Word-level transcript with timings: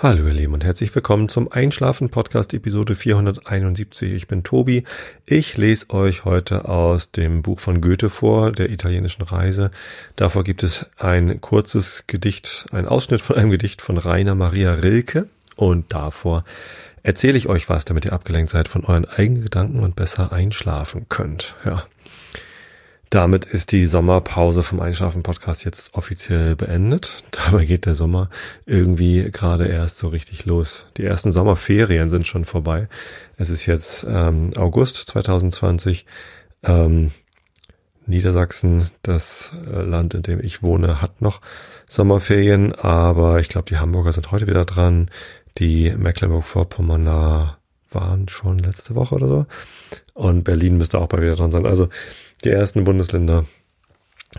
Hallo 0.00 0.28
ihr 0.28 0.32
Lieben 0.32 0.54
und 0.54 0.62
herzlich 0.62 0.94
willkommen 0.94 1.28
zum 1.28 1.50
Einschlafen 1.50 2.08
Podcast 2.08 2.54
Episode 2.54 2.94
471. 2.94 4.12
Ich 4.12 4.28
bin 4.28 4.44
Tobi. 4.44 4.84
Ich 5.26 5.56
lese 5.56 5.90
euch 5.90 6.24
heute 6.24 6.68
aus 6.68 7.10
dem 7.10 7.42
Buch 7.42 7.58
von 7.58 7.80
Goethe 7.80 8.08
vor, 8.08 8.52
der 8.52 8.70
italienischen 8.70 9.22
Reise. 9.22 9.72
Davor 10.14 10.44
gibt 10.44 10.62
es 10.62 10.86
ein 10.98 11.40
kurzes 11.40 12.04
Gedicht, 12.06 12.66
ein 12.70 12.86
Ausschnitt 12.86 13.22
von 13.22 13.34
einem 13.34 13.50
Gedicht 13.50 13.82
von 13.82 13.98
Rainer 13.98 14.36
Maria 14.36 14.74
Rilke 14.74 15.26
und 15.56 15.92
davor 15.92 16.44
erzähle 17.02 17.36
ich 17.36 17.48
euch 17.48 17.68
was, 17.68 17.84
damit 17.84 18.04
ihr 18.04 18.12
abgelenkt 18.12 18.52
seid 18.52 18.68
von 18.68 18.84
euren 18.84 19.04
eigenen 19.04 19.42
Gedanken 19.42 19.80
und 19.80 19.96
besser 19.96 20.32
einschlafen 20.32 21.06
könnt. 21.08 21.56
Ja. 21.64 21.82
Damit 23.10 23.46
ist 23.46 23.72
die 23.72 23.86
Sommerpause 23.86 24.62
vom 24.62 24.80
Einschlafen 24.80 25.22
Podcast 25.22 25.64
jetzt 25.64 25.94
offiziell 25.94 26.56
beendet. 26.56 27.24
Dabei 27.30 27.64
geht 27.64 27.86
der 27.86 27.94
Sommer 27.94 28.28
irgendwie 28.66 29.30
gerade 29.30 29.66
erst 29.66 29.96
so 29.96 30.08
richtig 30.08 30.44
los. 30.44 30.84
Die 30.98 31.04
ersten 31.04 31.32
Sommerferien 31.32 32.10
sind 32.10 32.26
schon 32.26 32.44
vorbei. 32.44 32.88
Es 33.36 33.48
ist 33.48 33.64
jetzt 33.66 34.04
ähm, 34.08 34.50
August 34.56 34.96
2020. 34.96 36.04
Ähm, 36.64 37.12
Niedersachsen, 38.04 38.90
das 39.02 39.52
äh, 39.70 39.82
Land, 39.82 40.14
in 40.14 40.22
dem 40.22 40.42
ich 40.42 40.62
wohne, 40.62 41.00
hat 41.02 41.20
noch 41.20 41.40
Sommerferien, 41.86 42.74
aber 42.74 43.38
ich 43.40 43.50
glaube, 43.50 43.68
die 43.68 43.78
Hamburger 43.78 44.12
sind 44.12 44.30
heute 44.32 44.46
wieder 44.46 44.64
dran. 44.64 45.10
Die 45.58 45.90
Mecklenburg-Vorpommerner 45.90 47.58
waren 47.90 48.28
schon 48.28 48.58
letzte 48.58 48.94
Woche 48.94 49.14
oder 49.14 49.28
so. 49.28 49.46
Und 50.14 50.44
Berlin 50.44 50.78
müsste 50.78 50.98
auch 50.98 51.08
bald 51.08 51.22
wieder 51.22 51.36
dran 51.36 51.52
sein. 51.52 51.66
Also 51.66 51.88
die 52.44 52.50
ersten 52.50 52.84
Bundesländer 52.84 53.44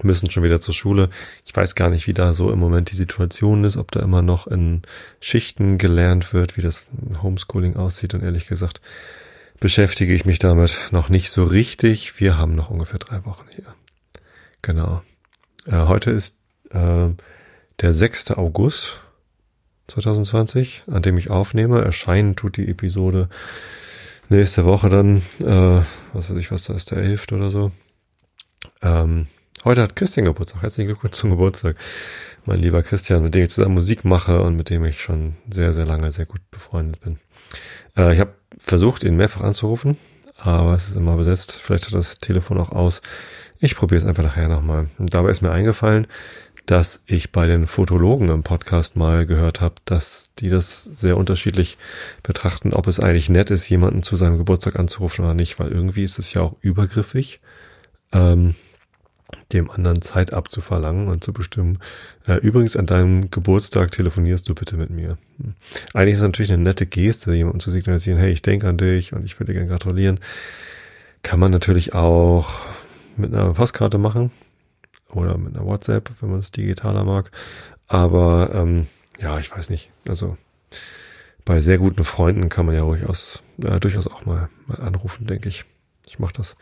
müssen 0.03 0.29
schon 0.29 0.43
wieder 0.43 0.61
zur 0.61 0.73
Schule. 0.73 1.09
Ich 1.45 1.55
weiß 1.55 1.75
gar 1.75 1.89
nicht, 1.89 2.07
wie 2.07 2.13
da 2.13 2.33
so 2.33 2.51
im 2.51 2.59
Moment 2.59 2.91
die 2.91 2.95
Situation 2.95 3.63
ist, 3.63 3.77
ob 3.77 3.91
da 3.91 4.01
immer 4.01 4.21
noch 4.21 4.47
in 4.47 4.83
Schichten 5.19 5.77
gelernt 5.77 6.33
wird, 6.33 6.57
wie 6.57 6.61
das 6.61 6.89
Homeschooling 7.21 7.75
aussieht. 7.75 8.13
Und 8.13 8.23
ehrlich 8.23 8.47
gesagt 8.47 8.81
beschäftige 9.59 10.13
ich 10.13 10.25
mich 10.25 10.39
damit 10.39 10.79
noch 10.91 11.09
nicht 11.09 11.31
so 11.31 11.43
richtig. 11.43 12.19
Wir 12.19 12.37
haben 12.37 12.55
noch 12.55 12.69
ungefähr 12.69 12.99
drei 12.99 13.25
Wochen 13.25 13.45
hier. 13.53 13.65
Genau. 14.61 15.01
Äh, 15.65 15.87
heute 15.87 16.11
ist 16.11 16.35
äh, 16.69 17.09
der 17.81 17.93
6. 17.93 18.31
August 18.31 18.99
2020, 19.87 20.83
an 20.87 21.01
dem 21.01 21.17
ich 21.17 21.29
aufnehme. 21.29 21.81
Erscheinen 21.81 22.35
tut 22.35 22.57
die 22.57 22.69
Episode 22.69 23.27
nächste 24.29 24.65
Woche 24.65 24.89
dann, 24.89 25.17
äh, 25.39 25.81
was 26.13 26.29
weiß 26.29 26.37
ich, 26.37 26.51
was 26.51 26.63
da 26.63 26.73
ist, 26.75 26.91
der 26.91 26.99
11. 26.99 27.31
oder 27.31 27.49
so. 27.49 27.71
Ähm, 28.81 29.27
heute 29.65 29.81
hat 29.81 29.95
Christian 29.95 30.25
Geburtstag. 30.25 30.61
Herzlichen 30.61 30.87
Glückwunsch 30.87 31.15
zum 31.15 31.31
Geburtstag. 31.31 31.75
Mein 32.45 32.59
lieber 32.59 32.81
Christian, 32.83 33.23
mit 33.23 33.35
dem 33.35 33.43
ich 33.43 33.49
zusammen 33.49 33.75
Musik 33.75 34.05
mache 34.05 34.41
und 34.41 34.55
mit 34.55 34.69
dem 34.69 34.85
ich 34.85 35.01
schon 35.01 35.35
sehr, 35.49 35.73
sehr 35.73 35.85
lange 35.85 36.11
sehr 36.11 36.25
gut 36.25 36.41
befreundet 36.51 37.01
bin. 37.01 37.19
Äh, 37.97 38.13
ich 38.13 38.19
habe 38.19 38.33
versucht, 38.57 39.03
ihn 39.03 39.17
mehrfach 39.17 39.41
anzurufen, 39.41 39.97
aber 40.37 40.75
es 40.75 40.87
ist 40.87 40.95
immer 40.95 41.17
besetzt. 41.17 41.59
Vielleicht 41.61 41.87
hat 41.87 41.93
das 41.93 42.19
Telefon 42.19 42.57
auch 42.57 42.71
aus. 42.71 43.01
Ich 43.59 43.75
probiere 43.75 44.01
es 44.01 44.07
einfach 44.07 44.23
nachher 44.23 44.47
nochmal. 44.47 44.87
Und 44.97 45.13
dabei 45.13 45.31
ist 45.31 45.41
mir 45.41 45.51
eingefallen, 45.51 46.07
dass 46.65 47.01
ich 47.07 47.31
bei 47.31 47.47
den 47.47 47.67
Fotologen 47.67 48.29
im 48.29 48.43
Podcast 48.43 48.95
mal 48.95 49.25
gehört 49.25 49.59
habe, 49.59 49.75
dass 49.85 50.29
die 50.37 50.49
das 50.49 50.83
sehr 50.83 51.17
unterschiedlich 51.17 51.77
betrachten, 52.21 52.73
ob 52.73 52.87
es 52.87 52.99
eigentlich 52.99 53.27
nett 53.27 53.49
ist, 53.49 53.67
jemanden 53.69 54.03
zu 54.03 54.15
seinem 54.15 54.37
Geburtstag 54.37 54.77
anzurufen 54.77 55.25
oder 55.25 55.33
nicht, 55.33 55.59
weil 55.59 55.71
irgendwie 55.71 56.03
ist 56.03 56.19
es 56.19 56.33
ja 56.33 56.41
auch 56.41 56.55
übergriffig, 56.61 57.41
ähm, 58.13 58.55
dem 59.53 59.71
anderen 59.71 60.01
Zeit 60.01 60.33
abzuverlangen 60.33 61.07
und 61.07 61.23
zu 61.23 61.33
bestimmen, 61.33 61.79
äh, 62.27 62.35
übrigens 62.35 62.75
an 62.75 62.85
deinem 62.85 63.31
Geburtstag 63.31 63.91
telefonierst 63.91 64.47
du 64.47 64.53
bitte 64.53 64.77
mit 64.77 64.89
mir. 64.91 65.17
Hm. 65.41 65.55
Eigentlich 65.93 66.13
ist 66.13 66.19
es 66.19 66.23
natürlich 66.23 66.53
eine 66.53 66.63
nette 66.63 66.85
Geste, 66.85 67.33
jemandem 67.33 67.59
zu 67.59 67.71
signalisieren, 67.71 68.19
hey, 68.19 68.31
ich 68.31 68.41
denke 68.41 68.67
an 68.67 68.77
dich 68.77 69.13
und 69.13 69.25
ich 69.25 69.39
würde 69.39 69.51
dir 69.51 69.59
gerne 69.59 69.69
gratulieren. 69.69 70.19
Kann 71.23 71.39
man 71.39 71.51
natürlich 71.51 71.93
auch 71.93 72.61
mit 73.17 73.33
einer 73.33 73.53
Postkarte 73.53 73.97
machen 73.97 74.31
oder 75.11 75.37
mit 75.37 75.55
einer 75.55 75.65
WhatsApp, 75.65 76.11
wenn 76.21 76.29
man 76.29 76.39
es 76.39 76.51
digitaler 76.51 77.03
mag. 77.03 77.31
Aber 77.87 78.51
ähm, 78.53 78.87
ja, 79.19 79.39
ich 79.39 79.51
weiß 79.51 79.69
nicht. 79.69 79.89
Also 80.07 80.37
bei 81.43 81.59
sehr 81.61 81.79
guten 81.79 82.03
Freunden 82.03 82.49
kann 82.49 82.65
man 82.67 82.75
ja 82.75 82.81
durchaus, 82.81 83.41
äh, 83.63 83.79
durchaus 83.79 84.07
auch 84.07 84.25
mal, 84.25 84.49
mal 84.67 84.79
anrufen, 84.79 85.25
denke 85.25 85.49
ich. 85.49 85.65
Ich 86.07 86.19
mache 86.19 86.33
das 86.33 86.55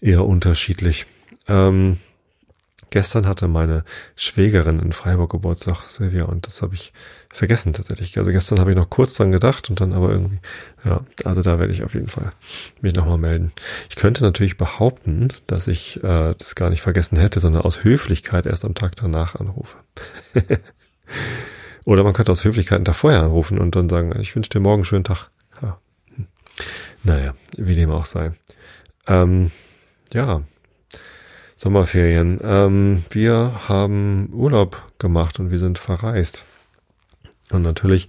eher 0.00 0.24
unterschiedlich. 0.24 1.06
Ähm, 1.48 1.98
gestern 2.90 3.26
hatte 3.26 3.48
meine 3.48 3.84
Schwägerin 4.16 4.78
in 4.78 4.92
Freiburg 4.92 5.32
Geburtstag, 5.32 5.86
Silvia, 5.88 6.24
und 6.26 6.46
das 6.46 6.62
habe 6.62 6.74
ich 6.74 6.92
vergessen 7.28 7.72
tatsächlich. 7.72 8.16
Also 8.18 8.30
gestern 8.30 8.60
habe 8.60 8.70
ich 8.70 8.76
noch 8.76 8.88
kurz 8.88 9.14
dran 9.14 9.32
gedacht 9.32 9.68
und 9.68 9.80
dann 9.80 9.92
aber 9.92 10.10
irgendwie, 10.10 10.38
ja, 10.84 11.04
also 11.24 11.42
da 11.42 11.58
werde 11.58 11.72
ich 11.72 11.82
auf 11.82 11.94
jeden 11.94 12.08
Fall 12.08 12.32
mich 12.80 12.94
nochmal 12.94 13.18
melden. 13.18 13.52
Ich 13.90 13.96
könnte 13.96 14.22
natürlich 14.22 14.56
behaupten, 14.56 15.28
dass 15.46 15.66
ich 15.66 16.02
äh, 16.04 16.34
das 16.38 16.54
gar 16.54 16.70
nicht 16.70 16.82
vergessen 16.82 17.18
hätte, 17.18 17.40
sondern 17.40 17.62
aus 17.62 17.82
Höflichkeit 17.82 18.46
erst 18.46 18.64
am 18.64 18.74
Tag 18.74 18.94
danach 18.96 19.34
anrufe. 19.34 19.76
Oder 21.84 22.04
man 22.04 22.14
könnte 22.14 22.32
aus 22.32 22.44
Höflichkeit 22.44 22.76
einen 22.76 22.84
Tag 22.84 22.94
vorher 22.94 23.20
anrufen 23.20 23.58
und 23.58 23.74
dann 23.76 23.88
sagen, 23.88 24.18
ich 24.20 24.34
wünsche 24.36 24.50
dir 24.50 24.60
morgen 24.60 24.80
einen 24.80 24.84
schönen 24.84 25.04
Tag. 25.04 25.30
Ja. 25.60 25.78
Hm. 26.14 26.26
Naja, 27.02 27.34
wie 27.56 27.74
dem 27.74 27.90
auch 27.90 28.06
sei. 28.06 28.32
Ähm, 29.06 29.50
ja, 30.12 30.42
Sommerferien. 31.64 32.40
Ähm, 32.42 33.04
wir 33.08 33.68
haben 33.68 34.28
Urlaub 34.34 34.82
gemacht 34.98 35.40
und 35.40 35.50
wir 35.50 35.58
sind 35.58 35.78
verreist. 35.78 36.44
Und 37.50 37.62
natürlich 37.62 38.08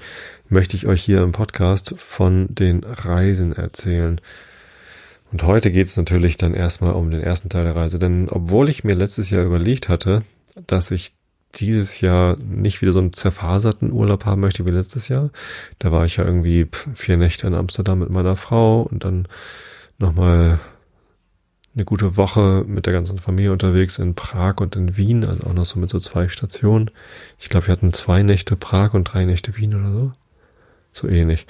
möchte 0.49 0.75
ich 0.75 0.87
euch 0.87 1.01
hier 1.01 1.23
im 1.23 1.31
Podcast 1.31 1.95
von 1.97 2.53
den 2.53 2.83
Reisen 2.83 3.53
erzählen. 3.53 4.19
Und 5.31 5.43
heute 5.43 5.71
geht 5.71 5.87
es 5.87 5.95
natürlich 5.95 6.35
dann 6.35 6.53
erstmal 6.53 6.95
um 6.95 7.09
den 7.09 7.21
ersten 7.21 7.47
Teil 7.47 7.63
der 7.63 7.77
Reise. 7.77 7.97
Denn 7.97 8.27
obwohl 8.27 8.67
ich 8.67 8.83
mir 8.83 8.93
letztes 8.93 9.29
Jahr 9.29 9.45
überlegt 9.45 9.87
hatte, 9.87 10.23
dass 10.67 10.91
ich 10.91 11.13
dieses 11.53 12.01
Jahr 12.01 12.35
nicht 12.35 12.81
wieder 12.81 12.91
so 12.91 12.99
einen 12.99 13.13
zerfaserten 13.13 13.93
Urlaub 13.93 14.25
haben 14.25 14.41
möchte 14.41 14.65
wie 14.65 14.71
letztes 14.71 15.07
Jahr, 15.07 15.29
da 15.79 15.93
war 15.93 16.03
ich 16.03 16.17
ja 16.17 16.25
irgendwie 16.25 16.67
vier 16.93 17.15
Nächte 17.15 17.47
in 17.47 17.53
Amsterdam 17.53 17.99
mit 17.99 18.09
meiner 18.09 18.35
Frau 18.35 18.81
und 18.81 19.05
dann 19.05 19.29
nochmal 19.97 20.59
eine 21.75 21.85
gute 21.85 22.15
Woche 22.15 22.63
mit 22.65 22.85
der 22.85 22.93
ganzen 22.93 23.19
Familie 23.19 23.51
unterwegs 23.51 23.99
in 23.99 24.15
Prag 24.15 24.55
und 24.61 24.75
in 24.77 24.95
Wien, 24.95 25.25
also 25.25 25.47
auch 25.47 25.53
noch 25.53 25.65
so 25.65 25.77
mit 25.79 25.89
so 25.89 25.99
zwei 25.99 26.29
Stationen. 26.29 26.89
Ich 27.37 27.49
glaube, 27.49 27.67
wir 27.67 27.73
hatten 27.73 27.91
zwei 27.91 28.23
Nächte 28.23 28.55
Prag 28.55 28.93
und 28.93 29.03
drei 29.03 29.25
Nächte 29.25 29.57
Wien 29.57 29.75
oder 29.75 29.91
so. 29.91 30.13
So 30.93 31.09
ähnlich. 31.09 31.45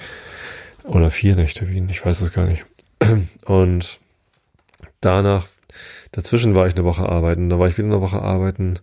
Oder 0.82 1.12
vier 1.12 1.36
Nächte 1.36 1.68
Wien, 1.68 1.88
ich 1.88 2.04
weiß 2.04 2.20
es 2.20 2.32
gar 2.32 2.46
nicht. 2.46 2.66
Und 3.44 4.00
danach, 5.00 5.46
dazwischen 6.12 6.54
war 6.54 6.66
ich 6.66 6.74
eine 6.74 6.84
Woche 6.84 7.08
arbeiten, 7.08 7.48
da 7.48 7.58
war 7.58 7.68
ich 7.68 7.76
wieder 7.76 7.88
eine 7.88 8.00
Woche 8.00 8.22
arbeiten 8.22 8.78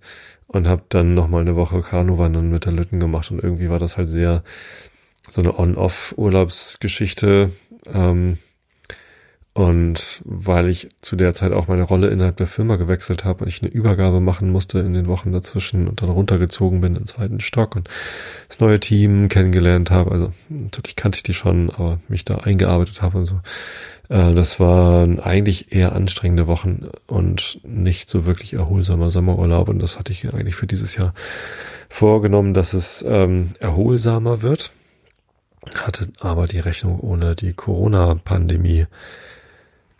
und 0.48 0.68
habe 0.68 0.84
dann 0.90 1.14
nochmal 1.14 1.42
eine 1.42 1.56
Woche 1.56 1.82
Kanuwandern 1.82 2.50
mit 2.50 2.66
der 2.66 2.74
Lütten 2.74 3.00
gemacht 3.00 3.32
und 3.32 3.42
irgendwie 3.44 3.70
war 3.70 3.80
das 3.80 3.98
halt 3.98 4.08
sehr 4.08 4.44
so 5.30 5.42
eine 5.42 5.58
On-Off-Urlaubsgeschichte. 5.58 7.52
Ähm, 7.92 8.38
und 9.54 10.22
weil 10.26 10.68
ich 10.68 10.90
zu 11.00 11.16
der 11.16 11.34
Zeit 11.34 11.52
auch 11.52 11.68
meine 11.68 11.84
Rolle 11.84 12.08
innerhalb 12.08 12.38
der 12.38 12.48
Firma 12.48 12.76
gewechselt 12.76 13.24
habe 13.24 13.44
und 13.44 13.50
ich 13.50 13.62
eine 13.62 13.72
Übergabe 13.72 14.20
machen 14.20 14.50
musste 14.50 14.80
in 14.80 14.94
den 14.94 15.06
Wochen 15.06 15.32
dazwischen 15.32 15.88
und 15.88 16.02
dann 16.02 16.10
runtergezogen 16.10 16.82
bin 16.82 16.94
in 16.94 17.02
den 17.02 17.08
zweiten 17.08 17.40
Stock 17.40 17.76
und 17.76 17.88
das 18.48 18.60
neue 18.60 18.80
Team 18.80 19.30
kennengelernt 19.30 19.92
habe. 19.92 20.12
Also 20.12 20.34
natürlich 20.50 20.96
kannte 20.96 21.18
ich 21.18 21.24
die 21.24 21.36
schon, 21.36 21.70
aber 21.70 22.00
mich 22.08 22.26
da 22.26 22.38
eingearbeitet 22.38 23.04
habe 23.04 23.20
und 23.20 23.28
so. 23.28 23.42
Äh, 24.10 24.34
das 24.34 24.60
waren 24.60 25.20
eigentlich 25.20 25.72
eher 25.72 25.94
anstrengende 25.94 26.48
Wochen 26.48 26.88
und 27.06 27.60
nicht 27.64 28.10
so 28.10 28.26
wirklich 28.26 28.54
erholsamer 28.54 29.12
Sommerurlaub. 29.12 29.70
Und 29.70 29.80
das 29.80 30.00
hatte 30.00 30.12
ich 30.12 30.34
eigentlich 30.34 30.56
für 30.56 30.68
dieses 30.68 30.96
Jahr 30.96 31.14
vorgenommen, 31.90 32.56
dass 32.56 32.74
es 32.74 33.06
ähm, 33.08 33.50
erholsamer 33.60 34.42
wird. 34.42 34.72
Hatte 35.78 36.10
aber 36.20 36.48
die 36.48 36.60
Rechnung 36.60 37.00
ohne 37.00 37.36
die 37.36 37.54
Corona-Pandemie 37.54 38.88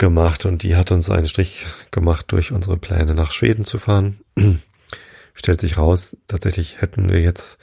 gemacht 0.04 0.46
und 0.46 0.64
die 0.64 0.76
hat 0.76 0.92
uns 0.92 1.10
einen 1.10 1.28
Strich 1.28 1.66
gemacht 1.90 2.26
durch 2.34 2.52
unsere 2.52 2.76
Pläne 2.76 3.16
nach 3.16 3.32
Schweden 3.32 3.64
zu 3.64 3.78
fahren. 3.78 4.20
Stellt 5.34 5.62
sich 5.62 5.78
raus, 5.78 6.18
tatsächlich 6.28 6.82
hätten 6.82 7.08
wir 7.08 7.22
jetzt 7.22 7.58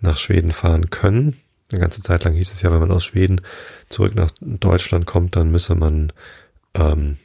nach 0.00 0.18
Schweden 0.18 0.50
fahren 0.50 0.90
können. 0.90 1.40
Eine 1.70 1.80
ganze 1.80 2.02
Zeit 2.02 2.24
lang 2.24 2.34
hieß 2.34 2.52
es 2.52 2.62
ja, 2.62 2.72
wenn 2.72 2.80
man 2.80 2.90
aus 2.90 3.04
Schweden 3.04 3.40
zurück 3.88 4.16
nach 4.16 4.32
Deutschland 4.40 5.06
kommt, 5.06 5.36
dann 5.36 5.52
müsse 5.52 5.76
man 5.76 6.12
ähm, 6.74 7.18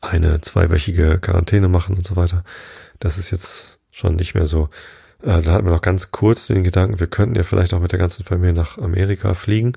eine 0.00 0.40
zweiwöchige 0.40 1.18
Quarantäne 1.18 1.68
machen 1.68 1.98
und 1.98 2.06
so 2.06 2.16
weiter. 2.16 2.42
Das 3.00 3.18
ist 3.18 3.30
jetzt 3.30 3.78
schon 3.90 4.16
nicht 4.16 4.34
mehr 4.34 4.46
so. 4.46 4.70
Äh, 5.22 5.42
da 5.42 5.52
hatten 5.52 5.66
wir 5.66 5.72
noch 5.72 5.82
ganz 5.82 6.10
kurz 6.10 6.46
den 6.46 6.64
Gedanken, 6.64 7.00
wir 7.00 7.06
könnten 7.06 7.34
ja 7.34 7.42
vielleicht 7.42 7.74
auch 7.74 7.80
mit 7.80 7.92
der 7.92 7.98
ganzen 7.98 8.24
Familie 8.24 8.54
nach 8.54 8.78
Amerika 8.78 9.34
fliegen, 9.34 9.74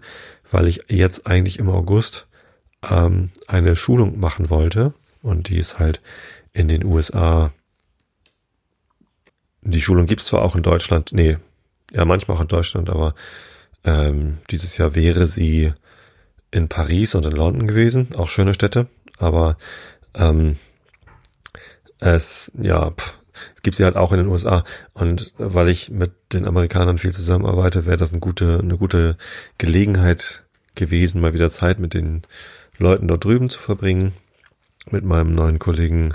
weil 0.50 0.70
ich 0.70 0.86
jetzt 0.88 1.28
eigentlich 1.28 1.60
im 1.60 1.70
August 1.70 2.26
ähm, 2.90 3.32
eine 3.48 3.76
Schulung 3.76 4.20
machen 4.20 4.50
wollte 4.50 4.94
und 5.22 5.50
die 5.50 5.58
ist 5.58 5.80
halt 5.80 6.02
in 6.52 6.68
den 6.68 6.84
USA. 6.86 7.52
Die 9.62 9.82
Schulung 9.82 10.06
gibt's 10.06 10.26
zwar 10.26 10.42
auch 10.42 10.56
in 10.56 10.64
Deutschland, 10.64 11.12
nee, 11.14 11.38
ja, 11.92 12.06
manchmal 12.06 12.38
auch 12.38 12.42
in 12.42 12.48
Deutschland, 12.48 12.90
aber 12.90 13.16
ähm, 13.84 14.40
dieses 14.50 14.78
Jahr 14.78 14.96
wäre 14.96 15.28
sie 15.28 15.74
in 16.52 16.68
Paris 16.68 17.16
und 17.16 17.26
in 17.26 17.32
London 17.32 17.68
gewesen, 17.68 18.10
auch 18.16 18.30
schöne 18.30 18.54
Städte, 18.54 18.88
aber 19.18 19.58
ähm, 20.14 20.58
es, 22.00 22.52
ja, 22.56 22.92
pff, 22.92 23.14
es 23.56 23.62
gibt 23.64 23.78
sie 23.78 23.84
halt 23.84 23.96
auch 23.96 24.12
in 24.12 24.20
den 24.20 24.28
USA. 24.28 24.64
Und 24.94 25.34
weil 25.38 25.70
ich 25.70 25.90
mit 25.90 26.12
den 26.34 26.46
Amerikanern 26.46 26.98
viel 26.98 27.12
zusammenarbeite, 27.12 27.86
wäre 27.86 27.98
das 27.98 28.12
eine 28.12 28.20
gute, 28.20 28.60
eine 28.62 28.78
gute 28.78 29.18
Gelegenheit 29.58 30.44
gewesen, 30.76 31.22
mal 31.22 31.34
wieder 31.34 31.50
Zeit 31.50 31.80
mit 31.80 31.94
den 31.94 32.24
Leuten 32.78 33.08
dort 33.08 33.24
drüben 33.24 33.50
zu 33.50 33.60
verbringen. 33.60 34.14
Mit 34.90 35.06
meinem 35.06 35.32
neuen 35.32 35.60
Kollegen 35.60 36.14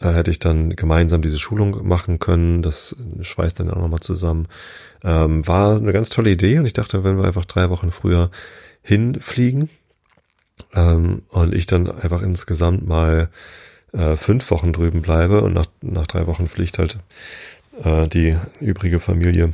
äh, 0.00 0.12
hätte 0.12 0.30
ich 0.30 0.38
dann 0.38 0.76
gemeinsam 0.76 1.22
diese 1.22 1.38
Schulung 1.38 1.86
machen 1.86 2.18
können. 2.18 2.62
Das 2.62 2.96
schweißt 3.20 3.60
dann 3.60 3.70
auch 3.70 3.78
nochmal 3.78 4.00
zusammen. 4.00 4.48
Ähm, 5.02 5.46
war 5.46 5.76
eine 5.76 5.92
ganz 5.92 6.10
tolle 6.10 6.30
Idee 6.30 6.58
und 6.58 6.66
ich 6.66 6.72
dachte, 6.72 7.04
wenn 7.04 7.16
wir 7.16 7.24
einfach 7.24 7.44
drei 7.44 7.70
Wochen 7.70 7.90
früher 7.90 8.30
hinfliegen 8.82 9.70
ähm, 10.74 11.22
und 11.28 11.54
ich 11.54 11.66
dann 11.66 11.90
einfach 11.90 12.22
insgesamt 12.22 12.86
mal 12.86 13.30
äh, 13.92 14.16
fünf 14.16 14.50
Wochen 14.50 14.72
drüben 14.72 15.02
bleibe 15.02 15.42
und 15.42 15.52
nach, 15.52 15.66
nach 15.80 16.06
drei 16.06 16.26
Wochen 16.26 16.48
fliegt 16.48 16.78
halt 16.78 16.98
äh, 17.82 18.08
die 18.08 18.36
übrige 18.60 19.00
Familie 19.00 19.52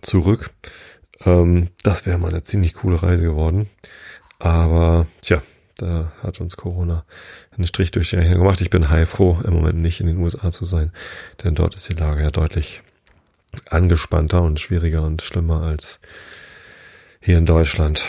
zurück. 0.00 0.50
Ähm, 1.24 1.68
das 1.82 2.06
wäre 2.06 2.18
mal 2.18 2.28
eine 2.28 2.42
ziemlich 2.42 2.74
coole 2.74 3.02
Reise 3.02 3.24
geworden. 3.24 3.68
Aber 4.38 5.06
tja, 5.22 5.42
da 5.78 6.12
hat 6.22 6.40
uns 6.40 6.56
Corona 6.56 7.04
einen 7.56 7.66
Strich 7.66 7.90
durch 7.90 8.10
die 8.10 8.16
Rechnung 8.16 8.38
gemacht. 8.38 8.60
Ich 8.60 8.70
bin 8.70 8.88
heilfroh, 8.88 9.38
im 9.44 9.54
Moment 9.54 9.78
nicht 9.78 10.00
in 10.00 10.06
den 10.06 10.18
USA 10.18 10.50
zu 10.50 10.64
sein, 10.64 10.92
denn 11.42 11.54
dort 11.54 11.74
ist 11.74 11.88
die 11.88 11.94
Lage 11.94 12.22
ja 12.22 12.30
deutlich 12.30 12.82
angespannter 13.70 14.42
und 14.42 14.60
schwieriger 14.60 15.02
und 15.02 15.22
schlimmer 15.22 15.62
als 15.62 16.00
hier 17.20 17.38
in 17.38 17.46
Deutschland. 17.46 18.04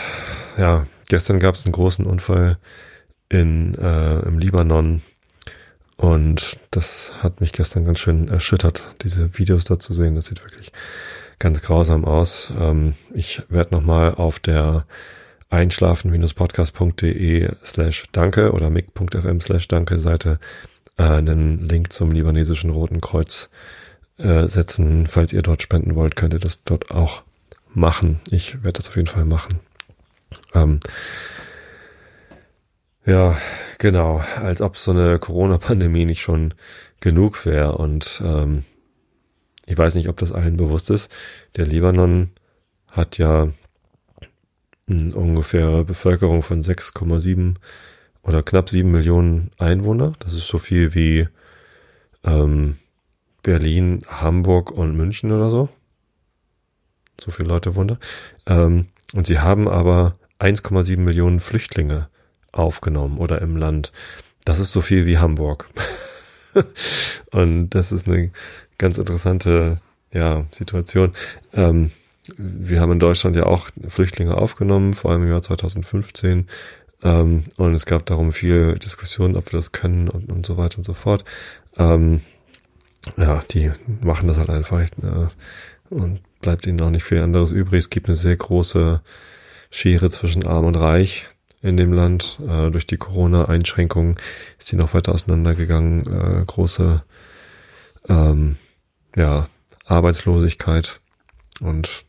Ja, 0.56 0.86
gestern 1.08 1.40
gab 1.40 1.54
es 1.54 1.64
einen 1.64 1.72
großen 1.72 2.06
Unfall 2.06 2.58
in 3.28 3.74
äh, 3.74 4.20
im 4.20 4.38
Libanon 4.38 5.02
und 5.96 6.60
das 6.70 7.12
hat 7.22 7.40
mich 7.40 7.52
gestern 7.52 7.84
ganz 7.84 7.98
schön 7.98 8.28
erschüttert, 8.28 8.94
diese 9.02 9.36
Videos 9.36 9.64
da 9.64 9.78
zu 9.78 9.92
sehen. 9.92 10.14
Das 10.14 10.26
sieht 10.26 10.42
wirklich 10.44 10.72
ganz 11.38 11.60
grausam 11.60 12.04
aus. 12.04 12.50
Ähm, 12.58 12.94
ich 13.14 13.42
werde 13.48 13.74
nochmal 13.74 14.14
auf 14.14 14.38
der 14.38 14.86
einschlafen-podcast.de 15.50 17.50
slash 17.64 18.04
danke 18.12 18.52
oder 18.52 18.70
mic.fm 18.70 19.40
slash 19.40 19.68
danke 19.68 19.98
Seite 19.98 20.38
äh, 20.96 21.04
einen 21.04 21.68
Link 21.68 21.92
zum 21.92 22.12
libanesischen 22.12 22.70
Roten 22.70 23.00
Kreuz 23.00 23.50
äh, 24.18 24.46
setzen. 24.46 25.06
Falls 25.06 25.32
ihr 25.32 25.42
dort 25.42 25.62
spenden 25.62 25.94
wollt, 25.94 26.16
könnt 26.16 26.34
ihr 26.34 26.40
das 26.40 26.64
dort 26.64 26.90
auch 26.90 27.22
machen. 27.72 28.20
Ich 28.30 28.62
werde 28.64 28.78
das 28.78 28.88
auf 28.88 28.96
jeden 28.96 29.08
Fall 29.08 29.24
machen. 29.24 29.60
Ähm, 30.54 30.80
ja, 33.06 33.38
genau. 33.78 34.22
Als 34.42 34.60
ob 34.60 34.76
so 34.76 34.90
eine 34.90 35.18
Corona-Pandemie 35.18 36.04
nicht 36.04 36.20
schon 36.20 36.52
genug 37.00 37.46
wäre. 37.46 37.78
Und 37.78 38.20
ähm, 38.24 38.64
ich 39.66 39.78
weiß 39.78 39.94
nicht, 39.94 40.08
ob 40.08 40.16
das 40.18 40.32
allen 40.32 40.56
bewusst 40.56 40.90
ist. 40.90 41.10
Der 41.56 41.66
Libanon 41.66 42.30
hat 42.88 43.18
ja 43.18 43.48
ungefähre 44.88 45.84
Bevölkerung 45.84 46.42
von 46.42 46.62
6,7 46.62 47.56
oder 48.22 48.42
knapp 48.42 48.68
7 48.68 48.90
Millionen 48.90 49.50
Einwohner. 49.58 50.12
Das 50.20 50.32
ist 50.32 50.46
so 50.46 50.58
viel 50.58 50.94
wie 50.94 51.28
ähm, 52.24 52.76
Berlin, 53.42 54.02
Hamburg 54.08 54.70
und 54.70 54.96
München 54.96 55.32
oder 55.32 55.50
so. 55.50 55.68
So 57.20 57.30
viele 57.30 57.48
Leute 57.48 57.72
da. 57.72 57.98
Ähm, 58.46 58.86
und 59.14 59.26
sie 59.26 59.38
haben 59.38 59.68
aber 59.68 60.16
1,7 60.38 60.98
Millionen 60.98 61.40
Flüchtlinge 61.40 62.08
aufgenommen 62.52 63.18
oder 63.18 63.40
im 63.42 63.56
Land. 63.56 63.92
Das 64.44 64.58
ist 64.58 64.72
so 64.72 64.80
viel 64.80 65.06
wie 65.06 65.18
Hamburg. 65.18 65.68
und 67.30 67.70
das 67.70 67.92
ist 67.92 68.08
eine 68.08 68.30
ganz 68.78 68.98
interessante 68.98 69.80
ja, 70.12 70.46
Situation. 70.50 71.12
Ähm, 71.52 71.90
wir 72.36 72.80
haben 72.80 72.92
in 72.92 73.00
Deutschland 73.00 73.36
ja 73.36 73.44
auch 73.44 73.68
Flüchtlinge 73.88 74.36
aufgenommen, 74.36 74.94
vor 74.94 75.10
allem 75.10 75.22
im 75.22 75.30
Jahr 75.30 75.42
2015. 75.42 76.48
Ähm, 77.02 77.44
und 77.56 77.74
es 77.74 77.86
gab 77.86 78.06
darum 78.06 78.32
viel 78.32 78.78
Diskussion, 78.78 79.36
ob 79.36 79.52
wir 79.52 79.58
das 79.58 79.72
können 79.72 80.08
und, 80.08 80.30
und 80.30 80.46
so 80.46 80.56
weiter 80.56 80.78
und 80.78 80.84
so 80.84 80.94
fort. 80.94 81.24
Ähm, 81.76 82.20
ja, 83.16 83.40
die 83.50 83.70
machen 84.02 84.28
das 84.28 84.38
halt 84.38 84.50
einfach 84.50 84.80
äh, 84.80 85.28
und 85.90 86.20
bleibt 86.40 86.66
ihnen 86.66 86.80
auch 86.80 86.90
nicht 86.90 87.04
viel 87.04 87.20
anderes 87.20 87.52
übrig. 87.52 87.78
Es 87.78 87.90
gibt 87.90 88.08
eine 88.08 88.16
sehr 88.16 88.36
große 88.36 89.00
Schere 89.70 90.10
zwischen 90.10 90.46
Arm 90.46 90.66
und 90.66 90.76
Reich 90.76 91.26
in 91.62 91.76
dem 91.76 91.92
Land. 91.92 92.38
Äh, 92.46 92.70
durch 92.70 92.86
die 92.86 92.96
Corona-Einschränkungen 92.96 94.16
ist 94.58 94.68
sie 94.68 94.76
noch 94.76 94.94
weiter 94.94 95.12
auseinandergegangen. 95.12 96.06
Äh, 96.06 96.44
große 96.46 97.02
ähm, 98.08 98.56
ja, 99.16 99.48
Arbeitslosigkeit 99.84 101.00
und 101.60 102.04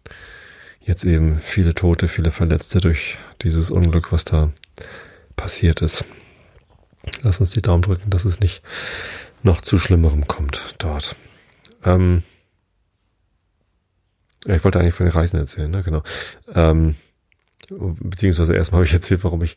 jetzt 0.81 1.04
eben 1.06 1.40
viele 1.40 1.74
Tote, 1.74 2.07
viele 2.07 2.31
Verletzte 2.31 2.80
durch 2.80 3.18
dieses 3.42 3.72
Unglück, 3.72 4.12
was 4.12 4.25
da 4.25 4.51
passiert 5.36 5.81
ist. 5.81 6.06
Lass 7.22 7.40
uns 7.40 7.51
die 7.51 7.62
Daumen 7.62 7.81
drücken, 7.81 8.10
dass 8.10 8.25
es 8.25 8.40
nicht 8.40 8.62
noch 9.44 9.62
zu 9.62 9.80
Schlimmerem 9.80 10.28
kommt 10.28 10.75
dort. 10.80 11.16
Ähm, 11.84 12.24
ich 14.46 14.63
wollte 14.63 14.80
eigentlich 14.80 14.96
von 14.96 15.06
den 15.06 15.13
Reisen 15.13 15.38
erzählen, 15.38 15.69
ne? 15.69 15.84
Genau. 15.84 16.04
Ähm, 16.54 16.95
beziehungsweise 17.69 18.56
erstmal 18.56 18.80
habe 18.80 18.88
ich 18.88 18.94
erzählt, 18.94 19.24
warum 19.24 19.44
ich 19.44 19.56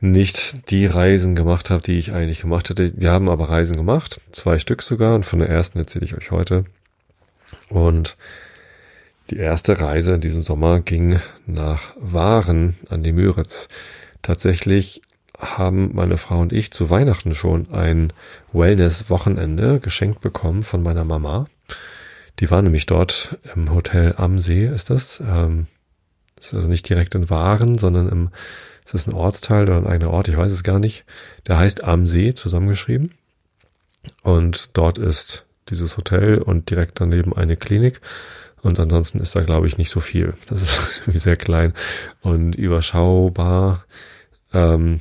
nicht 0.00 0.70
die 0.70 0.86
Reisen 0.86 1.34
gemacht 1.34 1.70
habe, 1.70 1.82
die 1.82 1.98
ich 1.98 2.12
eigentlich 2.12 2.40
gemacht 2.40 2.68
hätte. 2.68 2.92
Wir 2.96 3.12
haben 3.12 3.28
aber 3.28 3.48
Reisen 3.48 3.76
gemacht, 3.76 4.20
zwei 4.32 4.58
Stück 4.58 4.82
sogar, 4.82 5.14
und 5.14 5.24
von 5.24 5.38
der 5.38 5.48
ersten 5.48 5.78
erzähle 5.78 6.04
ich 6.04 6.14
euch 6.14 6.30
heute. 6.30 6.64
Und 7.70 8.16
die 9.30 9.36
erste 9.36 9.80
Reise 9.80 10.14
in 10.14 10.20
diesem 10.20 10.42
Sommer 10.42 10.80
ging 10.80 11.20
nach 11.46 11.94
Waren 11.96 12.76
an 12.88 13.02
die 13.02 13.12
Müritz. 13.12 13.68
Tatsächlich 14.22 15.02
haben 15.38 15.94
meine 15.94 16.16
Frau 16.16 16.40
und 16.40 16.52
ich 16.52 16.72
zu 16.72 16.90
Weihnachten 16.90 17.34
schon 17.34 17.70
ein 17.72 18.12
Wellness-Wochenende 18.52 19.80
geschenkt 19.80 20.20
bekommen 20.20 20.62
von 20.62 20.82
meiner 20.82 21.04
Mama. 21.04 21.46
Die 22.38 22.50
war 22.50 22.62
nämlich 22.62 22.86
dort 22.86 23.38
im 23.54 23.72
Hotel 23.72 24.14
am 24.16 24.38
See, 24.38 24.66
ist 24.66 24.90
das. 24.90 25.20
Ähm, 25.20 25.66
ist 26.38 26.54
also 26.54 26.68
nicht 26.68 26.88
direkt 26.88 27.14
in 27.14 27.30
Waren, 27.30 27.78
sondern 27.78 28.08
im, 28.08 28.30
ist 28.84 28.94
das 28.94 29.06
ein 29.06 29.14
Ortsteil 29.14 29.64
oder 29.64 29.78
ein 29.78 29.86
eigener 29.86 30.10
Ort? 30.10 30.28
Ich 30.28 30.36
weiß 30.36 30.52
es 30.52 30.62
gar 30.62 30.78
nicht. 30.78 31.04
Der 31.46 31.58
heißt 31.58 31.82
Am 31.84 32.06
See 32.06 32.34
zusammengeschrieben. 32.34 33.12
Und 34.22 34.76
dort 34.76 34.98
ist 34.98 35.44
dieses 35.70 35.96
Hotel 35.96 36.38
und 36.38 36.70
direkt 36.70 37.00
daneben 37.00 37.34
eine 37.34 37.56
Klinik. 37.56 38.00
Und 38.62 38.80
ansonsten 38.80 39.20
ist 39.20 39.36
da, 39.36 39.42
glaube 39.42 39.66
ich, 39.66 39.78
nicht 39.78 39.90
so 39.90 40.00
viel. 40.00 40.34
Das 40.48 40.62
ist 40.62 40.98
irgendwie 41.02 41.18
sehr 41.18 41.36
klein 41.36 41.72
und 42.20 42.54
überschaubar. 42.54 43.84
Ähm, 44.52 45.00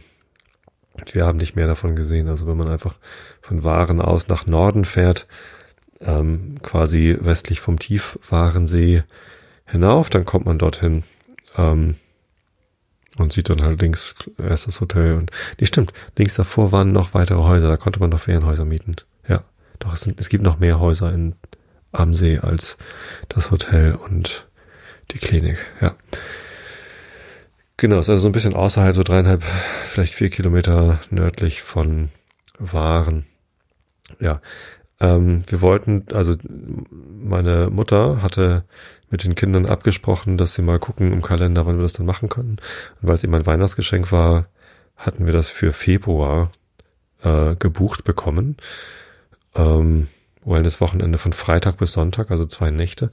wir 1.12 1.26
haben 1.26 1.38
nicht 1.38 1.56
mehr 1.56 1.68
davon 1.68 1.96
gesehen. 1.96 2.28
Also 2.28 2.48
wenn 2.48 2.58
man 2.58 2.70
einfach 2.70 2.98
von 3.42 3.64
Waren 3.64 4.02
aus 4.02 4.28
nach 4.28 4.46
Norden 4.46 4.86
fährt, 4.86 5.28
ähm, 6.02 6.56
quasi 6.62 7.18
westlich 7.20 7.60
vom 7.60 7.80
Tiefwarensee 7.80 9.04
hinauf, 9.66 10.10
dann 10.10 10.26
kommt 10.26 10.46
man 10.46 10.58
dorthin 10.58 11.04
ähm, 11.58 11.96
und 13.18 13.34
sieht 13.34 13.50
dann 13.50 13.62
halt 13.62 13.82
links 13.82 14.16
erst 14.38 14.68
das 14.68 14.82
Hotel 14.82 15.14
und 15.14 15.32
nee, 15.60 15.66
stimmt, 15.66 15.94
links 16.18 16.36
davor 16.36 16.72
waren 16.72 16.92
noch 16.92 17.14
weitere 17.14 17.42
Häuser, 17.42 17.70
da 17.70 17.78
konnte 17.78 18.00
man 18.00 18.10
noch 18.10 18.20
Ferienhäuser 18.20 18.66
mieten. 18.66 18.96
Ja, 19.28 19.44
doch 19.80 19.94
es, 19.94 20.02
sind, 20.02 20.20
es 20.20 20.30
gibt 20.30 20.44
noch 20.44 20.60
mehr 20.60 20.80
Häuser 20.80 21.12
in 21.14 21.36
am 22.00 22.14
See 22.14 22.40
als 22.40 22.78
das 23.30 23.52
Hotel 23.52 23.96
und 23.96 24.48
die 25.12 25.20
Klinik. 25.20 25.58
Ja. 25.82 25.96
Genau, 27.78 28.00
ist 28.00 28.10
also 28.10 28.24
so 28.24 28.30
ein 28.30 28.34
bisschen 28.34 28.56
außerhalb, 28.56 28.96
so 28.96 29.04
dreieinhalb, 29.04 29.44
vielleicht 29.84 30.14
vier 30.14 30.30
Kilometer 30.30 31.00
nördlich 31.10 31.62
von 31.62 32.10
Waren. 32.58 33.26
Ja, 34.20 34.42
ähm, 35.02 35.44
wir 35.48 35.62
wollten, 35.62 36.06
also 36.14 36.36
meine 36.90 37.70
Mutter 37.70 38.22
hatte 38.22 38.64
mit 39.10 39.24
den 39.24 39.36
Kindern 39.36 39.66
abgesprochen, 39.66 40.38
dass 40.38 40.54
sie 40.54 40.62
mal 40.62 40.80
gucken 40.80 41.12
im 41.12 41.22
Kalender, 41.22 41.66
wann 41.66 41.78
wir 41.78 41.84
das 41.84 41.94
dann 41.94 42.06
machen 42.06 42.30
können. 42.30 42.58
Und 43.02 43.08
weil 43.08 43.16
es 43.16 43.24
eben 43.24 43.36
ein 43.36 43.46
Weihnachtsgeschenk 43.46 44.12
war, 44.12 44.48
hatten 44.96 45.26
wir 45.26 45.34
das 45.34 45.50
für 45.50 45.74
Februar 45.74 46.52
äh, 47.24 47.56
gebucht 47.56 48.06
bekommen. 48.06 48.56
Ähm, 49.54 50.08
Wellness-Wochenende 50.46 51.18
von 51.18 51.34
Freitag 51.34 51.78
bis 51.78 51.94
Sonntag, 51.94 52.32
also 52.32 52.46
zwei 52.46 52.72
Nächte. 52.72 53.12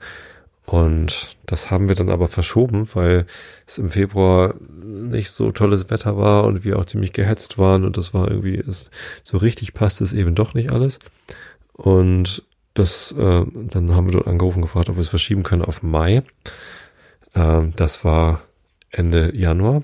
Und 0.64 1.36
das 1.44 1.70
haben 1.70 1.88
wir 1.88 1.96
dann 1.96 2.08
aber 2.08 2.28
verschoben, 2.28 2.88
weil 2.94 3.26
es 3.66 3.78
im 3.78 3.90
Februar 3.90 4.54
nicht 4.82 5.30
so 5.30 5.50
tolles 5.50 5.90
Wetter 5.90 6.16
war 6.16 6.44
und 6.44 6.62
wir 6.62 6.78
auch 6.78 6.86
ziemlich 6.86 7.12
gehetzt 7.12 7.58
waren 7.58 7.84
und 7.84 7.96
das 7.96 8.14
war 8.14 8.30
irgendwie, 8.30 8.54
ist, 8.54 8.90
so 9.24 9.38
richtig 9.38 9.72
passt 9.72 10.00
es 10.00 10.12
eben 10.12 10.34
doch 10.34 10.54
nicht 10.54 10.70
alles. 10.70 11.00
Und 11.72 12.44
das, 12.74 13.12
äh, 13.12 13.44
dann 13.52 13.94
haben 13.94 14.06
wir 14.06 14.12
dort 14.12 14.28
angerufen 14.28 14.62
gefragt, 14.62 14.88
ob 14.88 14.96
wir 14.96 15.02
es 15.02 15.08
verschieben 15.08 15.42
können 15.42 15.64
auf 15.64 15.82
Mai. 15.82 16.22
Äh, 17.34 17.62
das 17.76 18.04
war 18.04 18.42
Ende 18.90 19.36
Januar. 19.36 19.82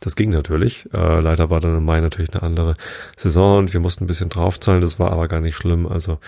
Das 0.00 0.16
ging 0.16 0.30
natürlich. 0.30 0.88
Äh, 0.92 1.20
leider 1.20 1.50
war 1.50 1.60
dann 1.60 1.76
im 1.76 1.84
Mai 1.84 2.00
natürlich 2.00 2.32
eine 2.32 2.42
andere 2.42 2.76
Saison 3.16 3.58
und 3.58 3.72
wir 3.72 3.80
mussten 3.80 4.04
ein 4.04 4.06
bisschen 4.06 4.28
draufzahlen. 4.28 4.80
Das 4.80 4.98
war 4.98 5.12
aber 5.12 5.28
gar 5.28 5.40
nicht 5.40 5.56
schlimm. 5.56 5.86
Also 5.86 6.18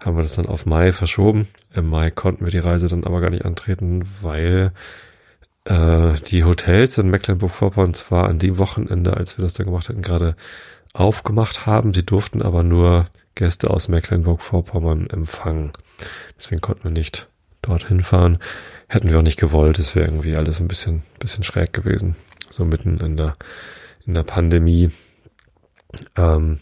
haben 0.00 0.16
wir 0.16 0.22
das 0.22 0.34
dann 0.34 0.46
auf 0.46 0.66
Mai 0.66 0.92
verschoben. 0.92 1.48
Im 1.74 1.88
Mai 1.88 2.10
konnten 2.10 2.44
wir 2.44 2.52
die 2.52 2.58
Reise 2.58 2.88
dann 2.88 3.04
aber 3.04 3.20
gar 3.20 3.30
nicht 3.30 3.44
antreten, 3.44 4.04
weil 4.20 4.72
äh, 5.64 6.14
die 6.26 6.44
Hotels 6.44 6.98
in 6.98 7.10
Mecklenburg-Vorpommern 7.10 7.94
zwar 7.94 8.28
an 8.28 8.38
dem 8.38 8.58
Wochenende, 8.58 9.16
als 9.16 9.38
wir 9.38 9.42
das 9.42 9.54
dann 9.54 9.66
gemacht 9.66 9.88
hatten, 9.88 10.02
gerade 10.02 10.36
aufgemacht 10.92 11.66
haben. 11.66 11.94
Sie 11.94 12.06
durften 12.06 12.42
aber 12.42 12.62
nur 12.62 13.06
Gäste 13.34 13.70
aus 13.70 13.88
Mecklenburg-Vorpommern 13.88 15.08
empfangen. 15.08 15.72
Deswegen 16.38 16.60
konnten 16.60 16.84
wir 16.84 16.90
nicht 16.90 17.28
dorthin 17.62 18.00
fahren. 18.00 18.38
Hätten 18.88 19.10
wir 19.10 19.18
auch 19.18 19.22
nicht 19.22 19.40
gewollt. 19.40 19.78
Es 19.78 19.96
wäre 19.96 20.06
irgendwie 20.06 20.36
alles 20.36 20.60
ein 20.60 20.68
bisschen, 20.68 21.02
bisschen 21.18 21.42
schräg 21.42 21.72
gewesen 21.72 22.14
so 22.50 22.64
mitten 22.64 22.98
in 22.98 23.16
der, 23.16 23.36
in 24.06 24.14
der 24.14 24.22
Pandemie. 24.22 24.90
Ähm, 26.16 26.60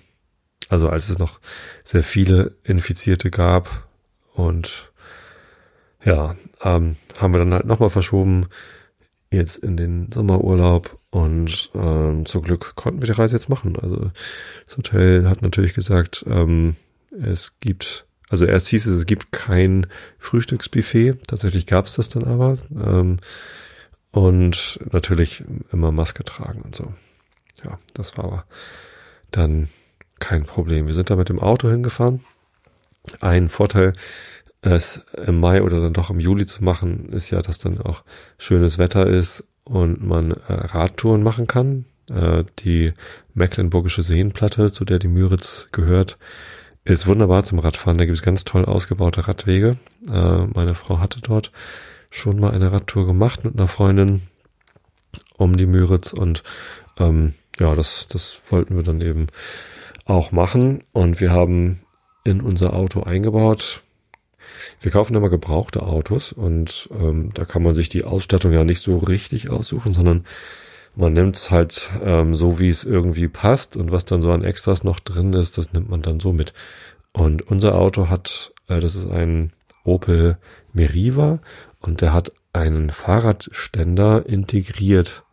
also 0.69 0.89
als 0.89 1.09
es 1.09 1.19
noch 1.19 1.41
sehr 1.85 2.03
viele 2.03 2.57
Infizierte 2.65 3.31
gab 3.31 3.87
und 4.35 4.91
ja, 6.05 6.37
ähm, 6.63 6.97
haben 7.19 7.35
wir 7.35 7.39
dann 7.39 7.55
halt 7.55 7.67
nochmal 7.67 7.91
verschoben, 7.91 8.47
jetzt 9.31 9.59
in 9.59 9.77
den 9.77 10.11
Sommerurlaub 10.13 10.99
und 11.11 11.71
ähm, 11.75 12.27
zum 12.27 12.43
Glück 12.43 12.75
konnten 12.77 13.03
wir 13.03 13.07
die 13.07 13.19
Reise 13.19 13.37
jetzt 13.37 13.49
machen. 13.49 13.77
Also 13.81 14.11
das 14.67 14.77
Hotel 14.77 15.29
hat 15.29 15.43
natürlich 15.43 15.75
gesagt, 15.75 16.25
ähm, 16.29 16.77
es 17.11 17.59
gibt, 17.61 18.07
also 18.29 18.45
erst 18.45 18.69
hieß 18.69 18.87
es, 18.87 18.99
es 18.99 19.07
gibt 19.07 19.33
kein 19.33 19.87
Frühstücksbuffet. 20.19 21.15
Tatsächlich 21.27 21.67
gab 21.67 21.87
es 21.87 21.95
das 21.95 22.09
dann 22.09 22.25
aber. 22.25 22.59
Ähm, 22.71 23.19
und 24.15 24.79
natürlich 24.93 25.43
immer 25.73 25.91
Maske 25.91 26.23
tragen 26.23 26.63
und 26.63 26.77
so. 26.77 26.95
Ja, 27.65 27.81
das 27.95 28.17
war 28.17 28.25
aber 28.25 28.45
dann 29.33 29.69
kein 30.21 30.45
Problem. 30.45 30.87
Wir 30.87 30.95
sind 30.95 31.11
da 31.11 31.17
mit 31.17 31.29
dem 31.29 31.41
Auto 31.41 31.69
hingefahren. 31.69 32.21
Ein 33.21 33.49
Vorteil, 33.49 33.93
es 34.63 35.05
im 35.27 35.41
Mai 35.41 35.63
oder 35.63 35.81
dann 35.81 35.93
doch 35.93 36.11
im 36.11 36.21
Juli 36.21 36.47
zu 36.47 36.63
machen, 36.63 37.09
ist 37.11 37.31
ja, 37.31 37.43
dass 37.43 37.59
dann 37.59 37.81
auch 37.81 38.05
schönes 38.39 38.79
Wetter 38.79 39.09
ist 39.09 39.49
und 39.65 40.01
man 40.07 40.31
äh, 40.31 40.37
Radtouren 40.49 41.25
machen 41.25 41.49
kann. 41.49 41.85
Äh, 42.09 42.45
die 42.61 42.93
Mecklenburgische 43.35 44.03
Seenplatte, 44.03 44.71
zu 44.71 44.85
der 44.85 45.01
die 45.01 45.09
Müritz 45.09 45.71
gehört, 45.73 46.19
ist 46.85 47.09
wunderbar 47.09 47.43
zum 47.43 47.59
Radfahren. 47.59 47.99
Da 47.99 48.05
gibt 48.05 48.17
es 48.17 48.23
ganz 48.23 48.45
toll 48.45 48.65
ausgebaute 48.65 49.27
Radwege. 49.27 49.77
Äh, 50.09 50.47
meine 50.55 50.75
Frau 50.77 51.01
hatte 51.01 51.21
dort 51.21 51.51
schon 52.15 52.39
mal 52.39 52.53
eine 52.53 52.71
Radtour 52.71 53.07
gemacht 53.07 53.45
mit 53.45 53.59
einer 53.59 53.67
Freundin 53.67 54.23
um 55.37 55.57
die 55.57 55.67
Müritz 55.67 56.13
und 56.13 56.45
ähm, 56.99 57.35
ja, 57.59 57.75
das, 57.75 58.07
das 58.09 58.39
wollten 58.51 58.77
wir 58.77 58.85
dann 58.85 59.01
eben 59.01 59.27
auch 60.05 60.31
machen 60.31 60.85
und 60.93 61.21
wir 61.21 61.33
haben 61.33 61.81
in 62.23 62.41
unser 62.41 62.73
Auto 62.73 63.03
eingebaut. 63.03 63.83
Wir 64.81 64.93
kaufen 64.93 65.17
immer 65.17 65.29
gebrauchte 65.29 65.83
Autos 65.83 66.31
und 66.31 66.89
ähm, 66.93 67.31
da 67.35 67.45
kann 67.45 67.65
man 67.65 67.75
sich 67.75 67.89
die 67.89 68.05
Ausstattung 68.05 68.53
ja 68.53 68.63
nicht 68.63 68.81
so 68.81 68.99
richtig 68.99 69.51
aussuchen, 69.51 69.93
sondern 69.93 70.25
man 70.95 71.15
nimmt 71.15 71.37
es 71.37 71.51
halt 71.51 71.91
ähm, 72.01 72.37
so, 72.37 72.61
wie 72.61 72.69
es 72.69 72.85
irgendwie 72.85 73.27
passt 73.27 73.77
und 73.77 73.91
was 73.91 74.05
dann 74.05 74.23
so 74.23 74.31
an 74.31 74.45
Extras 74.45 74.85
noch 74.85 75.01
drin 75.01 75.33
ist, 75.33 75.59
das 75.59 75.73
nimmt 75.73 75.91
man 75.91 76.03
dann 76.03 76.21
so 76.21 76.33
mit. 76.33 76.55
Und 77.13 77.43
unser 77.43 77.75
Auto 77.75 78.09
hat, 78.09 78.53
äh, 78.69 78.79
das 78.79 78.95
ist 78.95 79.11
ein 79.11 79.53
Opel 79.83 80.39
Meriva 80.73 81.41
und 81.87 82.01
der 82.01 82.13
hat 82.13 82.33
einen 82.53 82.91
Fahrradständer 82.91 84.27
integriert. 84.27 85.25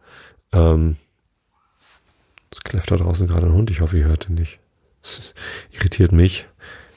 Ähm, 0.52 0.98
es 2.52 2.62
kläfft 2.62 2.92
da 2.92 2.98
draußen 2.98 3.28
gerade 3.28 3.48
ein 3.48 3.54
Hund. 3.54 3.70
Ich 3.72 3.82
hoffe, 3.82 3.98
ihr 3.98 4.06
hört 4.06 4.30
ihn 4.30 4.36
nicht. 4.36 4.60
Das 5.02 5.34
irritiert 5.72 6.12
mich. 6.12 6.48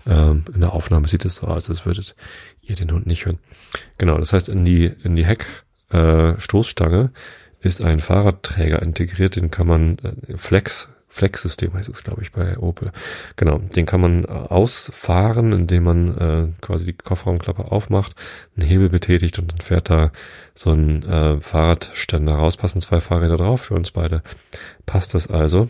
Ähm, 0.06 0.44
in 0.52 0.60
der 0.60 0.72
Aufnahme 0.72 1.08
sieht 1.08 1.24
es 1.24 1.36
so 1.36 1.46
aus, 1.46 1.68
als 1.68 1.86
würdet 1.86 2.14
ihr 2.60 2.76
den 2.76 2.90
Hund 2.90 3.06
nicht 3.06 3.26
hören. 3.26 3.38
Genau, 3.98 4.18
das 4.18 4.32
heißt, 4.32 4.48
in 4.48 4.64
die, 4.64 4.86
in 4.86 5.16
die 5.16 5.26
Heckstoßstange 5.26 7.10
äh, 7.12 7.66
ist 7.66 7.80
ein 7.80 8.00
Fahrradträger 8.00 8.82
integriert, 8.82 9.36
den 9.36 9.50
kann 9.50 9.66
man 9.66 9.98
äh, 9.98 10.36
Flex 10.36 10.88
Flex-System 11.14 11.74
heißt 11.74 11.88
es, 11.88 12.02
glaube 12.02 12.22
ich, 12.22 12.32
bei 12.32 12.58
Opel. 12.58 12.90
Genau, 13.36 13.58
den 13.58 13.86
kann 13.86 14.00
man 14.00 14.24
äh, 14.24 14.26
ausfahren, 14.26 15.52
indem 15.52 15.84
man 15.84 16.18
äh, 16.18 16.48
quasi 16.60 16.86
die 16.86 16.92
Kofferraumklappe 16.92 17.70
aufmacht, 17.70 18.16
einen 18.56 18.66
Hebel 18.66 18.88
betätigt 18.88 19.38
und 19.38 19.52
dann 19.52 19.60
fährt 19.60 19.90
da 19.90 20.10
so 20.56 20.70
ein 20.70 21.04
äh, 21.04 21.40
Fahrradständer 21.40 22.34
raus, 22.34 22.56
passen 22.56 22.80
zwei 22.80 23.00
Fahrräder 23.00 23.36
drauf, 23.36 23.62
für 23.62 23.74
uns 23.74 23.92
beide 23.92 24.24
passt 24.86 25.14
das 25.14 25.28
also. 25.30 25.68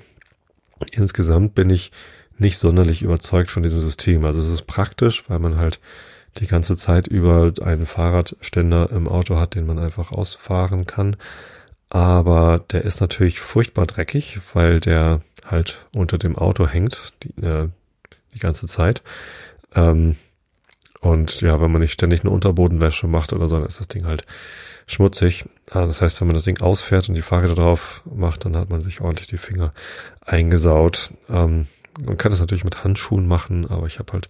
Insgesamt 0.93 1.55
bin 1.55 1.69
ich 1.69 1.93
nicht 2.39 2.57
sonderlich 2.57 3.03
überzeugt 3.03 3.51
von 3.51 3.63
diesem 3.63 3.81
System. 3.81 4.25
Also 4.25 4.41
es 4.41 4.49
ist 4.49 4.67
praktisch, 4.67 5.29
weil 5.29 5.41
man 5.41 5.59
halt 5.59 5.79
die 6.39 6.47
ganze 6.47 6.75
Zeit 6.75 7.07
über 7.07 7.53
einen 7.63 7.85
Fahrradständer 7.85 8.91
im 8.93 9.09
Auto 9.09 9.37
hat, 9.37 9.57
den 9.57 9.67
man 9.67 9.79
einfach 9.79 10.11
ausfahren 10.11 10.87
kann. 10.87 11.17
Aber 11.91 12.61
der 12.73 12.83
ist 12.83 13.03
natürlich 13.03 13.41
furchtbar 13.41 13.87
dreckig, 13.87 14.41
weil 14.55 14.81
der 14.81 15.21
halt 15.45 15.87
unter 15.95 16.19
dem 16.19 16.37
Auto 16.37 16.67
hängt 16.67 17.13
die, 17.23 17.45
äh, 17.45 17.69
die 18.35 18.39
ganze 18.39 18.67
Zeit. 18.67 19.03
Ähm, 19.75 20.17
und 21.01 21.43
ja, 21.43 21.61
wenn 21.61 21.71
man 21.71 21.83
nicht 21.83 21.93
ständig 21.93 22.21
eine 22.21 22.31
Unterbodenwäsche 22.31 23.07
macht 23.07 23.33
oder 23.33 23.47
so, 23.47 23.59
dann 23.59 23.67
ist 23.67 23.81
das 23.81 23.89
Ding 23.89 24.07
halt 24.07 24.25
schmutzig. 24.87 25.45
Ah, 25.71 25.87
das 25.87 26.01
heißt, 26.01 26.21
wenn 26.21 26.29
man 26.29 26.35
das 26.35 26.45
Ding 26.45 26.61
ausfährt 26.61 27.09
und 27.09 27.15
die 27.15 27.23
Fahrräder 27.23 27.55
drauf 27.55 28.03
macht, 28.05 28.45
dann 28.45 28.57
hat 28.57 28.71
man 28.71 28.81
sich 28.81 29.01
ordentlich 29.01 29.27
die 29.27 29.39
Finger 29.39 29.73
eingesaut. 30.25 31.11
Ähm, 31.29 31.67
man 32.05 32.17
kann 32.17 32.31
das 32.31 32.41
natürlich 32.41 32.65
mit 32.65 32.85
Handschuhen 32.85 33.27
machen, 33.27 33.71
aber 33.71 33.87
ich 33.87 33.99
habe 33.99 34.13
halt 34.13 34.29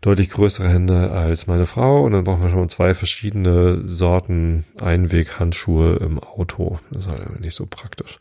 deutlich 0.00 0.30
größere 0.30 0.68
Hände 0.68 1.10
als 1.10 1.46
meine 1.46 1.66
Frau 1.66 2.04
und 2.04 2.12
dann 2.12 2.24
brauchen 2.24 2.42
wir 2.42 2.50
schon 2.50 2.68
zwei 2.68 2.94
verschiedene 2.94 3.86
Sorten 3.86 4.64
Einweghandschuhe 4.80 5.96
im 5.96 6.18
Auto. 6.18 6.80
Das 6.90 7.06
ist 7.06 7.10
halt 7.10 7.40
nicht 7.40 7.54
so 7.54 7.66
praktisch. 7.66 8.18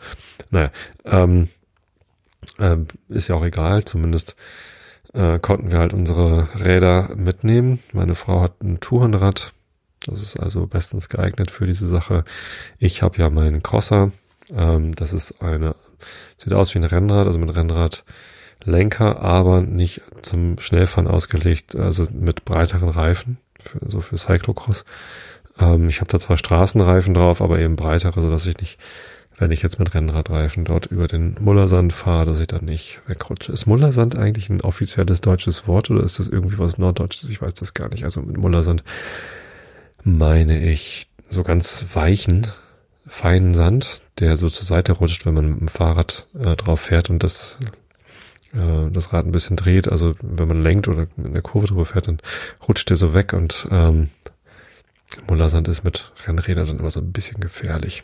Naja, 0.52 0.72
ähm, 1.06 1.50
äh, 2.58 2.78
ist 3.10 3.28
ja 3.28 3.36
auch 3.36 3.46
egal, 3.46 3.84
zumindest 3.86 4.36
äh, 5.14 5.40
konnten 5.40 5.72
wir 5.72 5.80
halt 5.80 5.94
unsere 5.94 6.48
Räder 6.64 7.16
mitnehmen. 7.16 7.80
Meine 7.94 8.16
Frau 8.16 8.42
hat 8.42 8.62
ein 8.62 8.80
Tourenrad, 8.80 9.54
das 10.06 10.22
ist 10.22 10.40
also 10.40 10.68
bestens 10.68 11.10
geeignet 11.10 11.52
für 11.52 11.66
diese 11.66 11.88
Sache. 11.88 12.24
Ich 12.78 13.02
habe 13.02 13.18
ja 13.18 13.30
meinen 13.30 13.64
Crosser, 13.64 14.12
ähm, 14.56 14.96
das 14.96 15.14
ist 15.14 15.42
eine, 15.42 15.76
sieht 16.38 16.54
aus 16.54 16.74
wie 16.74 16.80
ein 16.80 16.86
Rennrad, 16.86 17.28
also 17.28 17.40
mit 17.40 17.56
Rennradlenker, 17.56 19.22
aber 19.22 19.62
nicht 19.62 20.02
zum 20.22 20.60
Schnellfahren 20.60 21.08
ausgelegt, 21.08 21.76
also 21.76 22.08
mit 22.12 22.46
breiteren 22.46 22.90
Reifen, 22.90 23.38
für, 23.62 23.80
so 23.90 24.02
für 24.02 24.18
Cyclocross. 24.18 24.86
Ähm, 25.60 25.90
ich 25.90 26.02
habe 26.02 26.12
da 26.12 26.20
zwar 26.20 26.38
Straßenreifen 26.38 27.14
drauf, 27.14 27.42
aber 27.42 27.60
eben 27.60 27.76
breitere, 27.76 28.22
so 28.22 28.30
dass 28.30 28.46
ich 28.46 28.58
nicht 28.60 28.80
wenn 29.40 29.52
ich 29.52 29.62
jetzt 29.62 29.80
mit 29.80 29.94
Rennradreifen 29.94 30.66
dort 30.66 30.88
über 30.88 31.08
den 31.08 31.38
Mullersand 31.40 31.94
fahre, 31.94 32.26
dass 32.26 32.40
ich 32.40 32.48
dann 32.48 32.66
nicht 32.66 33.00
wegrutsche. 33.08 33.54
Ist 33.54 33.66
Mullersand 33.66 34.18
eigentlich 34.18 34.50
ein 34.50 34.62
offizielles 34.62 35.22
deutsches 35.22 35.66
Wort 35.66 35.90
oder 35.90 36.04
ist 36.04 36.20
das 36.20 36.28
irgendwie 36.28 36.60
was 36.60 36.78
Norddeutsches? 36.78 37.30
Ich 37.30 37.42
weiß 37.42 37.54
das 37.54 37.74
gar 37.74 37.90
nicht. 37.90 38.04
Also 38.04 38.22
mit 38.22 38.38
Mullersand 38.38 38.84
meine 40.04 40.70
ich 40.70 41.08
so 41.30 41.44
ganz 41.44 41.86
weichen, 41.94 42.48
feinen 43.08 43.54
Sand, 43.54 44.02
der 44.20 44.36
so 44.36 44.50
zur 44.50 44.66
Seite 44.66 44.92
rutscht, 44.92 45.26
wenn 45.26 45.34
man 45.34 45.50
mit 45.52 45.60
dem 45.62 45.68
Fahrrad 45.70 46.28
äh, 46.38 46.58
drauf 46.58 46.82
fährt 46.82 47.10
und 47.10 47.24
das 47.24 47.58
äh, 48.54 48.92
das 48.92 49.14
Rad 49.14 49.26
ein 49.26 49.32
bisschen 49.32 49.56
dreht. 49.56 49.90
Also 49.90 50.16
wenn 50.22 50.50
man 50.50 50.62
lenkt 50.62 50.90
oder 50.90 51.08
in 51.16 51.34
der 51.34 51.42
Kurve 51.42 51.68
drüber 51.68 51.86
fährt, 51.86 52.10
dann 52.10 52.20
rutscht 52.68 52.90
der 52.90 52.98
so 52.98 53.14
weg 53.14 53.32
und 53.32 53.68
ähm, 53.72 54.10
Mullersand 55.30 55.70
ist 55.70 55.86
mit 55.86 56.12
Rennrädern 56.28 56.68
dann 56.68 56.80
immer 56.80 56.92
so 56.92 57.00
ein 57.00 57.14
bisschen 57.14 57.40
gefährlich. 57.40 58.04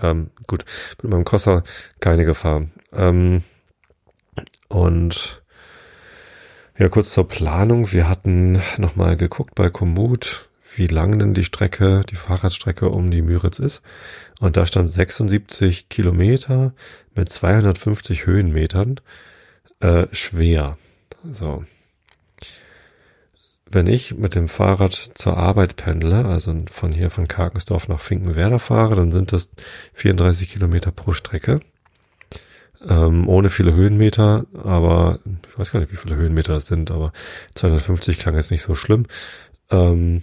Ähm, 0.00 0.30
gut, 0.46 0.64
mit 1.02 1.10
meinem 1.10 1.24
Crosser 1.24 1.64
keine 2.00 2.24
Gefahr. 2.24 2.66
Ähm, 2.92 3.42
und 4.68 5.42
ja, 6.78 6.88
kurz 6.88 7.12
zur 7.12 7.28
Planung. 7.28 7.92
Wir 7.92 8.08
hatten 8.08 8.60
nochmal 8.78 9.16
geguckt 9.16 9.54
bei 9.54 9.68
Komoot, 9.68 10.48
wie 10.74 10.86
lang 10.86 11.18
denn 11.18 11.34
die 11.34 11.44
Strecke, 11.44 12.02
die 12.08 12.16
Fahrradstrecke 12.16 12.88
um 12.88 13.10
die 13.10 13.22
Müritz 13.22 13.58
ist. 13.58 13.82
Und 14.40 14.56
da 14.56 14.66
stand 14.66 14.90
76 14.90 15.88
Kilometer 15.88 16.72
mit 17.14 17.28
250 17.30 18.26
Höhenmetern 18.26 19.00
äh, 19.80 20.06
schwer. 20.12 20.78
So. 21.30 21.64
Wenn 23.72 23.86
ich 23.86 24.14
mit 24.16 24.34
dem 24.34 24.48
Fahrrad 24.48 24.92
zur 24.92 25.36
Arbeit 25.38 25.76
pendle, 25.76 26.26
also 26.26 26.54
von 26.70 26.92
hier 26.92 27.10
von 27.10 27.26
Karkensdorf 27.26 27.88
nach 27.88 28.00
Finkenwerder 28.00 28.58
fahre, 28.58 28.96
dann 28.96 29.12
sind 29.12 29.32
das 29.32 29.50
34 29.94 30.50
Kilometer 30.50 30.92
pro 30.92 31.12
Strecke. 31.14 31.60
ähm, 32.88 33.28
ohne 33.28 33.50
viele 33.50 33.74
Höhenmeter, 33.74 34.46
aber 34.62 35.20
ich 35.48 35.58
weiß 35.58 35.72
gar 35.72 35.80
nicht, 35.80 35.92
wie 35.92 35.96
viele 35.96 36.16
Höhenmeter 36.16 36.54
das 36.54 36.66
sind, 36.66 36.90
aber 36.90 37.12
250 37.54 38.18
klang 38.18 38.34
jetzt 38.34 38.50
nicht 38.50 38.62
so 38.62 38.74
schlimm. 38.74 39.06
Ähm, 39.70 40.22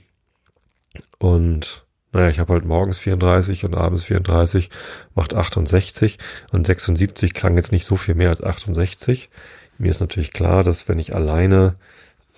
und 1.19 1.85
naja, 2.11 2.29
ich 2.29 2.39
habe 2.39 2.53
halt 2.53 2.65
morgens 2.65 2.97
34 2.97 3.65
und 3.65 3.75
abends 3.75 4.05
34, 4.05 4.69
macht 5.15 5.33
68 5.33 6.17
und 6.51 6.65
76 6.65 7.33
klang 7.33 7.55
jetzt 7.55 7.71
nicht 7.71 7.85
so 7.85 7.97
viel 7.97 8.15
mehr 8.15 8.29
als 8.29 8.43
68. 8.43 9.29
Mir 9.77 9.91
ist 9.91 10.01
natürlich 10.01 10.33
klar, 10.33 10.63
dass 10.63 10.87
wenn 10.89 10.99
ich 10.99 11.15
alleine 11.15 11.75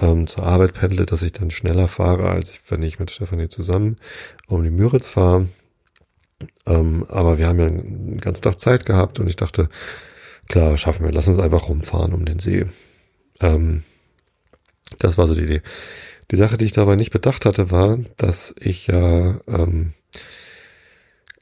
ähm, 0.02 0.28
zur 0.28 0.46
Arbeit 0.46 0.74
pendle, 0.74 1.06
dass 1.06 1.22
ich 1.22 1.34
dann 1.34 1.52
schneller 1.52 1.88
fahre, 1.88 2.30
als 2.30 2.60
wenn 2.68 2.84
ich 2.84 3.00
mit 3.00 3.12
Stefanie 3.12 3.50
zusammen 3.50 3.98
um 4.48 4.64
die 4.64 4.70
Müritz 4.70 5.08
fahre. 5.08 5.48
Ähm, 6.66 7.06
aber 7.08 7.38
wir 7.38 7.48
haben 7.48 7.60
ja 7.60 7.68
einen 7.68 8.18
ganzen 8.18 8.42
Tag 8.42 8.60
Zeit 8.60 8.86
gehabt 8.86 9.20
und 9.20 9.28
ich 9.28 9.36
dachte, 9.36 9.70
klar, 10.48 10.76
schaffen 10.78 11.06
wir, 11.06 11.12
lass 11.12 11.28
uns 11.28 11.40
einfach 11.40 11.70
rumfahren 11.70 12.14
um 12.14 12.26
den 12.26 12.40
See. 12.40 12.66
Ähm, 13.40 13.84
das 15.00 15.18
war 15.18 15.28
so 15.28 15.36
die 15.36 15.44
Idee. 15.44 15.62
Die 16.32 16.36
Sache, 16.38 16.58
die 16.58 16.66
ich 16.66 16.74
dabei 16.74 16.96
nicht 16.96 17.12
bedacht 17.12 17.46
hatte, 17.46 17.72
war, 17.72 17.98
dass 18.18 18.56
ich 18.60 18.88
ja 18.88 19.42
ähm, 19.48 19.94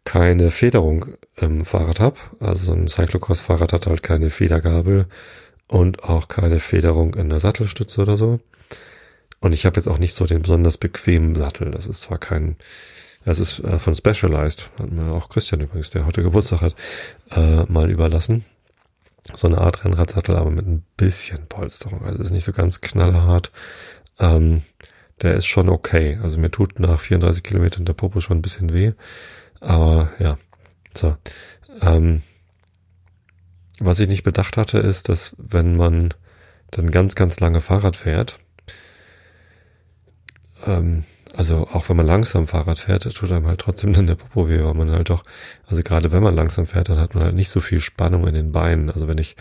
keine 0.04 0.50
Federung 0.50 1.16
im 1.36 1.66
Fahrrad 1.66 2.00
habe. 2.00 2.18
Also 2.39 2.66
so 2.66 2.74
ein 2.74 2.88
Cyclocross-Fahrrad 2.88 3.74
hat 3.74 3.88
halt 3.88 4.04
keine 4.04 4.30
Federgabel 4.32 5.06
und 5.68 6.04
auch 6.04 6.28
keine 6.28 6.60
Federung 6.60 7.13
in 7.13 7.30
der 7.30 7.39
Sattelstütze 7.39 8.01
oder 8.01 8.18
so. 8.18 8.39
Und 9.39 9.53
ich 9.53 9.65
habe 9.65 9.77
jetzt 9.77 9.88
auch 9.88 10.00
nicht 10.00 10.13
so 10.13 10.25
den 10.25 10.41
besonders 10.41 10.77
bequemen 10.77 11.36
Sattel. 11.36 11.72
Das 11.72 11.88
ist 11.88 12.01
zwar 12.01 12.17
kein, 12.17 12.58
das 13.25 13.39
ist 13.39 13.60
äh, 13.60 13.79
von 13.79 13.96
Specialized, 13.96 14.69
hat 14.77 14.91
mir 14.91 15.12
auch 15.12 15.29
Christian 15.29 15.62
übrigens, 15.62 15.89
der 15.89 16.05
heute 16.05 16.24
Geburtstag 16.24 16.62
hat, 16.62 16.75
äh, 17.31 17.63
mal 17.63 17.89
überlassen. 17.89 18.46
So 19.34 19.48
eine 19.48 19.60
Art 19.60 19.84
Rennradsattel, 19.84 20.36
aber 20.36 20.50
mit 20.50 20.65
ein 20.65 20.84
bisschen 20.98 21.48
Polsterung. 21.48 22.03
Also 22.03 22.24
ist 22.24 22.31
nicht 22.31 22.46
so 22.46 22.53
ganz 22.53 22.81
knallerhart. 22.81 23.51
Ähm, 24.19 24.63
der 25.22 25.36
ist 25.36 25.46
schon 25.46 25.69
okay. 25.69 26.17
Also 26.24 26.38
mir 26.38 26.51
tut 26.51 26.79
nach 26.79 27.00
34 27.00 27.43
Kilometern 27.43 27.86
der 27.86 27.93
Popo 27.93 28.22
schon 28.22 28.38
ein 28.38 28.41
bisschen 28.41 28.74
weh. 28.74 28.93
Aber 29.60 30.12
ja, 30.19 30.38
so. 30.96 31.15
Ähm, 31.81 32.24
was 33.79 34.00
ich 34.00 34.10
nicht 34.10 34.24
bedacht 34.24 34.58
hatte, 34.58 34.79
ist, 34.79 35.10
dass 35.10 35.36
wenn 35.38 35.75
man 35.75 36.13
dann 36.72 36.91
ganz, 36.91 37.15
ganz 37.15 37.39
lange 37.39 37.62
Fahrrad 37.62 37.96
fährt, 37.96 38.39
ähm, 40.66 41.04
also 41.34 41.68
auch 41.72 41.89
wenn 41.89 41.98
man 41.98 42.08
langsam 42.08 42.48
Fahrrad 42.48 42.80
fährt, 42.80 43.04
tut 43.13 43.32
einem 43.32 43.48
halt 43.48 43.62
trotzdem 43.62 43.94
dann 43.94 44.08
der 44.08 44.16
Popo 44.16 44.50
weh, 44.50 44.63
weil 44.63 44.74
man 44.74 44.92
halt 44.92 45.10
doch, 45.10 45.24
also 45.68 45.84
gerade 45.84 46.12
wenn 46.12 46.24
man 46.24 46.36
langsam 46.36 46.66
fährt, 46.66 46.89
dann 46.89 47.00
hat 47.00 47.16
man 47.16 47.24
halt 47.24 47.36
nicht 47.36 47.50
so 47.50 47.62
viel 47.62 47.80
Spannung 47.80 48.28
in 48.28 48.34
den 48.34 48.51
Beinen. 48.51 48.89
Also 48.89 49.08
wenn 49.08 49.20
ich 49.20 49.36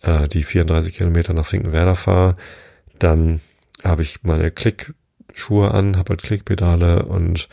äh, 0.00 0.26
die 0.28 0.42
34 0.42 0.94
Kilometer 0.94 1.34
nach 1.34 1.46
Finkenwerder 1.46 1.96
fahre, 1.96 2.36
dann 2.98 3.40
habe 3.84 4.02
ich 4.02 4.22
meine 4.22 4.50
Klickschuhe 4.50 5.70
an, 5.70 5.96
habe 5.96 6.10
halt 6.10 6.22
Klickpedale 6.22 7.04
und 7.04 7.48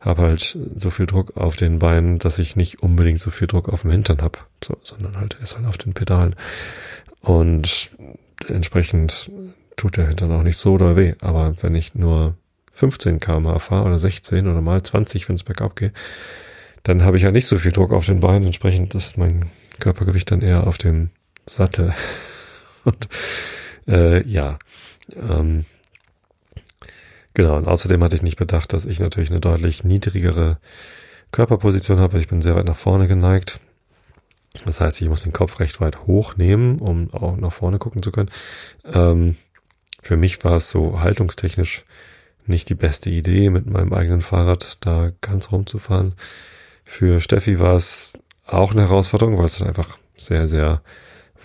habe 0.00 0.22
halt 0.22 0.58
so 0.76 0.90
viel 0.90 1.06
Druck 1.06 1.36
auf 1.36 1.56
den 1.56 1.78
Beinen, 1.78 2.18
dass 2.18 2.38
ich 2.38 2.56
nicht 2.56 2.82
unbedingt 2.82 3.20
so 3.20 3.30
viel 3.30 3.46
Druck 3.46 3.68
auf 3.68 3.82
dem 3.82 3.90
Hintern 3.90 4.20
habe, 4.20 4.38
so, 4.62 4.76
sondern 4.82 5.16
halt 5.16 5.38
erst 5.40 5.56
halt 5.56 5.66
auf 5.66 5.78
den 5.78 5.94
Pedalen. 5.94 6.36
Und 7.20 7.90
entsprechend 8.48 9.30
tut 9.76 9.96
der 9.96 10.08
Hintern 10.08 10.32
auch 10.32 10.42
nicht 10.42 10.56
so 10.56 10.74
oder 10.74 10.96
weh. 10.96 11.14
Aber 11.20 11.54
wenn 11.62 11.74
ich 11.74 11.94
nur 11.94 12.36
15 12.72 13.20
km 13.20 13.58
fahre 13.58 13.86
oder 13.86 13.98
16 13.98 14.48
oder 14.48 14.60
mal 14.60 14.82
20, 14.82 15.28
wenn 15.28 15.36
es 15.36 15.44
bergab 15.44 15.76
geht, 15.76 15.92
dann 16.82 17.04
habe 17.04 17.16
ich 17.16 17.22
ja 17.22 17.30
nicht 17.30 17.46
so 17.46 17.58
viel 17.58 17.72
Druck 17.72 17.92
auf 17.92 18.06
den 18.06 18.20
Beinen. 18.20 18.46
Entsprechend 18.46 18.94
ist 18.94 19.16
mein 19.16 19.46
Körpergewicht 19.80 20.30
dann 20.30 20.42
eher 20.42 20.66
auf 20.66 20.78
dem 20.78 21.10
Sattel. 21.46 21.94
Und 22.84 23.08
äh, 23.86 24.26
ja, 24.26 24.58
ähm, 25.14 25.64
Genau, 27.34 27.56
und 27.56 27.66
außerdem 27.66 28.02
hatte 28.02 28.14
ich 28.14 28.22
nicht 28.22 28.36
bedacht, 28.36 28.72
dass 28.72 28.86
ich 28.86 29.00
natürlich 29.00 29.30
eine 29.30 29.40
deutlich 29.40 29.82
niedrigere 29.82 30.58
Körperposition 31.32 31.98
habe. 31.98 32.20
Ich 32.20 32.28
bin 32.28 32.40
sehr 32.40 32.54
weit 32.54 32.66
nach 32.66 32.76
vorne 32.76 33.08
geneigt. 33.08 33.58
Das 34.64 34.80
heißt, 34.80 35.00
ich 35.02 35.08
muss 35.08 35.24
den 35.24 35.32
Kopf 35.32 35.58
recht 35.58 35.80
weit 35.80 36.06
hoch 36.06 36.36
nehmen, 36.36 36.78
um 36.78 37.12
auch 37.12 37.36
nach 37.36 37.52
vorne 37.52 37.78
gucken 37.78 38.04
zu 38.04 38.12
können. 38.12 38.30
Ähm, 38.84 39.34
für 40.04 40.16
mich 40.16 40.44
war 40.44 40.56
es 40.56 40.68
so 40.68 41.00
haltungstechnisch 41.00 41.84
nicht 42.46 42.68
die 42.68 42.74
beste 42.74 43.08
Idee, 43.08 43.48
mit 43.48 43.66
meinem 43.66 43.92
eigenen 43.94 44.20
Fahrrad 44.20 44.76
da 44.80 45.12
ganz 45.22 45.50
rumzufahren. 45.50 46.14
Für 46.84 47.20
Steffi 47.20 47.58
war 47.58 47.74
es 47.74 48.12
auch 48.46 48.72
eine 48.72 48.82
Herausforderung, 48.82 49.38
weil 49.38 49.46
es 49.46 49.62
einfach 49.62 49.98
sehr, 50.16 50.46
sehr 50.46 50.82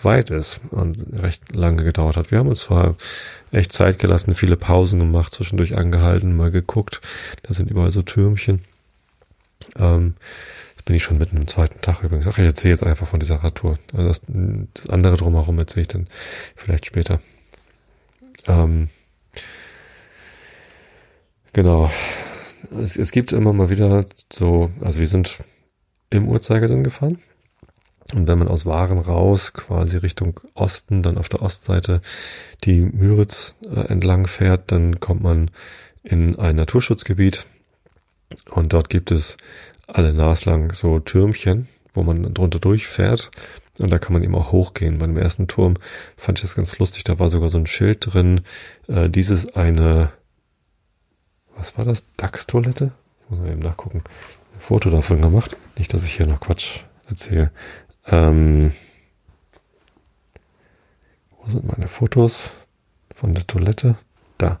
weit 0.02 0.30
ist 0.30 0.60
und 0.70 0.98
recht 1.22 1.54
lange 1.54 1.84
gedauert 1.84 2.18
hat. 2.18 2.30
Wir 2.30 2.38
haben 2.38 2.48
uns 2.48 2.60
zwar 2.60 2.96
echt 3.50 3.72
Zeit 3.72 3.98
gelassen, 3.98 4.34
viele 4.34 4.56
Pausen 4.56 5.00
gemacht, 5.00 5.32
zwischendurch 5.32 5.76
angehalten, 5.76 6.36
mal 6.36 6.50
geguckt. 6.50 7.00
Da 7.42 7.54
sind 7.54 7.70
überall 7.70 7.90
so 7.90 8.02
Türmchen. 8.02 8.62
Ähm, 9.78 10.14
jetzt 10.76 10.84
bin 10.84 10.96
ich 10.96 11.02
schon 11.02 11.18
mitten 11.18 11.38
im 11.38 11.46
zweiten 11.46 11.80
Tag 11.80 12.02
übrigens. 12.02 12.26
Ach, 12.26 12.36
ich 12.38 12.44
erzähle 12.44 12.72
jetzt 12.72 12.84
einfach 12.84 13.08
von 13.08 13.20
dieser 13.20 13.36
Radtour. 13.36 13.74
Also 13.94 14.08
das, 14.08 14.22
das 14.74 14.90
andere 14.90 15.16
drumherum 15.16 15.58
erzähle 15.58 15.82
ich 15.82 15.88
dann 15.88 16.06
vielleicht 16.56 16.86
später. 16.86 17.20
Ähm, 18.46 18.88
genau. 21.52 21.90
Es, 22.78 22.96
es 22.96 23.10
gibt 23.10 23.32
immer 23.32 23.52
mal 23.52 23.70
wieder 23.70 24.04
so, 24.32 24.70
also 24.80 25.00
wir 25.00 25.08
sind 25.08 25.38
im 26.10 26.28
Uhrzeigersinn 26.28 26.84
gefahren. 26.84 27.18
Und 28.14 28.26
wenn 28.26 28.38
man 28.38 28.48
aus 28.48 28.66
Waren 28.66 28.98
raus 28.98 29.52
quasi 29.52 29.96
Richtung 29.96 30.40
Osten, 30.54 31.02
dann 31.02 31.16
auf 31.16 31.28
der 31.28 31.42
Ostseite 31.42 32.02
die 32.64 32.80
Müritz 32.80 33.54
äh, 33.64 33.86
entlang 33.86 34.26
fährt, 34.26 34.72
dann 34.72 34.98
kommt 34.98 35.22
man 35.22 35.50
in 36.02 36.36
ein 36.38 36.56
Naturschutzgebiet. 36.56 37.46
Und 38.50 38.72
dort 38.72 38.90
gibt 38.90 39.12
es 39.12 39.36
alle 39.86 40.12
naslang 40.12 40.72
so 40.72 40.98
Türmchen, 40.98 41.68
wo 41.94 42.02
man 42.02 42.34
drunter 42.34 42.58
durchfährt 42.58 43.30
und 43.80 43.90
da 43.90 43.98
kann 43.98 44.12
man 44.12 44.22
eben 44.22 44.34
auch 44.34 44.52
hochgehen. 44.52 44.98
Beim 44.98 45.16
ersten 45.16 45.48
Turm 45.48 45.74
fand 46.16 46.38
ich 46.38 46.42
das 46.42 46.54
ganz 46.54 46.78
lustig, 46.78 47.04
da 47.04 47.18
war 47.18 47.28
sogar 47.28 47.48
so 47.48 47.58
ein 47.58 47.66
Schild 47.66 48.12
drin, 48.12 48.42
äh, 48.88 49.08
dieses 49.08 49.54
eine, 49.54 50.12
was 51.56 51.76
war 51.78 51.84
das, 51.84 52.04
DAX-Toilette? 52.16 52.92
Ich 53.24 53.30
muss 53.30 53.40
mal 53.40 53.50
eben 53.50 53.60
nachgucken. 53.60 54.02
Ein 54.54 54.60
Foto 54.60 54.90
davon 54.90 55.20
gemacht. 55.20 55.56
Nicht, 55.78 55.94
dass 55.94 56.04
ich 56.04 56.12
hier 56.12 56.26
noch 56.26 56.40
Quatsch 56.40 56.80
erzähle. 57.08 57.50
Ähm, 58.06 58.72
wo 61.42 61.50
sind 61.50 61.66
meine 61.66 61.88
Fotos 61.88 62.50
von 63.14 63.32
der 63.34 63.46
Toilette? 63.46 63.96
Da. 64.38 64.60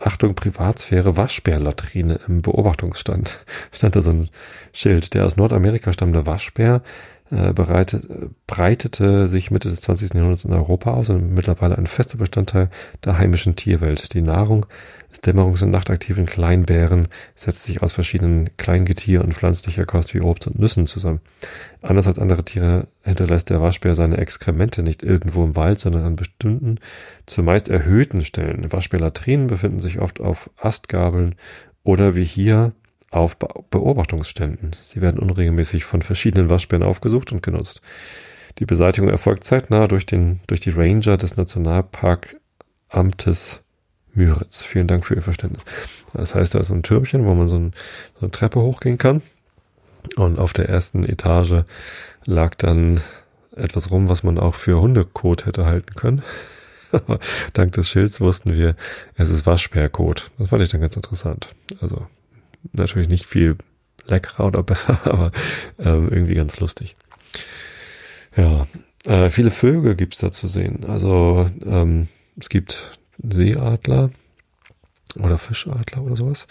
Achtung, 0.00 0.34
Privatsphäre, 0.34 1.16
Waschbärlatrine 1.16 2.20
im 2.26 2.42
Beobachtungsstand. 2.42 3.44
Stand 3.72 3.96
da 3.96 4.02
so 4.02 4.10
ein 4.10 4.28
Schild. 4.72 5.14
Der 5.14 5.24
aus 5.24 5.36
Nordamerika 5.36 5.92
stammende 5.92 6.26
Waschbär 6.26 6.82
äh, 7.30 7.52
bereite, 7.54 8.30
breitete 8.46 9.28
sich 9.28 9.50
Mitte 9.50 9.70
des 9.70 9.80
20. 9.80 10.12
Jahrhunderts 10.12 10.44
in 10.44 10.52
Europa 10.52 10.92
aus 10.92 11.08
und 11.08 11.32
mittlerweile 11.32 11.78
ein 11.78 11.86
fester 11.86 12.18
Bestandteil 12.18 12.68
der 13.02 13.18
heimischen 13.18 13.56
Tierwelt. 13.56 14.12
Die 14.12 14.20
Nahrung 14.20 14.66
des 15.10 15.22
dämmerungs- 15.22 15.62
und 15.62 15.70
nachtaktiven 15.70 16.26
Kleinbären 16.26 17.08
setzt 17.34 17.64
sich 17.64 17.82
aus 17.82 17.94
verschiedenen 17.94 18.54
Kleingetier 18.58 19.24
und 19.24 19.32
pflanzlicher 19.32 19.86
Kost 19.86 20.12
wie 20.12 20.20
Obst 20.20 20.46
und 20.46 20.58
Nüssen 20.58 20.86
zusammen. 20.86 21.20
Anders 21.80 22.06
als 22.06 22.18
andere 22.18 22.44
Tiere 22.44 22.88
hinterlässt 23.02 23.48
der 23.48 23.62
Waschbär 23.62 23.94
seine 23.94 24.18
Exkremente 24.18 24.82
nicht 24.82 25.02
irgendwo 25.02 25.44
im 25.44 25.56
Wald, 25.56 25.80
sondern 25.80 26.04
an 26.04 26.16
bestimmten, 26.16 26.78
zumeist 27.24 27.70
erhöhten 27.70 28.22
Stellen. 28.22 28.70
Waschbärlatrinen 28.70 29.46
befinden 29.46 29.80
sich 29.80 29.98
oft 29.98 30.20
auf 30.20 30.50
Astgabeln 30.58 31.36
oder 31.84 32.16
wie 32.16 32.24
hier 32.24 32.72
auf 33.14 33.38
Beobachtungsständen. 33.38 34.74
Sie 34.82 35.00
werden 35.00 35.20
unregelmäßig 35.20 35.84
von 35.84 36.02
verschiedenen 36.02 36.50
Waschbären 36.50 36.82
aufgesucht 36.82 37.30
und 37.32 37.42
genutzt. 37.42 37.80
Die 38.58 38.66
Beseitigung 38.66 39.08
erfolgt 39.08 39.44
zeitnah 39.44 39.86
durch, 39.86 40.04
den, 40.06 40.40
durch 40.48 40.58
die 40.60 40.70
Ranger 40.70 41.16
des 41.16 41.36
Nationalparkamtes 41.36 43.60
Müritz. 44.14 44.64
Vielen 44.64 44.88
Dank 44.88 45.06
für 45.06 45.14
Ihr 45.14 45.22
Verständnis. 45.22 45.64
Das 46.12 46.34
heißt, 46.34 46.54
da 46.54 46.58
ist 46.60 46.70
ein 46.70 46.82
Türmchen, 46.82 47.24
wo 47.24 47.32
man 47.34 47.48
so, 47.48 47.56
ein, 47.56 47.72
so 48.14 48.20
eine 48.22 48.30
Treppe 48.30 48.60
hochgehen 48.60 48.98
kann. 48.98 49.22
Und 50.16 50.38
auf 50.38 50.52
der 50.52 50.68
ersten 50.68 51.04
Etage 51.04 51.64
lag 52.26 52.56
dann 52.56 53.00
etwas 53.56 53.90
rum, 53.90 54.08
was 54.08 54.24
man 54.24 54.38
auch 54.38 54.54
für 54.54 54.80
Hundekot 54.80 55.46
hätte 55.46 55.66
halten 55.66 55.94
können. 55.94 56.22
Aber 56.92 57.18
dank 57.52 57.72
des 57.72 57.88
Schilds 57.88 58.20
wussten 58.20 58.54
wir, 58.54 58.76
es 59.16 59.30
ist 59.30 59.46
Waschbärkot. 59.46 60.30
Das 60.38 60.48
fand 60.48 60.62
ich 60.62 60.68
dann 60.68 60.80
ganz 60.80 60.94
interessant. 60.96 61.48
Also 61.80 62.06
natürlich 62.72 63.08
nicht 63.08 63.26
viel 63.26 63.56
leckerer 64.06 64.46
oder 64.46 64.62
besser, 64.62 65.00
aber 65.04 65.32
ähm, 65.78 66.08
irgendwie 66.10 66.34
ganz 66.34 66.60
lustig. 66.60 66.96
Ja, 68.36 68.66
äh, 69.06 69.30
viele 69.30 69.50
Vögel 69.50 69.94
gibt's 69.94 70.18
da 70.18 70.30
zu 70.30 70.48
sehen. 70.48 70.84
Also 70.86 71.48
ähm, 71.64 72.08
es 72.38 72.48
gibt 72.48 72.98
Seeadler 73.18 74.10
oder 75.20 75.38
Fischadler 75.38 76.02
oder 76.02 76.16
sowas. 76.16 76.46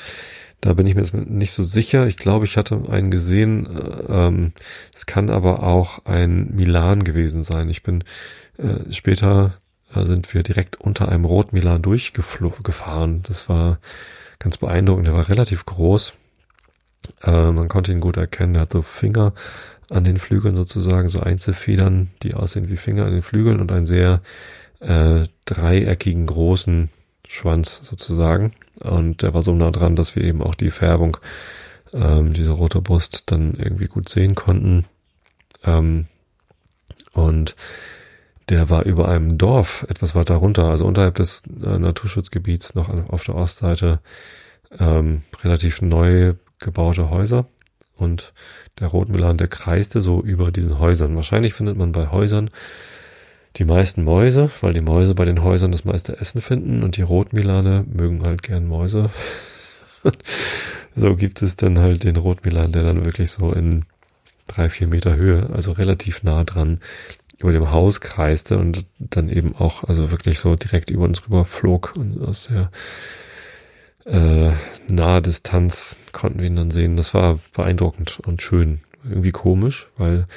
Da 0.62 0.74
bin 0.74 0.88
ich 0.88 0.96
mir 0.96 1.04
nicht 1.26 1.52
so 1.52 1.62
sicher. 1.62 2.08
Ich 2.08 2.16
glaube, 2.18 2.46
ich 2.46 2.56
hatte 2.56 2.82
einen 2.90 3.12
gesehen. 3.12 3.66
Äh, 3.66 4.06
ähm, 4.08 4.54
es 4.94 5.06
kann 5.06 5.30
aber 5.30 5.64
auch 5.64 6.06
ein 6.06 6.56
Milan 6.56 7.04
gewesen 7.04 7.44
sein. 7.44 7.68
Ich 7.68 7.84
bin 7.84 8.04
äh, 8.58 8.92
später 8.92 9.58
sind 9.94 10.34
wir 10.34 10.44
direkt 10.44 10.80
unter 10.80 11.10
einem 11.10 11.26
Rot-Milan 11.26 11.82
durchgefahren. 11.82 13.24
Das 13.24 13.50
war 13.50 13.80
ganz 14.40 14.58
beeindruckend. 14.58 15.08
Der 15.08 15.14
war 15.14 15.30
relativ 15.30 15.66
groß. 15.66 16.14
Äh, 17.24 17.52
man 17.52 17.68
konnte 17.68 17.92
ihn 17.92 18.02
gut 18.02 18.18
erkennen. 18.18 18.56
Er 18.56 18.62
hat 18.62 18.72
so 18.72 18.82
Finger 18.82 19.34
an 19.90 20.04
den 20.04 20.18
Flügeln 20.18 20.56
sozusagen, 20.56 21.10
so 21.10 21.20
Einzelfedern, 21.20 22.10
die 22.24 22.34
aussehen 22.34 22.70
wie 22.70 22.78
Finger 22.78 23.06
an 23.06 23.14
den 23.14 23.22
Flügeln 23.22 23.60
und 23.60 23.72
einen 23.72 23.86
sehr 23.86 24.22
äh, 24.80 25.28
dreieckigen 25.46 26.26
großen 26.26 26.90
Schwanz 27.28 27.82
sozusagen. 27.84 28.52
Und 28.80 29.22
der 29.22 29.34
war 29.34 29.44
so 29.44 29.54
nah 29.54 29.72
dran, 29.72 29.96
dass 29.96 30.16
wir 30.16 30.24
eben 30.24 30.42
auch 30.42 30.56
die 30.56 30.72
Färbung, 30.72 31.18
ähm, 31.94 32.34
diese 32.34 32.52
rote 32.52 32.82
Brust 32.82 33.32
dann 33.32 33.54
irgendwie 33.56 33.86
gut 33.86 34.10
sehen 34.10 34.36
konnten. 34.36 34.86
Ähm, 35.64 36.08
und 37.14 37.56
der 38.50 38.70
war 38.70 38.84
über 38.84 39.08
einem 39.08 39.38
Dorf 39.38 39.86
etwas 39.90 40.16
weiter 40.16 40.36
runter, 40.36 40.66
also 40.66 40.86
unterhalb 40.86 41.16
des 41.16 41.44
äh, 41.64 41.78
Naturschutzgebiets 41.78 42.76
noch 42.76 42.90
auf 43.10 43.24
der 43.24 43.36
Ostseite 43.36 44.00
ähm, 44.80 45.22
relativ 45.44 45.82
neu 45.82 46.34
gebaute 46.60 47.10
Häuser 47.10 47.46
und 47.96 48.34
der 48.80 48.88
Rotmilan, 48.88 49.38
der 49.38 49.48
kreiste 49.48 50.02
so 50.02 50.22
über 50.22 50.52
diesen 50.52 50.80
Häusern. 50.80 51.16
Wahrscheinlich 51.16 51.54
findet 51.54 51.78
man 51.78 51.92
bei 51.92 52.08
Häusern 52.08 52.50
die 53.58 53.66
meisten 53.66 54.04
Mäuse, 54.04 54.50
weil 54.62 54.74
die 54.74 54.82
Mäuse 54.82 55.14
bei 55.14 55.26
den 55.26 55.44
Häusern 55.44 55.72
das 55.72 55.86
meiste 55.86 56.20
Essen 56.20 56.42
finden 56.42 56.84
und 56.84 56.98
die 56.98 57.04
Rotmilane 57.04 57.86
mögen 57.88 58.24
halt 58.24 58.42
gern 58.42 58.68
Mäuse. 58.68 59.12
so 60.96 61.16
gibt 61.16 61.42
es 61.42 61.56
dann 61.56 61.78
halt 61.78 62.04
den 62.04 62.16
Rotmilan, 62.16 62.72
der 62.72 62.84
dann 62.84 63.06
wirklich 63.06 63.30
so 63.30 63.52
in 63.52 63.86
drei, 64.48 64.70
vier 64.70 64.88
Meter 64.88 65.16
Höhe, 65.16 65.50
also 65.54 65.72
relativ 65.72 66.24
nah 66.24 66.44
dran 66.44 66.80
über 67.44 67.52
dem 67.52 67.72
Haus 67.72 68.02
kreiste 68.02 68.58
und 68.58 68.86
dann 69.00 69.30
eben 69.30 69.56
auch, 69.56 69.84
also 69.84 70.12
wirklich 70.12 70.40
so 70.40 70.56
direkt 70.56 70.90
über 70.90 71.06
uns 71.06 71.26
rüber 71.26 71.46
flog 71.46 71.94
und 71.96 72.22
aus 72.22 72.48
der 72.48 72.72
äh, 74.06 74.52
nahe 74.88 75.22
Distanz 75.22 75.98
konnten 76.12 76.40
wir 76.40 76.48
ihn 76.48 76.56
dann 76.56 76.72
sehen. 76.72 76.98
Das 76.98 77.14
war 77.14 77.40
beeindruckend 77.54 78.20
und 78.26 78.42
schön. 78.42 78.82
Irgendwie 79.04 79.32
komisch, 79.32 79.88
weil 79.98 80.28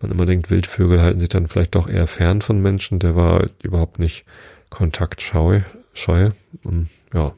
man 0.00 0.10
immer 0.10 0.26
denkt, 0.26 0.50
Wildvögel 0.50 1.00
halten 1.00 1.20
sich 1.20 1.28
dann 1.28 1.48
vielleicht 1.48 1.74
doch 1.74 1.88
eher 1.88 2.06
fern 2.06 2.42
von 2.42 2.60
Menschen. 2.60 2.98
Der 2.98 3.16
war 3.16 3.46
überhaupt 3.62 3.98
nicht 3.98 4.24
kontaktscheu, 4.68 5.60
scheu. 5.94 6.30
Und, 6.62 6.88
ja, 7.12 7.34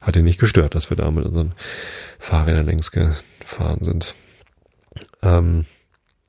hat 0.00 0.16
ihn 0.16 0.24
nicht 0.24 0.40
gestört, 0.40 0.74
dass 0.74 0.90
wir 0.90 0.96
da 0.96 1.10
mit 1.10 1.24
unseren 1.24 1.52
Fahrrädern 2.18 2.66
längs 2.66 2.90
gefahren 2.90 3.82
sind. 3.82 4.14
Ähm, 5.22 5.66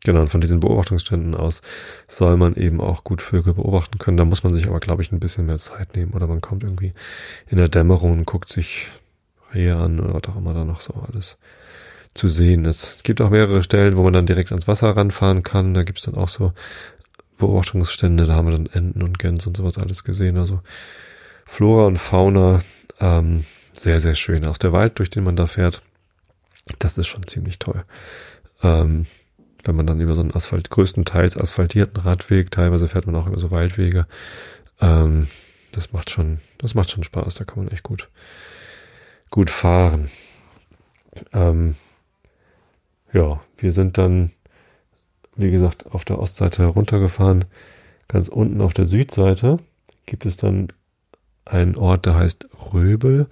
genau, 0.03 0.21
und 0.21 0.29
von 0.29 0.41
diesen 0.41 0.59
Beobachtungsständen 0.59 1.35
aus 1.35 1.61
soll 2.07 2.37
man 2.37 2.55
eben 2.55 2.81
auch 2.81 3.03
gut 3.03 3.21
Vögel 3.21 3.53
beobachten 3.53 3.97
können. 3.97 4.17
Da 4.17 4.25
muss 4.25 4.43
man 4.43 4.53
sich 4.53 4.67
aber, 4.67 4.79
glaube 4.79 5.01
ich, 5.01 5.11
ein 5.11 5.19
bisschen 5.19 5.45
mehr 5.45 5.59
Zeit 5.59 5.95
nehmen. 5.95 6.13
Oder 6.13 6.27
man 6.27 6.41
kommt 6.41 6.63
irgendwie 6.63 6.93
in 7.47 7.57
der 7.57 7.69
Dämmerung 7.69 8.13
und 8.13 8.25
guckt 8.25 8.49
sich 8.49 8.87
Rehe 9.53 9.75
an 9.75 9.99
oder 9.99 10.13
was 10.13 10.23
auch 10.31 10.37
immer 10.37 10.53
da 10.53 10.63
noch 10.63 10.81
so 10.81 10.93
alles 10.93 11.37
zu 12.13 12.27
sehen 12.27 12.65
Es 12.65 13.03
gibt 13.03 13.21
auch 13.21 13.29
mehrere 13.29 13.63
Stellen, 13.63 13.95
wo 13.95 14.03
man 14.03 14.13
dann 14.13 14.25
direkt 14.25 14.51
ans 14.51 14.67
Wasser 14.67 14.89
ranfahren 14.89 15.43
kann. 15.43 15.73
Da 15.73 15.83
gibt 15.83 15.99
es 15.99 16.05
dann 16.05 16.15
auch 16.15 16.29
so 16.29 16.53
Beobachtungsstände, 17.37 18.25
da 18.25 18.35
haben 18.35 18.47
wir 18.47 18.57
dann 18.57 18.67
Enten 18.67 19.01
und 19.01 19.19
Gänse 19.19 19.47
und 19.47 19.55
sowas 19.55 19.77
alles 19.77 20.03
gesehen. 20.03 20.37
Also 20.37 20.61
Flora 21.45 21.85
und 21.85 21.97
Fauna, 21.97 22.59
ähm, 22.99 23.45
sehr, 23.73 23.99
sehr 23.99 24.15
schön. 24.15 24.43
Aus 24.43 24.59
der 24.59 24.73
Wald, 24.73 24.99
durch 24.99 25.09
den 25.09 25.23
man 25.23 25.35
da 25.35 25.47
fährt, 25.47 25.81
das 26.79 26.97
ist 26.97 27.07
schon 27.07 27.25
ziemlich 27.27 27.57
toll. 27.59 27.85
Ähm, 28.61 29.05
wenn 29.63 29.75
man 29.75 29.87
dann 29.87 29.99
über 29.99 30.15
so 30.15 30.21
einen 30.21 30.33
Asphalt, 30.33 30.69
größtenteils 30.69 31.37
asphaltierten 31.37 32.01
Radweg, 32.01 32.51
teilweise 32.51 32.87
fährt 32.87 33.05
man 33.05 33.15
auch 33.15 33.27
über 33.27 33.39
so 33.39 33.51
Waldwege. 33.51 34.07
Ähm, 34.81 35.27
das 35.71 35.91
macht 35.91 36.09
schon, 36.09 36.39
das 36.57 36.75
macht 36.75 36.91
schon 36.91 37.03
Spaß, 37.03 37.35
da 37.35 37.43
kann 37.43 37.63
man 37.63 37.73
echt 37.73 37.83
gut, 37.83 38.09
gut 39.29 39.49
fahren. 39.49 40.09
Ähm, 41.33 41.75
ja, 43.13 43.41
wir 43.57 43.71
sind 43.71 43.97
dann, 43.97 44.31
wie 45.35 45.51
gesagt, 45.51 45.87
auf 45.91 46.05
der 46.05 46.19
Ostseite 46.19 46.63
heruntergefahren. 46.63 47.45
Ganz 48.07 48.27
unten 48.27 48.61
auf 48.61 48.73
der 48.73 48.85
Südseite 48.85 49.59
gibt 50.05 50.25
es 50.25 50.37
dann 50.37 50.69
einen 51.45 51.75
Ort, 51.75 52.05
der 52.05 52.15
heißt 52.15 52.47
Röbel. 52.73 53.27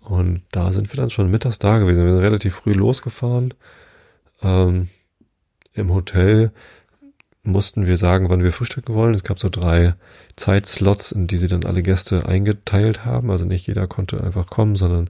Und 0.00 0.42
da 0.52 0.72
sind 0.72 0.92
wir 0.92 0.96
dann 0.96 1.10
schon 1.10 1.30
mittags 1.30 1.58
da 1.58 1.78
gewesen. 1.78 2.04
Wir 2.04 2.12
sind 2.12 2.22
relativ 2.22 2.54
früh 2.54 2.72
losgefahren. 2.72 3.54
Ähm, 4.42 4.88
Im 5.76 5.92
Hotel 5.92 6.50
mussten 7.42 7.86
wir 7.86 7.96
sagen, 7.96 8.28
wann 8.28 8.42
wir 8.42 8.52
frühstücken 8.52 8.94
wollen. 8.94 9.14
Es 9.14 9.22
gab 9.22 9.38
so 9.38 9.48
drei 9.48 9.94
Zeitslots, 10.34 11.12
in 11.12 11.26
die 11.26 11.38
sie 11.38 11.46
dann 11.46 11.64
alle 11.64 11.82
Gäste 11.82 12.26
eingeteilt 12.26 13.04
haben. 13.04 13.30
Also 13.30 13.44
nicht 13.44 13.66
jeder 13.66 13.86
konnte 13.86 14.22
einfach 14.22 14.46
kommen, 14.48 14.74
sondern 14.74 15.08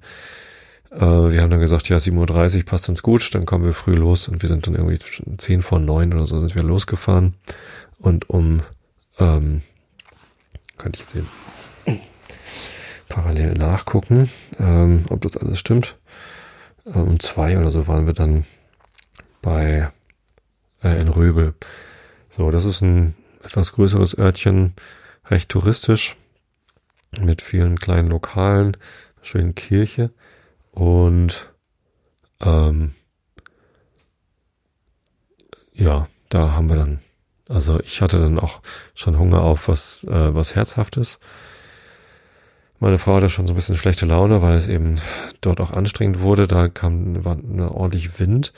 äh, 0.91 1.01
wir 1.01 1.41
haben 1.41 1.51
dann 1.51 1.61
gesagt, 1.61 1.89
ja, 1.89 1.97
7.30 1.97 2.59
Uhr 2.59 2.65
passt 2.65 2.89
uns 2.89 3.03
gut, 3.03 3.35
dann 3.35 3.47
kommen 3.47 3.65
wir 3.65 3.73
früh 3.73 3.95
los 3.95 4.29
und 4.29 4.43
wir 4.43 4.49
sind 4.49 4.67
dann 4.67 4.75
irgendwie 4.75 4.99
10 5.39 5.63
vor 5.63 5.79
9 5.79 6.13
oder 6.13 6.27
so 6.27 6.41
sind 6.41 6.55
wir 6.55 6.63
losgefahren. 6.63 7.35
Und 7.99 8.29
um, 8.29 8.61
ähm, 9.19 9.63
kann 10.77 10.93
ich 10.95 11.05
sehen, 11.07 11.27
parallel 13.09 13.55
nachgucken, 13.55 14.31
ähm, 14.59 15.05
ob 15.09 15.23
das 15.23 15.37
alles 15.37 15.59
stimmt. 15.59 15.97
Ähm, 16.87 17.03
um 17.03 17.21
zwei 17.21 17.59
oder 17.59 17.71
so 17.71 17.87
waren 17.87 18.07
wir 18.07 18.13
dann 18.13 18.45
bei 19.41 19.91
äh, 20.87 21.01
in 21.01 21.09
Röbel. 21.09 21.55
So, 22.31 22.51
das 22.51 22.65
ist 22.65 22.81
ein 22.81 23.15
etwas 23.43 23.73
größeres 23.73 24.19
Örtchen, 24.19 24.75
recht 25.27 25.49
touristisch, 25.49 26.17
mit 27.21 27.43
vielen 27.43 27.79
kleinen 27.79 28.09
Lokalen, 28.09 28.77
schönen 29.23 29.55
Kirche. 29.55 30.11
Und 30.73 31.51
ähm, 32.41 32.95
ja, 35.73 36.09
da 36.29 36.53
haben 36.53 36.69
wir 36.69 36.77
dann, 36.77 37.01
also 37.49 37.81
ich 37.81 38.03
hatte 38.03 38.21
dann 38.21 38.39
auch 38.39 38.61
schon 38.95 39.19
Hunger 39.19 39.43
auf 39.43 39.69
was, 39.69 40.05
äh, 40.05 40.35
was 40.35 40.55
Herzhaftes. 40.55 41.19
Meine 42.79 42.99
Frau 42.99 43.17
hatte 43.17 43.31
schon 43.31 43.47
so 43.47 43.55
ein 43.55 43.57
bisschen 43.57 43.77
schlechte 43.77 44.05
Laune, 44.05 44.43
weil 44.43 44.57
es 44.57 44.69
eben 44.69 44.97
dort 45.41 45.61
auch 45.61 45.71
anstrengend 45.71 46.21
wurde. 46.21 46.47
Da 46.47 46.69
kam 46.69 47.25
war 47.25 47.39
eine 47.39 47.71
ordentlich 47.73 48.21
Wind 48.21 48.53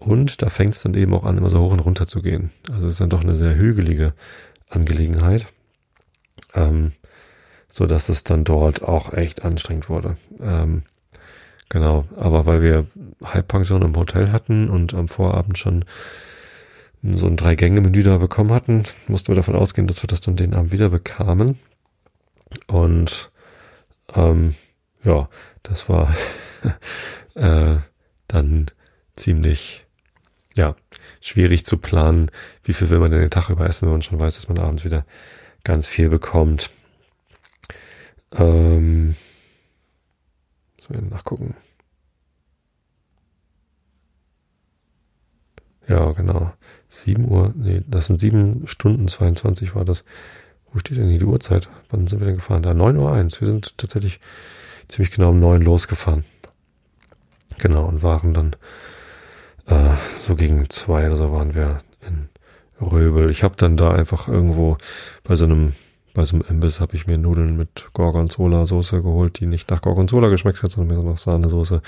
und 0.00 0.42
da 0.42 0.50
fängt 0.50 0.74
es 0.74 0.82
dann 0.82 0.94
eben 0.94 1.14
auch 1.14 1.24
an, 1.24 1.38
immer 1.38 1.50
so 1.50 1.60
hoch 1.60 1.72
und 1.72 1.80
runter 1.80 2.06
zu 2.06 2.20
gehen. 2.20 2.50
Also 2.72 2.88
es 2.88 2.94
ist 2.94 3.00
dann 3.00 3.10
doch 3.10 3.22
eine 3.22 3.36
sehr 3.36 3.54
hügelige 3.54 4.14
Angelegenheit, 4.68 5.46
ähm, 6.54 6.92
so 7.70 7.86
dass 7.86 8.08
es 8.08 8.24
dann 8.24 8.42
dort 8.42 8.82
auch 8.82 9.12
echt 9.12 9.44
anstrengend 9.44 9.88
wurde. 9.88 10.16
Ähm, 10.40 10.82
Genau, 11.70 12.04
aber 12.16 12.46
weil 12.46 12.62
wir 12.62 12.86
Halbpension 13.22 13.82
im 13.82 13.94
Hotel 13.94 14.32
hatten 14.32 14.68
und 14.68 14.92
am 14.92 15.06
Vorabend 15.06 15.56
schon 15.56 15.84
so 17.00 17.26
ein 17.28 17.36
Drei-Gänge-Menü 17.36 18.02
da 18.02 18.18
bekommen 18.18 18.50
hatten, 18.50 18.82
mussten 19.06 19.28
wir 19.28 19.36
davon 19.36 19.54
ausgehen, 19.54 19.86
dass 19.86 20.02
wir 20.02 20.08
das 20.08 20.20
dann 20.20 20.34
den 20.34 20.52
Abend 20.52 20.72
wieder 20.72 20.90
bekamen. 20.90 21.60
Und 22.66 23.30
ähm, 24.16 24.56
ja, 25.04 25.28
das 25.62 25.88
war 25.88 26.12
äh, 27.34 27.76
dann 28.26 28.66
ziemlich 29.14 29.86
ja 30.56 30.76
schwierig 31.20 31.64
zu 31.64 31.78
planen, 31.78 32.30
wie 32.64 32.72
viel 32.72 32.90
will 32.90 32.98
man 32.98 33.10
denn 33.10 33.20
den 33.20 33.30
Tag 33.30 33.50
über 33.50 33.66
essen, 33.66 33.86
wenn 33.86 33.92
man 33.92 34.02
schon 34.02 34.20
weiß, 34.20 34.34
dass 34.34 34.48
man 34.48 34.58
abends 34.58 34.84
wieder 34.84 35.04
ganz 35.64 35.86
viel 35.86 36.08
bekommt. 36.08 36.70
Ähm, 38.32 39.16
wir 40.90 41.02
nachgucken. 41.02 41.54
Ja, 45.88 46.12
genau. 46.12 46.52
7 46.88 47.28
Uhr, 47.28 47.52
nee, 47.56 47.82
das 47.86 48.06
sind 48.06 48.20
7 48.20 48.66
Stunden 48.66 49.08
22 49.08 49.74
war 49.74 49.84
das. 49.84 50.04
Wo 50.72 50.78
steht 50.78 50.98
denn 50.98 51.08
hier 51.08 51.18
die 51.18 51.24
Uhrzeit? 51.24 51.68
Wann 51.88 52.06
sind 52.06 52.20
wir 52.20 52.26
denn 52.26 52.36
gefahren? 52.36 52.62
Da 52.62 52.74
9 52.74 52.96
Uhr 52.96 53.12
1. 53.12 53.40
Wir 53.40 53.46
sind 53.46 53.76
tatsächlich 53.76 54.20
ziemlich 54.88 55.12
genau 55.12 55.30
um 55.30 55.40
9 55.40 55.62
losgefahren. 55.62 56.24
Genau, 57.58 57.86
und 57.86 58.02
waren 58.02 58.34
dann 58.34 58.56
äh, 59.70 59.94
so 60.26 60.34
gegen 60.34 60.68
2 60.68 61.06
oder 61.06 61.16
so 61.16 61.32
waren 61.32 61.54
wir 61.54 61.82
in 62.06 62.28
Röbel. 62.80 63.30
Ich 63.30 63.42
habe 63.42 63.54
dann 63.56 63.76
da 63.76 63.92
einfach 63.92 64.28
irgendwo 64.28 64.78
bei 65.24 65.36
so 65.36 65.44
einem 65.44 65.74
bei 66.12 66.24
so 66.24 66.36
einem 66.36 66.44
Imbiss 66.48 66.80
habe 66.80 66.96
ich 66.96 67.06
mir 67.06 67.18
Nudeln 67.18 67.56
mit 67.56 67.88
Gorgonzola-Soße 67.94 69.02
geholt, 69.02 69.38
die 69.38 69.46
nicht 69.46 69.70
nach 69.70 69.80
Gorgonzola 69.80 70.28
geschmeckt 70.28 70.62
hat, 70.62 70.72
sondern 70.72 70.96
mehr 70.96 71.04
so 71.04 71.08
nach 71.08 71.18
Sahnesoße. 71.18 71.82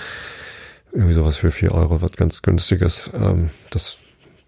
Irgendwie 0.93 1.15
sowas 1.15 1.39
für 1.39 1.51
vier 1.51 1.73
Euro, 1.73 2.03
was 2.03 2.13
ganz 2.13 2.43
günstiges. 2.43 3.11
Ähm, 3.15 3.51
das 3.71 3.99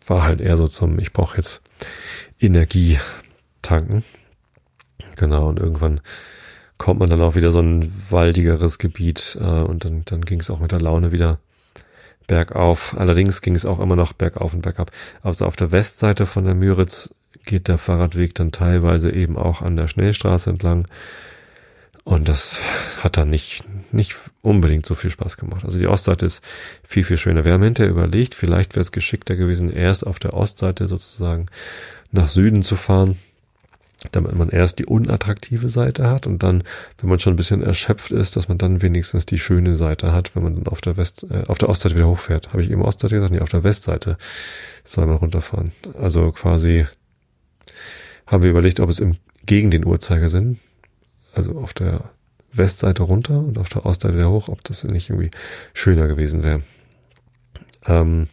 war 0.06 0.22
halt 0.22 0.40
eher 0.40 0.56
so 0.56 0.68
zum, 0.68 0.98
ich 0.98 1.12
brauche 1.12 1.38
jetzt 1.38 1.60
Energie 2.38 2.98
tanken. 3.62 4.04
Genau, 5.16 5.48
und 5.48 5.58
irgendwann 5.58 6.00
kommt 6.78 7.00
man 7.00 7.10
dann 7.10 7.22
auch 7.22 7.34
wieder 7.34 7.50
so 7.50 7.60
ein 7.60 7.92
waldigeres 8.10 8.78
Gebiet 8.78 9.36
äh, 9.40 9.44
und 9.44 9.84
dann, 9.84 10.02
dann 10.04 10.20
ging 10.20 10.40
es 10.40 10.50
auch 10.50 10.60
mit 10.60 10.72
der 10.72 10.80
Laune 10.80 11.12
wieder 11.12 11.38
bergauf. 12.26 12.94
Allerdings 12.96 13.42
ging 13.42 13.54
es 13.54 13.66
auch 13.66 13.80
immer 13.80 13.96
noch 13.96 14.12
bergauf 14.12 14.54
und 14.54 14.62
bergab. 14.62 14.90
Also 15.22 15.46
auf 15.46 15.56
der 15.56 15.72
Westseite 15.72 16.26
von 16.26 16.44
der 16.44 16.54
Müritz 16.54 17.14
geht 17.44 17.68
der 17.68 17.78
Fahrradweg 17.78 18.34
dann 18.34 18.52
teilweise 18.52 19.10
eben 19.12 19.36
auch 19.36 19.62
an 19.62 19.76
der 19.76 19.88
Schnellstraße 19.88 20.50
entlang. 20.50 20.86
Und 22.04 22.28
das 22.28 22.60
hat 23.02 23.16
dann 23.16 23.30
nicht, 23.30 23.64
nicht 23.92 24.16
unbedingt 24.42 24.84
so 24.84 24.94
viel 24.94 25.10
Spaß 25.10 25.38
gemacht. 25.38 25.64
Also 25.64 25.78
die 25.78 25.86
Ostseite 25.86 26.26
ist 26.26 26.44
viel, 26.86 27.02
viel 27.02 27.16
schöner. 27.16 27.46
Wir 27.46 27.54
haben 27.54 27.62
hinterher 27.62 27.90
überlegt, 27.90 28.34
vielleicht 28.34 28.74
wäre 28.74 28.82
es 28.82 28.92
geschickter 28.92 29.36
gewesen, 29.36 29.72
erst 29.72 30.06
auf 30.06 30.18
der 30.18 30.34
Ostseite 30.34 30.86
sozusagen 30.86 31.46
nach 32.12 32.28
Süden 32.28 32.62
zu 32.62 32.76
fahren 32.76 33.16
damit 34.12 34.34
man 34.34 34.48
erst 34.48 34.78
die 34.78 34.86
unattraktive 34.86 35.68
Seite 35.68 36.10
hat 36.10 36.26
und 36.26 36.42
dann, 36.42 36.62
wenn 36.98 37.08
man 37.08 37.18
schon 37.18 37.34
ein 37.34 37.36
bisschen 37.36 37.62
erschöpft 37.62 38.10
ist, 38.10 38.36
dass 38.36 38.48
man 38.48 38.58
dann 38.58 38.82
wenigstens 38.82 39.26
die 39.26 39.38
schöne 39.38 39.76
Seite 39.76 40.12
hat, 40.12 40.34
wenn 40.34 40.42
man 40.42 40.54
dann 40.54 40.66
auf 40.66 40.80
der 40.80 40.96
West, 40.96 41.26
äh, 41.30 41.44
auf 41.46 41.58
der 41.58 41.68
Ostseite 41.68 41.94
wieder 41.94 42.08
hochfährt. 42.08 42.52
Habe 42.52 42.62
ich 42.62 42.70
eben 42.70 42.82
Ostseite 42.82 43.14
gesagt? 43.14 43.32
Nee, 43.32 43.40
auf 43.40 43.50
der 43.50 43.64
Westseite 43.64 44.16
soll 44.84 45.06
man 45.06 45.16
runterfahren. 45.16 45.72
Also 45.98 46.32
quasi 46.32 46.86
haben 48.26 48.42
wir 48.42 48.50
überlegt, 48.50 48.80
ob 48.80 48.90
es 48.90 49.00
im, 49.00 49.16
gegen 49.46 49.70
den 49.70 49.84
Uhrzeigersinn, 49.84 50.58
also 51.34 51.58
auf 51.58 51.72
der 51.74 52.10
Westseite 52.52 53.02
runter 53.02 53.38
und 53.40 53.58
auf 53.58 53.68
der 53.68 53.84
Ostseite 53.84 54.14
wieder 54.14 54.30
hoch, 54.30 54.48
ob 54.48 54.62
das 54.64 54.84
nicht 54.84 55.10
irgendwie 55.10 55.30
schöner 55.72 56.06
gewesen 56.06 56.42
wäre. 56.42 56.62
Ähm, 57.86 58.28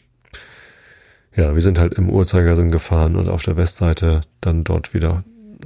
ja, 1.35 1.53
wir 1.55 1.61
sind 1.61 1.79
halt 1.79 1.95
im 1.95 2.09
Uhrzeigersinn 2.09 2.71
gefahren 2.71 3.15
und 3.15 3.29
auf 3.29 3.43
der 3.43 3.57
Westseite 3.57 4.21
dann 4.41 4.63
dort 4.63 4.93
wieder 4.93 5.23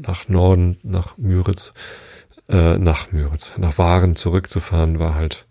nach 0.08 0.28
Norden, 0.28 0.78
nach 0.84 1.18
Müritz, 1.18 1.74
äh, 2.50 2.78
nach 2.78 3.12
Müritz, 3.12 3.54
nach 3.58 3.78
Waren 3.78 4.16
zurückzufahren, 4.16 5.00
war 5.00 5.16
halt 5.16 5.46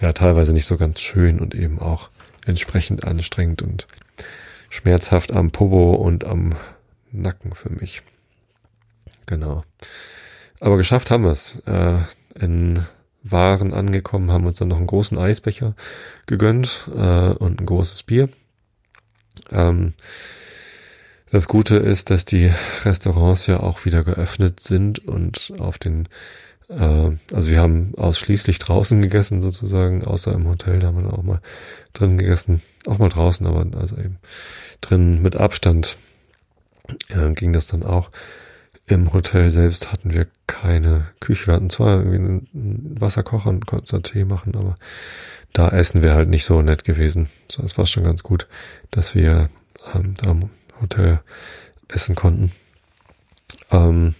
ja 0.00 0.12
teilweise 0.12 0.52
nicht 0.52 0.66
so 0.66 0.76
ganz 0.76 1.00
schön 1.00 1.40
und 1.40 1.54
eben 1.54 1.78
auch 1.78 2.10
entsprechend 2.44 3.04
anstrengend 3.04 3.62
und 3.62 3.86
schmerzhaft 4.70 5.32
am 5.32 5.50
Popo 5.50 5.94
und 5.94 6.24
am 6.24 6.54
Nacken 7.12 7.54
für 7.54 7.70
mich. 7.70 8.02
Genau. 9.26 9.62
Aber 10.60 10.76
geschafft 10.76 11.10
haben 11.10 11.24
wir 11.24 11.32
es. 11.32 11.56
Äh, 11.66 11.98
in 12.38 12.84
Waren 13.22 13.74
angekommen, 13.74 14.30
haben 14.30 14.46
uns 14.46 14.58
dann 14.58 14.68
noch 14.68 14.76
einen 14.76 14.86
großen 14.86 15.18
Eisbecher 15.18 15.74
gegönnt 16.26 16.88
äh, 16.94 17.30
und 17.30 17.60
ein 17.60 17.66
großes 17.66 18.04
Bier. 18.04 18.28
Ähm, 19.50 19.94
das 21.36 21.48
Gute 21.48 21.76
ist, 21.76 22.08
dass 22.08 22.24
die 22.24 22.50
Restaurants 22.86 23.46
ja 23.46 23.60
auch 23.60 23.84
wieder 23.84 24.02
geöffnet 24.04 24.60
sind 24.60 25.06
und 25.06 25.52
auf 25.58 25.76
den, 25.76 26.08
äh, 26.70 27.10
also 27.30 27.50
wir 27.50 27.60
haben 27.60 27.92
ausschließlich 27.98 28.58
draußen 28.58 29.02
gegessen 29.02 29.42
sozusagen, 29.42 30.02
außer 30.02 30.32
im 30.32 30.48
Hotel, 30.48 30.78
da 30.78 30.86
haben 30.86 31.04
wir 31.04 31.12
auch 31.12 31.22
mal 31.22 31.42
drin 31.92 32.16
gegessen, 32.16 32.62
auch 32.86 32.96
mal 32.96 33.10
draußen, 33.10 33.46
aber 33.46 33.66
also 33.78 33.98
eben 33.98 34.16
drin 34.80 35.20
mit 35.20 35.36
Abstand 35.36 35.98
äh, 37.10 37.30
ging 37.32 37.52
das 37.52 37.66
dann 37.66 37.82
auch. 37.82 38.10
Im 38.86 39.12
Hotel 39.12 39.50
selbst 39.50 39.92
hatten 39.92 40.14
wir 40.14 40.28
keine 40.46 41.08
Küche. 41.20 41.48
Wir 41.48 41.54
hatten 41.54 41.68
zwar 41.68 41.98
irgendwie 41.98 42.16
einen 42.16 42.96
Wasserkocher 42.98 43.50
und 43.50 43.66
konnten 43.66 43.84
so 43.84 43.98
Tee 43.98 44.24
machen, 44.24 44.54
aber 44.54 44.74
da 45.52 45.68
essen 45.68 46.02
wir 46.02 46.14
halt 46.14 46.30
nicht 46.30 46.46
so 46.46 46.62
nett 46.62 46.84
gewesen. 46.84 47.28
So, 47.52 47.62
es 47.62 47.76
war 47.76 47.84
schon 47.84 48.04
ganz 48.04 48.22
gut, 48.22 48.48
dass 48.90 49.14
wir 49.14 49.50
ähm, 49.94 50.14
da 50.16 50.34
Hotel 50.80 51.20
essen 51.88 52.14
konnten. 52.14 52.52
Ähm, 53.70 54.14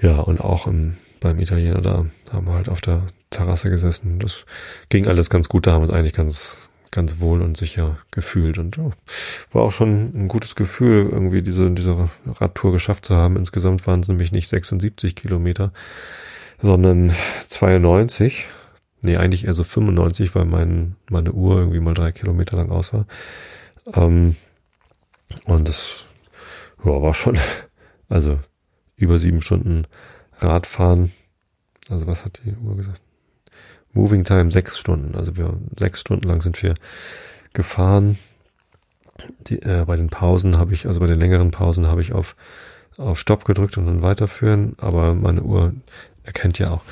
ja, 0.00 0.18
und 0.18 0.40
auch 0.40 0.66
im, 0.66 0.96
beim 1.20 1.38
Italiener 1.38 1.80
da 1.80 2.06
haben 2.32 2.46
wir 2.46 2.54
halt 2.54 2.68
auf 2.68 2.80
der 2.80 3.02
Terrasse 3.30 3.70
gesessen. 3.70 4.18
Das 4.18 4.44
ging 4.88 5.06
alles 5.06 5.30
ganz 5.30 5.48
gut, 5.48 5.66
da 5.66 5.72
haben 5.72 5.80
wir 5.82 5.88
uns 5.88 5.96
eigentlich 5.96 6.12
ganz, 6.12 6.68
ganz 6.90 7.20
wohl 7.20 7.42
und 7.42 7.56
sicher 7.56 7.98
gefühlt. 8.10 8.58
Und 8.58 8.76
ja, 8.76 8.90
war 9.52 9.62
auch 9.62 9.72
schon 9.72 10.12
ein 10.14 10.28
gutes 10.28 10.54
Gefühl, 10.54 11.08
irgendwie 11.10 11.42
diese, 11.42 11.70
diese 11.70 12.08
Radtour 12.26 12.72
geschafft 12.72 13.06
zu 13.06 13.14
haben. 13.14 13.36
Insgesamt 13.36 13.86
waren 13.86 14.00
es 14.00 14.08
nämlich 14.08 14.32
nicht 14.32 14.48
76 14.48 15.16
Kilometer, 15.16 15.72
sondern 16.60 17.12
92. 17.48 18.46
Nee, 19.02 19.16
eigentlich 19.16 19.44
eher 19.44 19.54
so 19.54 19.64
95, 19.64 20.34
weil 20.34 20.46
mein, 20.46 20.96
meine 21.10 21.32
Uhr 21.32 21.58
irgendwie 21.58 21.80
mal 21.80 21.94
drei 21.94 22.12
Kilometer 22.12 22.56
lang 22.56 22.70
aus 22.70 22.92
war. 22.92 23.06
Ähm, 23.94 24.36
und 25.44 25.68
das 25.68 26.06
ja, 26.84 27.02
war 27.02 27.14
schon, 27.14 27.38
also 28.08 28.38
über 28.96 29.18
sieben 29.18 29.42
Stunden 29.42 29.86
Radfahren. 30.38 31.12
Also 31.88 32.06
was 32.06 32.24
hat 32.24 32.40
die 32.44 32.54
Uhr 32.54 32.76
gesagt? 32.76 33.00
Moving 33.92 34.24
Time 34.24 34.50
sechs 34.50 34.78
Stunden. 34.78 35.14
Also 35.14 35.36
wir 35.36 35.58
sechs 35.78 36.00
Stunden 36.00 36.28
lang 36.28 36.40
sind 36.42 36.62
wir 36.62 36.74
gefahren. 37.52 38.18
Die, 39.40 39.62
äh, 39.62 39.84
bei 39.86 39.96
den 39.96 40.08
Pausen 40.08 40.58
habe 40.58 40.74
ich, 40.74 40.86
also 40.86 41.00
bei 41.00 41.06
den 41.06 41.18
längeren 41.18 41.50
Pausen 41.50 41.86
habe 41.86 42.02
ich 42.02 42.12
auf, 42.12 42.36
auf 42.98 43.18
Stopp 43.18 43.44
gedrückt 43.44 43.78
und 43.78 43.86
dann 43.86 44.02
weiterführen. 44.02 44.74
Aber 44.78 45.14
meine 45.14 45.42
Uhr 45.42 45.72
erkennt 46.24 46.58
ja 46.58 46.70
auch 46.70 46.82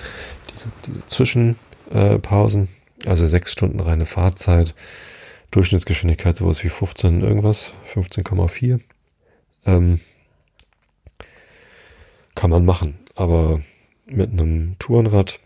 diese, 0.52 0.68
diese 0.86 1.06
Zwischenpausen. 1.06 2.68
Äh, 3.04 3.08
also 3.08 3.26
sechs 3.26 3.52
Stunden 3.52 3.80
reine 3.80 4.06
Fahrzeit 4.06 4.74
Durchschnittsgeschwindigkeit 5.54 6.36
sowas 6.36 6.64
wie 6.64 6.68
15 6.68 7.20
irgendwas, 7.20 7.74
15,4. 7.94 8.80
Ähm, 9.66 10.00
kann 12.34 12.50
man 12.50 12.64
machen, 12.64 12.98
aber 13.14 13.60
mit 14.06 14.32
einem 14.32 14.74
Tourenrad 14.80 15.38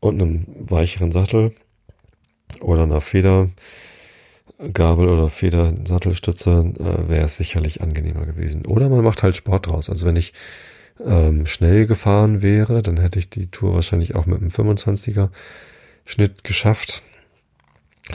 und 0.00 0.20
einem 0.20 0.44
weicheren 0.58 1.10
Sattel 1.10 1.54
oder 2.60 2.82
einer 2.82 3.00
Federgabel 3.00 3.54
oder 5.08 5.30
Federsattelstütze 5.30 6.74
äh, 6.78 7.08
wäre 7.08 7.24
es 7.24 7.38
sicherlich 7.38 7.80
angenehmer 7.80 8.26
gewesen. 8.26 8.66
Oder 8.66 8.90
man 8.90 9.02
macht 9.02 9.22
halt 9.22 9.36
Sport 9.36 9.68
draus. 9.68 9.88
Also 9.88 10.04
wenn 10.04 10.16
ich 10.16 10.34
ähm, 11.02 11.46
schnell 11.46 11.86
gefahren 11.86 12.42
wäre, 12.42 12.82
dann 12.82 12.98
hätte 12.98 13.18
ich 13.18 13.30
die 13.30 13.50
Tour 13.50 13.72
wahrscheinlich 13.72 14.14
auch 14.14 14.26
mit 14.26 14.38
einem 14.38 14.50
25er 14.50 15.30
Schnitt 16.04 16.44
geschafft 16.44 17.02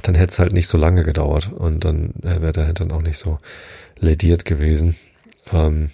dann 0.04 0.16
hätte 0.16 0.32
es 0.32 0.40
halt 0.40 0.54
nicht 0.54 0.68
so 0.68 0.78
lange 0.78 1.04
gedauert 1.04 1.52
und 1.52 1.84
dann 1.84 2.14
äh, 2.24 2.42
wäre 2.42 2.54
der 2.54 2.66
Hintern 2.66 2.92
auch 2.92 3.02
nicht 3.02 3.18
so 3.18 3.40
lediert 4.00 4.46
gewesen. 4.46 4.96
Ähm, 5.52 5.92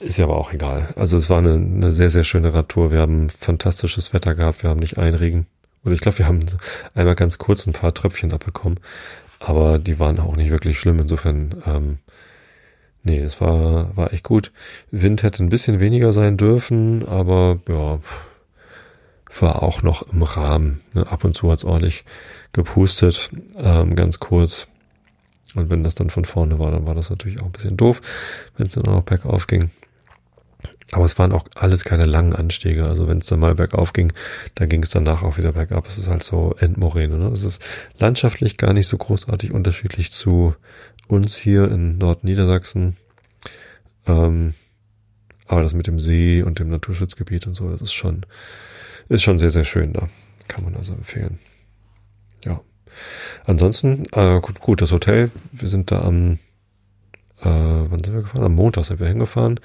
ist 0.00 0.18
ja 0.18 0.26
aber 0.26 0.36
auch 0.36 0.52
egal. 0.52 0.88
Also 0.96 1.16
es 1.16 1.30
war 1.30 1.38
eine, 1.38 1.54
eine 1.54 1.92
sehr, 1.92 2.10
sehr 2.10 2.24
schöne 2.24 2.52
Radtour. 2.52 2.92
Wir 2.92 3.00
haben 3.00 3.30
fantastisches 3.30 4.12
Wetter 4.12 4.34
gehabt. 4.34 4.62
Wir 4.62 4.70
haben 4.70 4.80
nicht 4.80 4.98
einen 4.98 5.14
Regen. 5.14 5.46
Oder 5.84 5.94
ich 5.94 6.00
glaube, 6.00 6.18
wir 6.18 6.26
haben 6.26 6.40
einmal 6.94 7.14
ganz 7.14 7.38
kurz 7.38 7.66
ein 7.66 7.72
paar 7.72 7.94
Tröpfchen 7.94 8.32
abbekommen. 8.32 8.80
Aber 9.40 9.78
die 9.78 9.98
waren 9.98 10.20
auch 10.20 10.36
nicht 10.36 10.50
wirklich 10.50 10.78
schlimm. 10.78 10.98
Insofern, 10.98 11.62
ähm, 11.66 11.98
nee, 13.02 13.18
es 13.18 13.40
war, 13.40 13.96
war 13.96 14.12
echt 14.12 14.24
gut. 14.24 14.52
Wind 14.90 15.22
hätte 15.22 15.42
ein 15.42 15.48
bisschen 15.48 15.80
weniger 15.80 16.12
sein 16.12 16.36
dürfen, 16.36 17.06
aber 17.06 17.60
ja, 17.68 17.98
war 19.40 19.62
auch 19.62 19.82
noch 19.82 20.02
im 20.12 20.22
Rahmen. 20.22 20.80
Ne? 20.92 21.06
Ab 21.06 21.24
und 21.24 21.36
zu 21.36 21.50
hat's 21.50 21.64
ordentlich 21.64 22.04
gepustet, 22.52 23.30
ähm, 23.56 23.96
ganz 23.96 24.20
kurz. 24.20 24.68
Und 25.54 25.70
wenn 25.70 25.84
das 25.84 25.94
dann 25.94 26.10
von 26.10 26.24
vorne 26.24 26.58
war, 26.58 26.70
dann 26.70 26.86
war 26.86 26.94
das 26.94 27.10
natürlich 27.10 27.40
auch 27.40 27.46
ein 27.46 27.52
bisschen 27.52 27.76
doof, 27.76 28.02
wenn 28.56 28.66
es 28.66 28.74
dann 28.74 28.86
auch 28.86 28.96
noch 28.96 29.02
bergauf 29.02 29.46
ging. 29.46 29.70
Aber 30.92 31.04
es 31.04 31.18
waren 31.18 31.32
auch 31.32 31.46
alles 31.54 31.84
keine 31.84 32.06
langen 32.06 32.34
Anstiege. 32.34 32.84
Also 32.84 33.08
wenn 33.08 33.18
es 33.18 33.26
dann 33.26 33.40
mal 33.40 33.54
bergauf 33.54 33.92
ging, 33.92 34.12
dann 34.54 34.68
ging 34.68 34.82
es 34.82 34.90
danach 34.90 35.22
auch 35.22 35.38
wieder 35.38 35.52
bergab. 35.52 35.86
Es 35.88 35.98
ist 35.98 36.08
halt 36.08 36.22
so 36.22 36.54
Endmoräne. 36.58 37.18
Ne? 37.18 37.28
Es 37.28 37.42
ist 37.42 37.64
landschaftlich 37.98 38.56
gar 38.56 38.72
nicht 38.72 38.86
so 38.86 38.96
großartig 38.96 39.52
unterschiedlich 39.52 40.12
zu 40.12 40.54
uns 41.08 41.36
hier 41.36 41.70
in 41.70 41.98
Nordniedersachsen. 41.98 42.96
Ähm, 44.06 44.54
aber 45.46 45.62
das 45.62 45.74
mit 45.74 45.86
dem 45.86 46.00
See 46.00 46.42
und 46.42 46.58
dem 46.58 46.70
Naturschutzgebiet 46.70 47.46
und 47.46 47.54
so, 47.54 47.70
das 47.70 47.82
ist 47.82 47.92
schon, 47.92 48.24
ist 49.08 49.22
schon 49.22 49.38
sehr, 49.38 49.50
sehr 49.50 49.64
schön 49.64 49.92
da. 49.92 50.08
Kann 50.48 50.64
man 50.64 50.76
also 50.76 50.92
empfehlen. 50.92 51.38
Ja. 52.44 52.60
Ansonsten, 53.46 54.04
äh, 54.12 54.40
gut, 54.40 54.60
gut, 54.60 54.82
das 54.82 54.92
Hotel, 54.92 55.30
wir 55.52 55.68
sind 55.68 55.90
da 55.90 56.02
am, 56.02 56.38
äh, 57.40 57.44
wann 57.44 58.02
sind 58.04 58.14
wir 58.14 58.22
gefahren? 58.22 58.44
Am 58.44 58.54
Montag 58.54 58.84
sind 58.84 59.00
wir 59.00 59.08
hingefahren. 59.08 59.60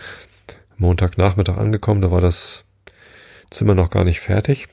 Montagnachmittag 0.78 1.58
angekommen, 1.58 2.02
da 2.02 2.10
war 2.12 2.21
das 2.21 2.63
Zimmer 3.49 3.75
noch 3.75 3.89
gar 3.89 4.04
nicht 4.06 4.21
fertig. 4.21 4.67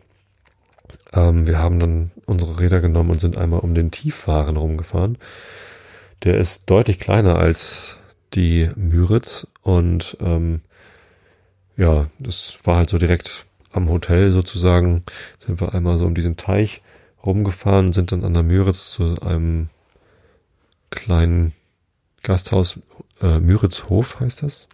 Ähm, 1.13 1.47
wir 1.47 1.59
haben 1.59 1.79
dann 1.81 2.13
unsere 2.27 2.61
Räder 2.61 2.81
genommen 2.81 3.11
und 3.11 3.21
sind 3.21 3.37
einmal 3.37 3.61
um 3.61 3.75
den 3.75 3.91
Tieffahren 3.91 4.57
rumgefahren. 4.57 5.19
Der 6.25 6.39
ist 6.39 6.71
deutlich 6.71 6.99
kleiner 6.99 7.37
als 7.37 7.97
die 8.35 8.71
Müritz 8.77 9.47
und 9.63 10.17
ähm, 10.21 10.61
ja, 11.77 12.09
das 12.19 12.59
war 12.65 12.77
halt 12.77 12.91
so 12.91 12.99
direkt 12.99 13.46
am 13.77 13.89
Hotel 13.89 14.31
sozusagen, 14.31 15.05
sind 15.39 15.61
wir 15.61 15.75
einmal 15.75 15.99
so 15.99 16.07
um 16.07 16.15
diesen 16.15 16.37
Teich 16.37 16.83
rumgefahren, 17.25 17.93
sind 17.93 18.13
dann 18.13 18.25
an 18.25 18.35
der 18.35 18.43
Müritz 18.43 18.91
zu 18.91 19.21
einem 19.21 19.69
kleinen 20.91 21.53
Gasthaus, 22.23 22.81
äh, 23.21 23.39
Müritzhof 23.39 24.21
heißt 24.21 24.43
das, 24.43 24.69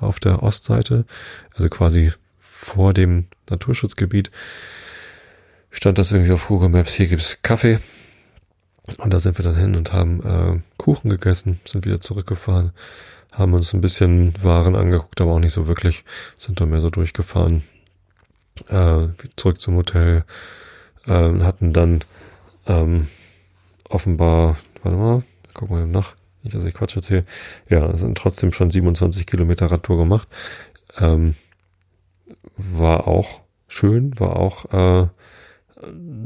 auf 0.00 0.20
der 0.20 0.42
Ostseite, 0.42 1.04
also 1.54 1.68
quasi 1.68 2.12
vor 2.38 2.92
dem 2.92 3.26
Naturschutzgebiet 3.48 4.30
stand 5.70 5.98
das 5.98 6.12
irgendwie 6.12 6.32
auf 6.32 6.48
Google 6.48 6.68
Maps, 6.68 6.92
hier 6.92 7.06
gibt's 7.06 7.38
Kaffee. 7.42 7.78
Und 8.96 9.12
da 9.12 9.20
sind 9.20 9.38
wir 9.38 9.42
dann 9.42 9.56
hin 9.56 9.76
und 9.76 9.92
haben 9.92 10.22
äh, 10.22 10.60
Kuchen 10.78 11.10
gegessen, 11.10 11.60
sind 11.66 11.84
wieder 11.84 12.00
zurückgefahren, 12.00 12.72
haben 13.30 13.52
uns 13.52 13.74
ein 13.74 13.82
bisschen 13.82 14.32
Waren 14.42 14.74
angeguckt, 14.76 15.20
aber 15.20 15.32
auch 15.32 15.40
nicht 15.40 15.52
so 15.52 15.68
wirklich, 15.68 16.04
sind 16.38 16.60
dann 16.60 16.70
mehr 16.70 16.80
so 16.80 16.88
durchgefahren, 16.88 17.62
äh, 18.68 19.08
zurück 19.36 19.60
zum 19.60 19.76
Hotel, 19.76 20.24
äh, 21.06 21.40
hatten 21.40 21.72
dann 21.72 22.00
ähm, 22.66 23.08
offenbar, 23.88 24.56
warte 24.82 24.98
mal, 24.98 25.22
gucken 25.54 25.76
wir 25.76 25.86
nach, 25.86 26.14
nicht, 26.42 26.54
dass 26.54 26.64
ich 26.64 26.74
Quatsch 26.74 26.96
erzähle, 26.96 27.24
ja, 27.68 27.96
sind 27.96 28.16
trotzdem 28.18 28.52
schon 28.52 28.70
27 28.70 29.26
Kilometer 29.26 29.70
Radtour 29.70 29.98
gemacht, 29.98 30.28
ähm, 30.98 31.34
war 32.56 33.06
auch 33.06 33.40
schön, 33.68 34.18
war 34.18 34.36
auch 34.36 34.64
äh, 34.72 35.08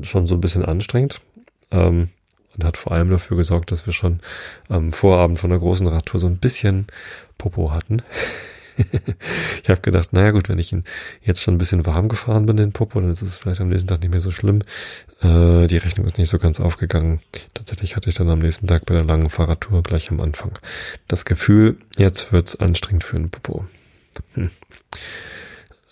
schon 0.02 0.26
so 0.26 0.34
ein 0.34 0.40
bisschen 0.40 0.64
anstrengend. 0.64 1.20
Ähm, 1.70 2.08
und 2.56 2.64
hat 2.64 2.76
vor 2.76 2.92
allem 2.92 3.10
dafür 3.10 3.36
gesorgt, 3.36 3.72
dass 3.72 3.86
wir 3.86 3.92
schon 3.92 4.20
am 4.68 4.92
Vorabend 4.92 5.38
von 5.38 5.50
der 5.50 5.58
großen 5.58 5.86
Radtour 5.86 6.20
so 6.20 6.26
ein 6.26 6.36
bisschen 6.36 6.86
Popo 7.38 7.72
hatten. 7.72 8.02
ich 9.62 9.68
habe 9.70 9.80
gedacht, 9.80 10.12
naja 10.12 10.30
gut, 10.30 10.48
wenn 10.48 10.58
ich 10.58 10.72
ihn 10.72 10.84
jetzt 11.22 11.42
schon 11.42 11.54
ein 11.54 11.58
bisschen 11.58 11.86
warm 11.86 12.08
gefahren 12.08 12.46
bin, 12.46 12.56
den 12.56 12.72
Popo, 12.72 13.00
dann 13.00 13.10
ist 13.10 13.22
es 13.22 13.38
vielleicht 13.38 13.60
am 13.60 13.68
nächsten 13.68 13.88
Tag 13.88 14.00
nicht 14.00 14.10
mehr 14.10 14.20
so 14.20 14.30
schlimm. 14.30 14.60
Äh, 15.20 15.66
die 15.66 15.76
Rechnung 15.76 16.06
ist 16.06 16.18
nicht 16.18 16.28
so 16.28 16.38
ganz 16.38 16.60
aufgegangen. 16.60 17.20
Tatsächlich 17.54 17.96
hatte 17.96 18.08
ich 18.08 18.14
dann 18.14 18.28
am 18.28 18.40
nächsten 18.40 18.66
Tag 18.66 18.86
bei 18.86 18.94
der 18.94 19.04
langen 19.04 19.30
Fahrradtour 19.30 19.82
gleich 19.82 20.10
am 20.10 20.20
Anfang 20.20 20.58
das 21.08 21.24
Gefühl, 21.24 21.76
jetzt 21.96 22.32
wird's 22.32 22.56
anstrengend 22.56 23.04
für 23.04 23.16
einen 23.16 23.30
Popo. 23.30 23.64
Hm. 24.34 24.50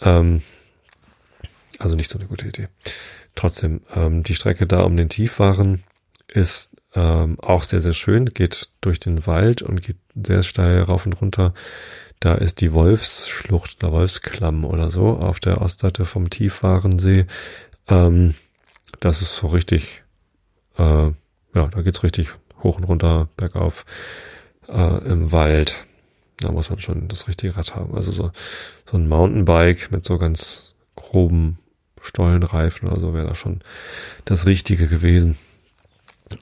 Ähm, 0.03 0.43
also 1.79 1.97
nicht 1.97 2.11
so 2.11 2.19
eine 2.19 2.29
gute 2.29 2.49
Idee. 2.49 2.69
Trotzdem, 3.35 3.81
ähm, 3.95 4.23
die 4.23 4.35
Strecke 4.35 4.67
da 4.67 4.83
um 4.83 4.97
den 4.97 5.09
Tiefwaren 5.09 5.83
ist 6.29 6.71
ähm, 6.95 7.39
auch 7.41 7.63
sehr, 7.63 7.81
sehr 7.81 7.93
schön, 7.93 8.27
geht 8.27 8.71
durch 8.81 9.01
den 9.01 9.27
Wald 9.27 9.63
und 9.63 9.83
geht 9.83 9.97
sehr 10.15 10.43
steil 10.43 10.83
rauf 10.83 11.07
und 11.07 11.15
runter. 11.15 11.55
Da 12.21 12.35
ist 12.35 12.61
die 12.61 12.73
Wolfsschlucht 12.75 13.83
oder 13.83 13.93
Wolfsklamm 13.93 14.65
oder 14.65 14.91
so 14.91 15.09
auf 15.09 15.41
der 15.41 15.63
Ostseite 15.63 16.05
vom 16.05 16.29
Tiefwarensee. 16.29 17.27
Ähm, 17.89 18.35
das 19.01 19.23
ist 19.23 19.37
so 19.37 19.47
richtig, 19.47 20.03
äh, 20.77 20.83
ja, 20.83 21.15
da 21.55 21.83
geht's 21.83 22.03
richtig 22.03 22.35
hoch 22.63 22.77
und 22.77 22.85
runter, 22.85 23.29
bergauf 23.37 23.87
äh, 24.69 25.05
im 25.09 25.33
Wald. 25.33 25.77
Da 26.39 26.53
muss 26.53 26.71
man 26.71 26.81
schon 26.81 27.09
das 27.09 27.27
richtige 27.27 27.57
Rad 27.57 27.75
haben. 27.75 27.95
Also 27.95 28.13
so, 28.13 28.31
so 28.85 28.97
ein 28.97 29.09
Mountainbike 29.09 29.91
mit 29.91 30.05
so 30.05 30.19
ganz 30.19 30.75
groben 30.97 31.59
Stollenreifen 32.03 32.89
oder 32.89 33.01
so 33.01 33.15
wäre 33.15 33.27
da 33.27 33.35
schon 33.35 33.61
das 34.25 34.47
Richtige 34.47 34.89
gewesen. 34.89 35.39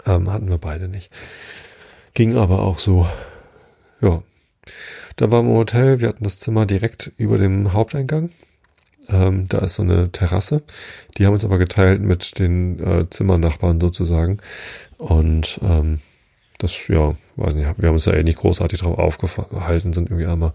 Ähm, 0.07 0.31
hatten 0.33 0.49
wir 0.49 0.59
beide 0.59 0.89
nicht. 0.89 1.11
Ging 2.15 2.37
aber 2.37 2.63
auch 2.63 2.79
so. 2.79 3.09
Ja. 4.01 4.23
Da 5.19 5.33
waren 5.33 5.47
wir 5.47 5.51
im 5.51 5.59
Hotel. 5.59 6.01
Wir 6.01 6.09
hatten 6.09 6.23
das 6.23 6.39
Zimmer 6.39 6.65
direkt 6.65 7.11
über 7.17 7.39
dem 7.39 7.73
Haupteingang. 7.73 8.31
Ähm, 9.09 9.49
da 9.49 9.59
ist 9.59 9.75
so 9.75 9.83
eine 9.83 10.13
Terrasse. 10.13 10.63
Die 11.17 11.27
haben 11.27 11.33
uns 11.33 11.45
aber 11.45 11.59
geteilt 11.59 12.01
mit 12.01 12.39
den 12.39 12.79
äh, 12.79 13.11
Zimmernachbarn 13.11 13.81
sozusagen. 13.81 14.39
Und 14.97 15.59
ähm, 15.65 15.99
das, 16.59 16.87
ja, 16.87 17.17
weiß 17.35 17.57
nicht, 17.57 17.67
wir 17.79 17.89
haben 17.89 17.95
uns 17.95 18.05
ja 18.05 18.13
eh 18.13 18.23
nicht 18.23 18.39
großartig 18.39 18.79
drauf 18.79 18.97
aufgehalten, 18.97 19.93
sind 19.93 20.09
irgendwie 20.09 20.27
einmal 20.27 20.53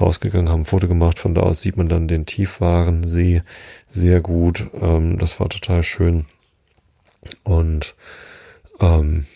rausgegangen, 0.00 0.50
haben 0.50 0.60
ein 0.60 0.66
Foto 0.66 0.86
gemacht. 0.86 1.18
Von 1.18 1.34
da 1.34 1.40
aus 1.40 1.62
sieht 1.62 1.76
man 1.76 1.88
dann 1.88 2.06
den 2.06 2.26
Tiefwarensee 2.26 3.42
sehr 3.88 4.20
gut. 4.20 4.68
Ähm, 4.80 5.18
das 5.18 5.40
war 5.40 5.48
total 5.48 5.82
schön. 5.82 6.26
Und 7.42 7.96
ähm, 8.78 9.26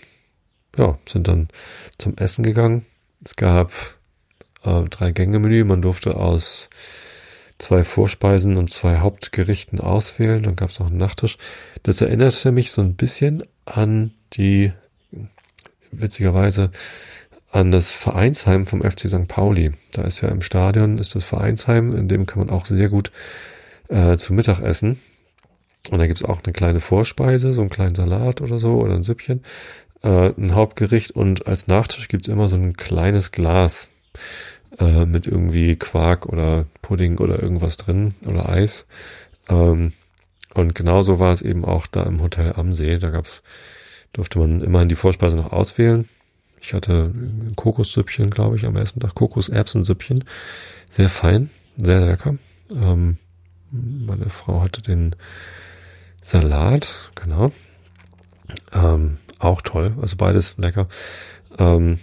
ja, 0.78 0.96
sind 1.09 1.26
dann 1.26 1.48
zum 1.98 2.16
Essen 2.18 2.44
gegangen. 2.44 2.87
Es 3.24 3.35
gab 3.35 3.72
äh, 4.64 4.83
drei 4.85 5.11
Gänge-Menü. 5.12 5.64
Man 5.64 5.83
durfte 5.83 6.16
aus 6.16 6.68
zwei 7.59 7.85
Vorspeisen 7.85 8.57
und 8.57 8.70
zwei 8.70 8.99
Hauptgerichten 8.99 9.81
auswählen. 9.81 10.42
Dann 10.42 10.57
gab 10.57 10.70
es 10.70 10.81
noch 10.81 10.88
einen 10.88 10.96
Nachtisch. 10.96 11.38
Das 11.83 12.01
erinnerte 12.01 12.53
mich 12.53 12.73
so 12.73 12.83
ein 12.83 12.94
bisschen 12.94 13.42
an 13.64 14.12
die 14.33 14.73
witzigerweise 15.92 16.70
an 17.53 17.73
das 17.73 17.90
Vereinsheim 17.90 18.66
vom 18.66 18.83
FC 18.83 19.09
St. 19.09 19.27
Pauli. 19.27 19.73
Da 19.90 20.03
ist 20.03 20.20
ja 20.20 20.29
im 20.29 20.42
Stadion 20.42 20.99
ist 20.99 21.14
das 21.14 21.25
Vereinsheim, 21.25 21.94
in 21.94 22.09
dem 22.09 22.27
kann 22.27 22.38
man 22.38 22.51
auch 22.51 22.64
sehr 22.66 22.88
gut 22.88 23.11
äh, 23.88 24.16
zu 24.16 24.33
Mittag 24.33 24.61
essen. 24.61 25.01
Und 25.90 25.99
da 25.99 26.07
gibt's 26.07 26.25
auch 26.25 26.42
eine 26.44 26.53
kleine 26.53 26.81
Vorspeise, 26.81 27.53
so 27.53 27.62
einen 27.62 27.70
kleinen 27.70 27.94
Salat 27.94 28.40
oder 28.40 28.59
so 28.59 28.75
oder 28.75 28.94
ein 28.94 29.03
Süppchen, 29.03 29.42
äh, 30.03 30.31
ein 30.38 30.55
Hauptgericht 30.55 31.11
und 31.11 31.46
als 31.46 31.66
Nachtisch 31.66 32.09
gibt's 32.09 32.29
immer 32.29 32.49
so 32.49 32.57
ein 32.57 32.77
kleines 32.77 33.33
Glas 33.33 33.88
äh, 34.79 35.05
mit 35.05 35.27
irgendwie 35.27 35.77
Quark 35.77 36.27
oder 36.27 36.66
Pudding 36.83 37.18
oder 37.18 37.42
irgendwas 37.42 37.77
drin 37.77 38.14
oder 38.27 38.49
Eis. 38.49 38.87
Ähm, 39.49 39.92
und 40.55 40.75
genauso 40.75 41.18
war 41.18 41.33
es 41.33 41.42
eben 41.42 41.64
auch 41.64 41.87
da 41.87 42.03
im 42.03 42.20
Hotel 42.20 42.55
am 42.55 42.73
See. 42.73 42.99
Da 42.99 43.11
gab's 43.11 43.42
durfte 44.12 44.38
man 44.38 44.61
immerhin 44.61 44.88
die 44.88 44.96
Vorspeise 44.96 45.37
noch 45.37 45.53
auswählen. 45.53 46.09
Ich 46.61 46.75
hatte 46.75 47.12
Kokossüppchen, 47.57 48.31
glaube 48.31 48.57
ich, 48.57 48.66
am 48.66 48.77
ersten 48.77 49.01
Tag. 49.01 49.14
Kokos-Erbsensüppchen. 49.14 50.25
Sehr 50.90 51.09
fein, 51.09 51.51
sehr 51.77 52.07
lecker. 52.07 52.37
Ähm, 52.70 53.16
meine 53.70 54.29
Frau 54.31 54.61
hatte 54.61 54.83
den 54.83 55.14
Salat, 56.23 57.11
genau. 57.14 57.53
Ähm, 58.73 59.18
auch 59.38 59.62
toll, 59.62 59.94
also 60.03 60.16
beides 60.16 60.59
lecker. 60.59 60.88
Ähm, 61.59 61.99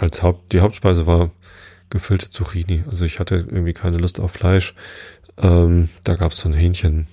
als 0.00 0.22
Haupt, 0.22 0.52
die 0.52 0.60
Hauptspeise 0.60 1.06
war 1.06 1.30
gefüllte 1.90 2.30
Zucchini. 2.30 2.84
Also 2.88 3.04
ich 3.04 3.18
hatte 3.20 3.36
irgendwie 3.36 3.72
keine 3.72 3.98
Lust 3.98 4.20
auf 4.20 4.32
Fleisch. 4.32 4.74
Ähm, 5.38 5.88
da 6.04 6.14
gab 6.14 6.32
es 6.32 6.38
so 6.38 6.48
ein 6.48 6.54
Hähnchen. 6.54 7.06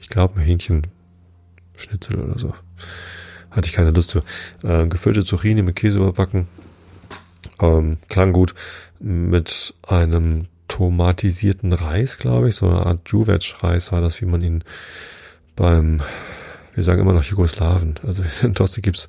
Ich 0.00 0.08
glaube, 0.08 0.40
ein 0.40 0.46
Hähnchen 0.46 0.86
Schnitzel 1.76 2.20
oder 2.20 2.38
so. 2.38 2.54
Hatte 3.50 3.68
ich 3.68 3.74
keine 3.74 3.90
Lust 3.90 4.10
zu. 4.10 4.20
Äh, 4.62 4.86
gefüllte 4.86 5.24
Zucchini 5.24 5.62
mit 5.62 5.76
Käse 5.76 5.98
überbacken. 5.98 6.48
Ähm, 7.60 7.98
klang 8.08 8.32
gut. 8.32 8.54
Mit 8.98 9.74
einem 9.86 10.46
tomatisierten 10.68 11.72
Reis, 11.72 12.18
glaube 12.18 12.48
ich. 12.48 12.56
So 12.56 12.68
eine 12.68 12.84
Art 12.86 13.08
Juwetsch-Reis 13.08 13.92
war 13.92 14.00
das, 14.00 14.20
wie 14.20 14.26
man 14.26 14.42
ihn 14.42 14.64
beim, 15.54 16.00
wir 16.76 16.84
sagen 16.84 17.00
immer 17.00 17.14
noch 17.14 17.24
Jugoslawen. 17.24 17.94
Also 18.06 18.22
in 18.42 18.54
Tosti 18.54 18.82
gibt's 18.82 19.08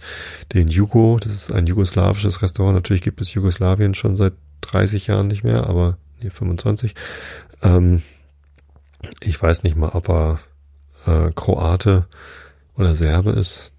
den 0.53 0.69
Jugo, 0.69 1.19
das 1.21 1.33
ist 1.33 1.51
ein 1.51 1.67
jugoslawisches 1.67 2.41
Restaurant. 2.41 2.75
Natürlich 2.75 3.01
gibt 3.01 3.21
es 3.21 3.33
Jugoslawien 3.33 3.93
schon 3.93 4.15
seit 4.15 4.33
30 4.61 5.07
Jahren 5.07 5.27
nicht 5.27 5.43
mehr, 5.43 5.67
aber 5.67 5.97
nee, 6.21 6.29
25. 6.29 6.95
Ähm, 7.61 8.01
ich 9.19 9.41
weiß 9.41 9.63
nicht 9.63 9.75
mal, 9.75 9.89
ob 9.89 10.09
er 10.09 10.39
äh, 11.05 11.31
Kroate 11.35 12.07
oder 12.77 12.95
Serbe 12.95 13.31
ist. 13.31 13.73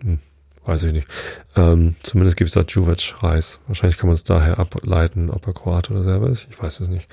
Hm, 0.00 0.20
weiß 0.64 0.84
ich 0.84 0.92
nicht. 0.92 1.08
Ähm, 1.56 1.96
zumindest 2.04 2.36
gibt 2.36 2.48
es 2.48 2.54
da 2.54 2.62
Juvac-Reis. 2.62 3.58
Wahrscheinlich 3.66 3.98
kann 3.98 4.08
man 4.08 4.14
es 4.14 4.22
daher 4.22 4.60
ableiten, 4.60 5.30
ob 5.30 5.46
er 5.48 5.52
Kroat 5.52 5.90
oder 5.90 6.04
Serbe 6.04 6.28
ist. 6.28 6.46
Ich 6.48 6.62
weiß 6.62 6.78
es 6.78 6.88
nicht. 6.88 7.08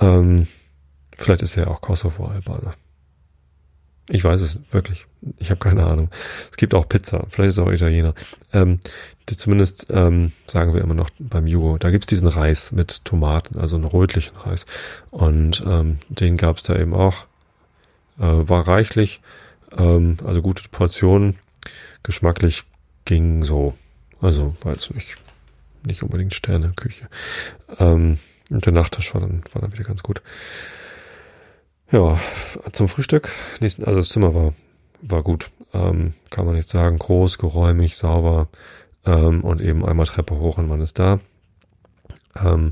Ähm, 0.00 0.46
vielleicht 1.16 1.42
ist 1.42 1.58
er 1.58 1.70
auch 1.70 1.82
Kosovo-Albaner. 1.82 2.74
Ich 4.08 4.22
weiß 4.22 4.40
es 4.42 4.58
wirklich. 4.70 5.06
Ich 5.38 5.50
habe 5.50 5.60
keine 5.60 5.86
Ahnung. 5.86 6.10
Es 6.50 6.56
gibt 6.56 6.74
auch 6.74 6.88
Pizza. 6.88 7.26
Vielleicht 7.30 7.50
ist 7.50 7.58
er 7.58 7.64
auch 7.64 7.72
Italiener. 7.72 8.14
Ähm, 8.52 8.80
zumindest 9.26 9.86
ähm, 9.88 10.32
sagen 10.46 10.74
wir 10.74 10.82
immer 10.82 10.94
noch 10.94 11.10
beim 11.18 11.46
Jugo. 11.46 11.78
Da 11.78 11.90
gibt's 11.90 12.06
diesen 12.06 12.28
Reis 12.28 12.72
mit 12.72 13.04
Tomaten, 13.06 13.58
also 13.58 13.76
einen 13.76 13.86
rötlichen 13.86 14.36
Reis. 14.36 14.66
Und 15.10 15.64
ähm, 15.66 15.98
den 16.08 16.36
gab's 16.36 16.62
da 16.62 16.76
eben 16.76 16.92
auch. 16.92 17.24
Äh, 18.18 18.22
war 18.48 18.68
reichlich. 18.68 19.22
Ähm, 19.76 20.18
also 20.24 20.42
gute 20.42 20.68
Portionen. 20.68 21.38
Geschmacklich 22.02 22.64
ging 23.06 23.42
so. 23.42 23.74
Also 24.20 24.54
jetzt 24.66 24.94
nicht, 24.94 25.14
nicht 25.86 26.02
unbedingt 26.02 26.34
Sterneküche. 26.34 27.08
Ähm, 27.78 28.18
und 28.50 28.66
der 28.66 28.72
Nachtisch 28.74 29.14
war 29.14 29.22
dann, 29.22 29.42
war 29.52 29.62
dann 29.62 29.72
wieder 29.72 29.84
ganz 29.84 30.02
gut. 30.02 30.20
Ja, 31.90 32.18
zum 32.72 32.88
Frühstück. 32.88 33.30
Nächsten, 33.60 33.84
also 33.84 33.98
das 33.98 34.08
Zimmer 34.08 34.34
war, 34.34 34.54
war 35.02 35.22
gut. 35.22 35.50
Ähm, 35.72 36.14
kann 36.30 36.46
man 36.46 36.56
nicht 36.56 36.68
sagen. 36.68 36.98
Groß, 36.98 37.38
geräumig, 37.38 37.96
sauber. 37.96 38.48
Ähm, 39.04 39.42
und 39.42 39.60
eben 39.60 39.84
einmal 39.84 40.06
Treppe 40.06 40.38
hoch 40.38 40.58
und 40.58 40.68
man 40.68 40.80
ist 40.80 40.98
da. 40.98 41.20
Ähm, 42.42 42.70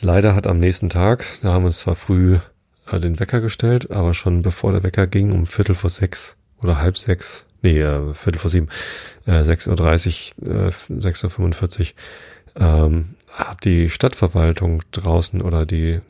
leider 0.00 0.34
hat 0.34 0.46
am 0.46 0.58
nächsten 0.58 0.88
Tag, 0.88 1.24
da 1.42 1.52
haben 1.52 1.64
wir 1.64 1.68
es 1.68 1.78
zwar 1.78 1.96
früh 1.96 2.38
äh, 2.90 2.98
den 2.98 3.20
Wecker 3.20 3.40
gestellt, 3.40 3.90
aber 3.90 4.14
schon 4.14 4.42
bevor 4.42 4.72
der 4.72 4.82
Wecker 4.82 5.06
ging, 5.06 5.32
um 5.32 5.46
Viertel 5.46 5.74
vor 5.74 5.90
sechs 5.90 6.36
oder 6.62 6.78
halb 6.78 6.98
sechs, 6.98 7.44
nee, 7.62 7.80
äh, 7.80 8.14
Viertel 8.14 8.38
vor 8.38 8.50
sieben, 8.50 8.68
äh, 9.26 9.42
6.30 9.42 10.32
Uhr, 10.40 10.68
äh, 10.68 11.00
6.45 11.00 11.92
Uhr, 12.56 12.62
ähm, 12.62 13.14
hat 13.32 13.64
die 13.64 13.90
Stadtverwaltung 13.90 14.82
draußen 14.92 15.42
oder 15.42 15.66
die 15.66 16.00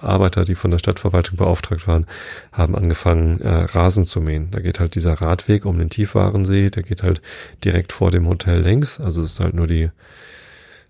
Arbeiter, 0.00 0.44
die 0.44 0.54
von 0.54 0.70
der 0.70 0.78
Stadtverwaltung 0.78 1.36
beauftragt 1.36 1.86
waren, 1.86 2.06
haben 2.52 2.74
angefangen, 2.74 3.40
äh, 3.40 3.48
Rasen 3.48 4.04
zu 4.04 4.20
mähen. 4.20 4.50
Da 4.50 4.60
geht 4.60 4.80
halt 4.80 4.94
dieser 4.94 5.14
Radweg 5.14 5.64
um 5.64 5.78
den 5.78 5.90
Tiefwarensee, 5.90 6.70
der 6.70 6.82
geht 6.82 7.02
halt 7.02 7.20
direkt 7.64 7.92
vor 7.92 8.10
dem 8.10 8.26
Hotel 8.28 8.60
längs. 8.60 9.00
Also 9.00 9.22
es 9.22 9.32
ist 9.32 9.40
halt 9.40 9.54
nur 9.54 9.66
die, 9.66 9.90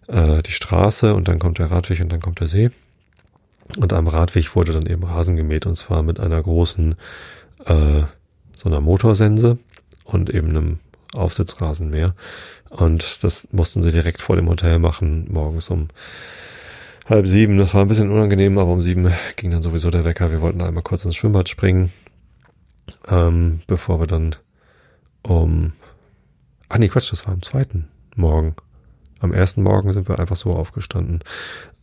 äh, 0.09 0.43
die 0.43 0.53
Straße 0.53 1.15
und 1.15 1.29
dann 1.29 1.39
kommt 1.39 1.59
der 1.59 1.71
Radweg 1.71 2.01
und 2.01 2.13
dann 2.13 2.21
kommt 2.21 2.41
der 2.41 2.49
See. 2.49 2.71
Und 3.77 3.93
am 3.93 4.07
Radweg 4.07 4.55
wurde 4.55 4.73
dann 4.73 4.87
eben 4.87 5.03
Rasen 5.03 5.37
gemäht 5.37 5.67
und 5.67 5.75
zwar 5.75 6.03
mit 6.03 6.21
einer 6.21 6.43
großen, 6.43 6.95
äh, 7.65 8.03
so 8.55 8.69
einer 8.69 8.81
Motorsense 8.81 9.59
und 10.05 10.33
eben 10.33 10.51
einem 10.51 10.79
Aufsitzrasenmäher. 11.15 12.15
Und 12.71 13.25
das 13.25 13.49
mussten 13.53 13.83
sie 13.83 13.93
direkt 13.93 14.21
vor 14.21 14.37
dem 14.37 14.49
Hotel 14.49 14.79
machen, 14.79 15.27
morgens 15.31 15.71
um 15.71 15.89
halb 17.07 17.27
sieben. 17.27 17.59
Das 17.59 17.75
war 17.75 17.83
ein 17.83 17.89
bisschen 17.89 18.11
unangenehm, 18.11 18.59
aber 18.59 18.71
um 18.71 18.83
sieben 18.83 19.13
ging 19.37 19.51
dann 19.51 19.63
sowieso 19.63 19.91
der 19.91 20.05
Wecker. 20.05 20.31
Wir 20.31 20.41
wollten 20.41 20.61
einmal 20.61 20.83
kurz 20.83 21.05
ins 21.05 21.17
Schwimmbad 21.17 21.49
springen, 21.49 21.93
ähm, 23.09 23.61
bevor 23.67 24.01
wir 24.01 24.07
dann 24.07 24.37
um, 25.23 25.73
ach 26.69 26.79
nee, 26.79 26.89
Quatsch, 26.89 27.11
das 27.13 27.27
war 27.27 27.35
am 27.35 27.43
zweiten 27.43 27.89
Morgen. 28.15 28.55
Am 29.21 29.33
ersten 29.33 29.63
Morgen 29.63 29.93
sind 29.93 30.09
wir 30.09 30.19
einfach 30.19 30.37
so 30.37 30.53
aufgestanden. 30.53 31.21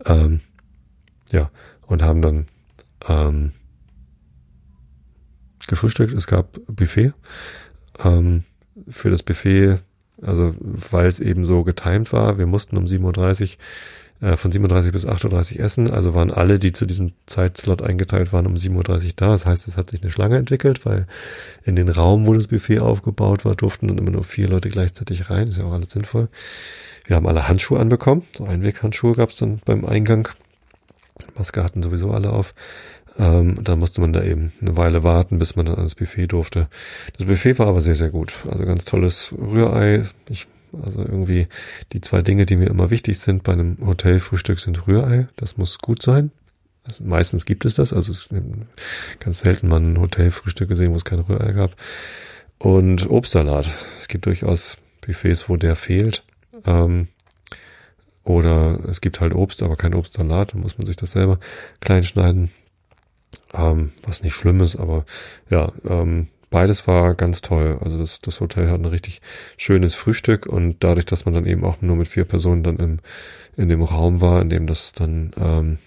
Ähm, 0.05 0.41
ja, 1.31 1.49
und 1.87 2.03
haben 2.03 2.21
dann 2.21 2.45
ähm, 3.07 3.51
gefrühstückt. 5.67 6.13
Es 6.13 6.27
gab 6.27 6.59
Buffet. 6.67 7.13
Ähm, 7.99 8.43
für 8.89 9.09
das 9.09 9.23
Buffet, 9.23 9.79
also 10.21 10.55
weil 10.59 11.07
es 11.07 11.19
eben 11.19 11.45
so 11.45 11.63
getimed 11.63 12.11
war, 12.13 12.37
wir 12.37 12.45
mussten 12.45 12.77
um 12.77 12.85
7.30 12.85 13.41
Uhr 13.41 13.57
äh, 14.23 14.37
von 14.37 14.51
37 14.51 14.93
bis 14.93 15.05
8.30 15.05 15.57
Uhr 15.57 15.65
essen, 15.65 15.91
also 15.91 16.13
waren 16.13 16.31
alle, 16.31 16.57
die 16.57 16.71
zu 16.71 16.85
diesem 16.85 17.11
Zeitslot 17.25 17.81
eingeteilt 17.81 18.31
waren, 18.31 18.47
um 18.47 18.55
7.30 18.55 18.75
Uhr 18.77 19.11
da. 19.17 19.27
Das 19.27 19.45
heißt, 19.45 19.67
es 19.67 19.75
hat 19.75 19.89
sich 19.89 20.01
eine 20.01 20.11
Schlange 20.11 20.37
entwickelt, 20.37 20.85
weil 20.85 21.07
in 21.65 21.75
den 21.75 21.89
Raum, 21.89 22.25
wo 22.25 22.33
das 22.33 22.47
Buffet 22.47 22.79
aufgebaut 22.79 23.43
war, 23.43 23.55
durften 23.55 23.89
dann 23.89 23.97
immer 23.97 24.11
nur 24.11 24.23
vier 24.23 24.47
Leute 24.47 24.69
gleichzeitig 24.69 25.29
rein. 25.29 25.47
Ist 25.47 25.57
ja 25.57 25.65
auch 25.65 25.73
alles 25.73 25.91
sinnvoll. 25.91 26.29
Wir 27.05 27.17
haben 27.17 27.27
alle 27.27 27.49
Handschuhe 27.49 27.79
anbekommen. 27.79 28.23
So 28.37 28.45
Einweghandschuhe 28.45 29.13
gab 29.13 29.29
es 29.29 29.35
dann 29.35 29.59
beim 29.65 29.83
Eingang. 29.83 30.29
Maske 31.35 31.61
hatten 31.61 31.83
sowieso 31.83 32.11
alle 32.11 32.31
auf. 32.31 32.53
Ähm, 33.19 33.59
dann 33.61 33.77
musste 33.77 33.99
man 33.99 34.13
da 34.13 34.23
eben 34.23 34.53
eine 34.61 34.77
Weile 34.77 35.03
warten, 35.03 35.37
bis 35.37 35.57
man 35.57 35.65
dann 35.65 35.75
ans 35.75 35.95
Buffet 35.95 36.27
durfte. 36.27 36.67
Das 37.17 37.27
Buffet 37.27 37.59
war 37.59 37.67
aber 37.67 37.81
sehr, 37.81 37.95
sehr 37.95 38.09
gut. 38.09 38.33
Also 38.49 38.65
ganz 38.65 38.85
tolles 38.85 39.33
Rührei. 39.37 40.05
Ich, 40.29 40.47
also 40.81 40.99
irgendwie 40.99 41.47
die 41.91 42.01
zwei 42.01 42.21
Dinge, 42.21 42.45
die 42.45 42.57
mir 42.57 42.67
immer 42.67 42.89
wichtig 42.89 43.19
sind 43.19 43.43
bei 43.43 43.53
einem 43.53 43.77
Hotelfrühstück 43.85 44.59
sind 44.59 44.87
Rührei. 44.87 45.27
Das 45.35 45.57
muss 45.57 45.79
gut 45.79 46.01
sein. 46.01 46.31
Also 46.83 47.03
meistens 47.03 47.45
gibt 47.45 47.65
es 47.65 47.75
das. 47.75 47.93
Also 47.93 48.11
es 48.11 48.31
ist 48.31 48.43
ganz 49.19 49.39
selten 49.39 49.67
mal 49.67 49.79
ein 49.79 49.99
Hotelfrühstück 49.99 50.69
gesehen, 50.69 50.91
wo 50.91 50.95
es 50.95 51.05
kein 51.05 51.19
Rührei 51.19 51.53
gab. 51.53 51.75
Und 52.57 53.09
Obstsalat. 53.09 53.69
Es 53.99 54.07
gibt 54.07 54.25
durchaus 54.25 54.77
Buffets, 55.05 55.49
wo 55.49 55.57
der 55.57 55.75
fehlt. 55.75 56.23
Ähm, 56.65 57.07
oder 58.23 58.79
es 58.87 59.01
gibt 59.01 59.19
halt 59.19 59.33
Obst, 59.33 59.63
aber 59.63 59.75
kein 59.75 59.93
Obstsalat. 59.93 60.53
Dann 60.53 60.61
muss 60.61 60.77
man 60.77 60.87
sich 60.87 60.95
das 60.95 61.11
selber 61.11 61.39
klein 61.81 62.03
schneiden. 62.03 62.51
Ähm, 63.53 63.91
was 64.03 64.23
nicht 64.23 64.35
schlimm 64.35 64.61
ist, 64.61 64.75
aber 64.75 65.05
ja, 65.49 65.71
ähm, 65.87 66.27
beides 66.53 66.85
war 66.85 67.15
ganz 67.15 67.41
toll. 67.41 67.79
Also 67.81 67.97
das, 67.97 68.21
das 68.21 68.39
Hotel 68.39 68.69
hat 68.69 68.79
ein 68.79 68.85
richtig 68.85 69.21
schönes 69.57 69.95
Frühstück 69.95 70.45
und 70.45 70.83
dadurch, 70.83 71.07
dass 71.07 71.25
man 71.25 71.33
dann 71.33 71.47
eben 71.47 71.65
auch 71.65 71.81
nur 71.81 71.95
mit 71.95 72.07
vier 72.07 72.25
Personen 72.25 72.61
dann 72.61 72.77
im, 72.77 72.99
in 73.57 73.69
dem 73.69 73.81
Raum 73.81 74.21
war, 74.21 74.39
in 74.39 74.51
dem 74.51 74.67
das 74.67 74.91
dann 74.93 75.31
ähm, 75.35 75.79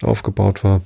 aufgebaut 0.00 0.64
war, 0.64 0.80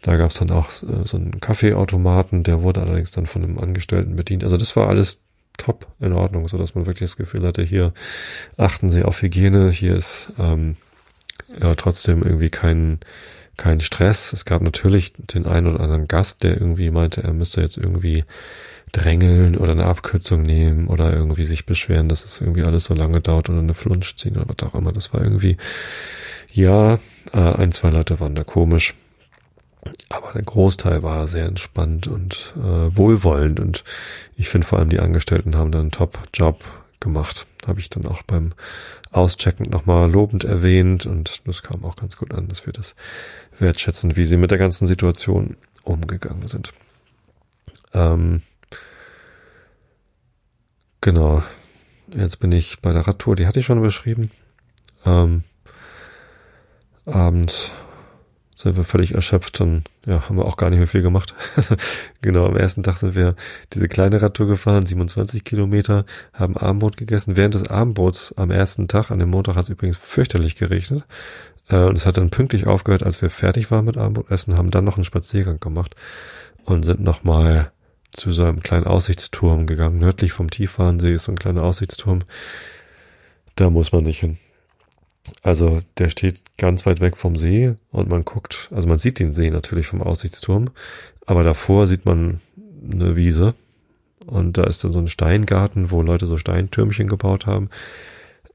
da 0.00 0.16
gab 0.16 0.30
es 0.30 0.38
dann 0.38 0.52
auch 0.52 0.68
äh, 0.68 1.04
so 1.04 1.16
einen 1.16 1.40
Kaffeeautomaten, 1.40 2.44
der 2.44 2.62
wurde 2.62 2.82
allerdings 2.82 3.10
dann 3.10 3.26
von 3.26 3.42
einem 3.42 3.58
Angestellten 3.58 4.14
bedient. 4.14 4.44
Also 4.44 4.56
das 4.56 4.76
war 4.76 4.88
alles 4.88 5.18
top 5.58 5.88
in 5.98 6.12
Ordnung, 6.12 6.46
so 6.46 6.56
dass 6.56 6.76
man 6.76 6.86
wirklich 6.86 7.10
das 7.10 7.16
Gefühl 7.16 7.44
hatte, 7.44 7.64
hier 7.64 7.92
achten 8.56 8.90
sie 8.90 9.02
auf 9.02 9.22
Hygiene, 9.22 9.70
hier 9.70 9.96
ist 9.96 10.32
ähm, 10.38 10.76
ja 11.60 11.74
trotzdem 11.74 12.22
irgendwie 12.22 12.50
kein 12.50 13.00
kein 13.56 13.80
Stress. 13.80 14.32
Es 14.32 14.44
gab 14.44 14.62
natürlich 14.62 15.12
den 15.16 15.46
einen 15.46 15.66
oder 15.66 15.80
anderen 15.80 16.08
Gast, 16.08 16.42
der 16.42 16.60
irgendwie 16.60 16.90
meinte, 16.90 17.22
er 17.22 17.32
müsste 17.32 17.60
jetzt 17.60 17.76
irgendwie 17.76 18.24
drängeln 18.92 19.56
oder 19.56 19.72
eine 19.72 19.86
Abkürzung 19.86 20.42
nehmen 20.42 20.88
oder 20.88 21.12
irgendwie 21.12 21.44
sich 21.44 21.66
beschweren, 21.66 22.08
dass 22.08 22.24
es 22.24 22.40
irgendwie 22.40 22.64
alles 22.64 22.84
so 22.84 22.94
lange 22.94 23.20
dauert 23.20 23.48
oder 23.48 23.58
eine 23.58 23.74
Flunsch 23.74 24.16
ziehen 24.16 24.36
oder 24.36 24.46
was 24.48 24.68
auch 24.68 24.74
immer. 24.74 24.92
Das 24.92 25.12
war 25.12 25.22
irgendwie, 25.22 25.56
ja, 26.52 26.94
äh, 27.32 27.38
ein, 27.38 27.72
zwei 27.72 27.90
Leute 27.90 28.20
waren 28.20 28.34
da 28.34 28.44
komisch. 28.44 28.94
Aber 30.08 30.32
der 30.32 30.42
Großteil 30.42 31.02
war 31.02 31.26
sehr 31.28 31.46
entspannt 31.46 32.08
und 32.08 32.54
äh, 32.56 32.96
wohlwollend 32.96 33.60
und 33.60 33.84
ich 34.36 34.48
finde 34.48 34.66
vor 34.66 34.78
allem 34.78 34.88
die 34.88 34.98
Angestellten 34.98 35.56
haben 35.56 35.70
da 35.70 35.78
einen 35.78 35.92
Top-Job 35.92 36.64
gemacht. 36.98 37.46
Habe 37.66 37.80
ich 37.80 37.90
dann 37.90 38.06
auch 38.06 38.22
beim 38.22 38.52
Auschecken 39.12 39.70
nochmal 39.70 40.10
lobend 40.10 40.44
erwähnt 40.44 41.06
und 41.06 41.42
das 41.46 41.62
kam 41.62 41.84
auch 41.84 41.96
ganz 41.96 42.16
gut 42.16 42.34
an, 42.34 42.48
dass 42.48 42.66
wir 42.66 42.72
das 42.72 42.94
wertschätzen, 43.58 44.16
wie 44.16 44.24
sie 44.24 44.36
mit 44.36 44.50
der 44.50 44.58
ganzen 44.58 44.86
Situation 44.86 45.56
umgegangen 45.82 46.48
sind. 46.48 46.72
Ähm, 47.94 48.42
genau. 51.00 51.42
Jetzt 52.14 52.38
bin 52.38 52.52
ich 52.52 52.80
bei 52.80 52.92
der 52.92 53.06
Radtour, 53.06 53.36
die 53.36 53.46
hatte 53.46 53.60
ich 53.60 53.66
schon 53.66 53.82
beschrieben. 53.82 54.30
Ähm, 55.04 55.42
abends 57.04 57.70
sind 58.56 58.76
wir 58.76 58.84
völlig 58.84 59.14
erschöpft 59.14 59.60
und 59.60 59.84
ja, 60.06 60.28
haben 60.28 60.38
wir 60.38 60.46
auch 60.46 60.56
gar 60.56 60.70
nicht 60.70 60.78
mehr 60.78 60.88
viel 60.88 61.02
gemacht. 61.02 61.34
genau, 62.22 62.46
am 62.46 62.56
ersten 62.56 62.82
Tag 62.82 62.96
sind 62.96 63.14
wir 63.14 63.36
diese 63.74 63.86
kleine 63.86 64.22
Radtour 64.22 64.46
gefahren, 64.46 64.86
27 64.86 65.44
Kilometer, 65.44 66.06
haben 66.32 66.56
Abendbrot 66.56 66.96
gegessen. 66.96 67.36
Während 67.36 67.54
des 67.54 67.68
Abendbrots 67.68 68.32
am 68.36 68.50
ersten 68.50 68.88
Tag, 68.88 69.10
an 69.10 69.18
dem 69.18 69.28
Montag 69.28 69.56
hat 69.56 69.64
es 69.64 69.68
übrigens 69.68 69.98
fürchterlich 69.98 70.56
geregnet. 70.56 71.04
Äh, 71.68 71.84
und 71.84 71.96
es 71.96 72.06
hat 72.06 72.16
dann 72.16 72.30
pünktlich 72.30 72.66
aufgehört, 72.66 73.02
als 73.02 73.22
wir 73.22 73.30
fertig 73.30 73.70
waren 73.70 73.84
mit 73.84 73.96
Abendbrotessen, 73.96 74.56
haben 74.56 74.70
dann 74.70 74.84
noch 74.84 74.96
einen 74.96 75.04
Spaziergang 75.04 75.60
gemacht 75.60 75.94
und 76.64 76.84
sind 76.84 77.00
nochmal 77.00 77.70
zu 78.12 78.32
so 78.32 78.44
einem 78.44 78.60
kleinen 78.60 78.86
Aussichtsturm 78.86 79.66
gegangen. 79.66 79.98
Nördlich 79.98 80.32
vom 80.32 80.50
Tiefwarensee 80.50 81.14
ist 81.14 81.24
so 81.24 81.32
ein 81.32 81.38
kleiner 81.38 81.62
Aussichtsturm. 81.62 82.20
Da 83.56 83.70
muss 83.70 83.92
man 83.92 84.04
nicht 84.04 84.20
hin. 84.20 84.38
Also 85.42 85.80
der 85.98 86.08
steht 86.08 86.40
ganz 86.56 86.86
weit 86.86 87.00
weg 87.00 87.16
vom 87.16 87.36
See 87.36 87.74
und 87.90 88.08
man 88.08 88.24
guckt, 88.24 88.68
also 88.72 88.86
man 88.86 88.98
sieht 88.98 89.18
den 89.18 89.32
See 89.32 89.50
natürlich 89.50 89.86
vom 89.88 90.02
Aussichtsturm, 90.02 90.66
aber 91.26 91.42
davor 91.42 91.88
sieht 91.88 92.04
man 92.04 92.40
eine 92.88 93.16
Wiese 93.16 93.54
und 94.24 94.56
da 94.56 94.64
ist 94.64 94.84
dann 94.84 94.92
so 94.92 95.00
ein 95.00 95.08
Steingarten, 95.08 95.90
wo 95.90 96.02
Leute 96.02 96.26
so 96.26 96.38
Steintürmchen 96.38 97.08
gebaut 97.08 97.46
haben. 97.46 97.70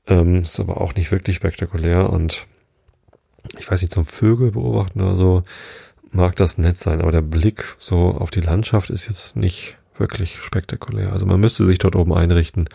Ähm, 0.07 0.41
ist 0.41 0.59
aber 0.59 0.81
auch 0.81 0.95
nicht 0.95 1.11
wirklich 1.11 1.35
spektakulär 1.35 2.09
und 2.09 2.47
ich 3.57 3.69
weiß 3.69 3.81
nicht, 3.81 3.93
zum 3.93 4.05
Vögel 4.05 4.51
beobachten 4.51 5.01
oder 5.01 5.15
so 5.15 5.43
mag 6.11 6.35
das 6.35 6.57
nett 6.57 6.77
sein, 6.77 7.01
aber 7.01 7.11
der 7.11 7.21
Blick 7.21 7.75
so 7.79 8.11
auf 8.11 8.31
die 8.31 8.41
Landschaft 8.41 8.89
ist 8.89 9.07
jetzt 9.07 9.35
nicht 9.35 9.77
wirklich 9.97 10.41
spektakulär. 10.41 11.13
Also 11.13 11.25
man 11.25 11.39
müsste 11.39 11.63
sich 11.63 11.77
dort 11.77 11.95
oben 11.95 12.13
einrichten 12.13 12.67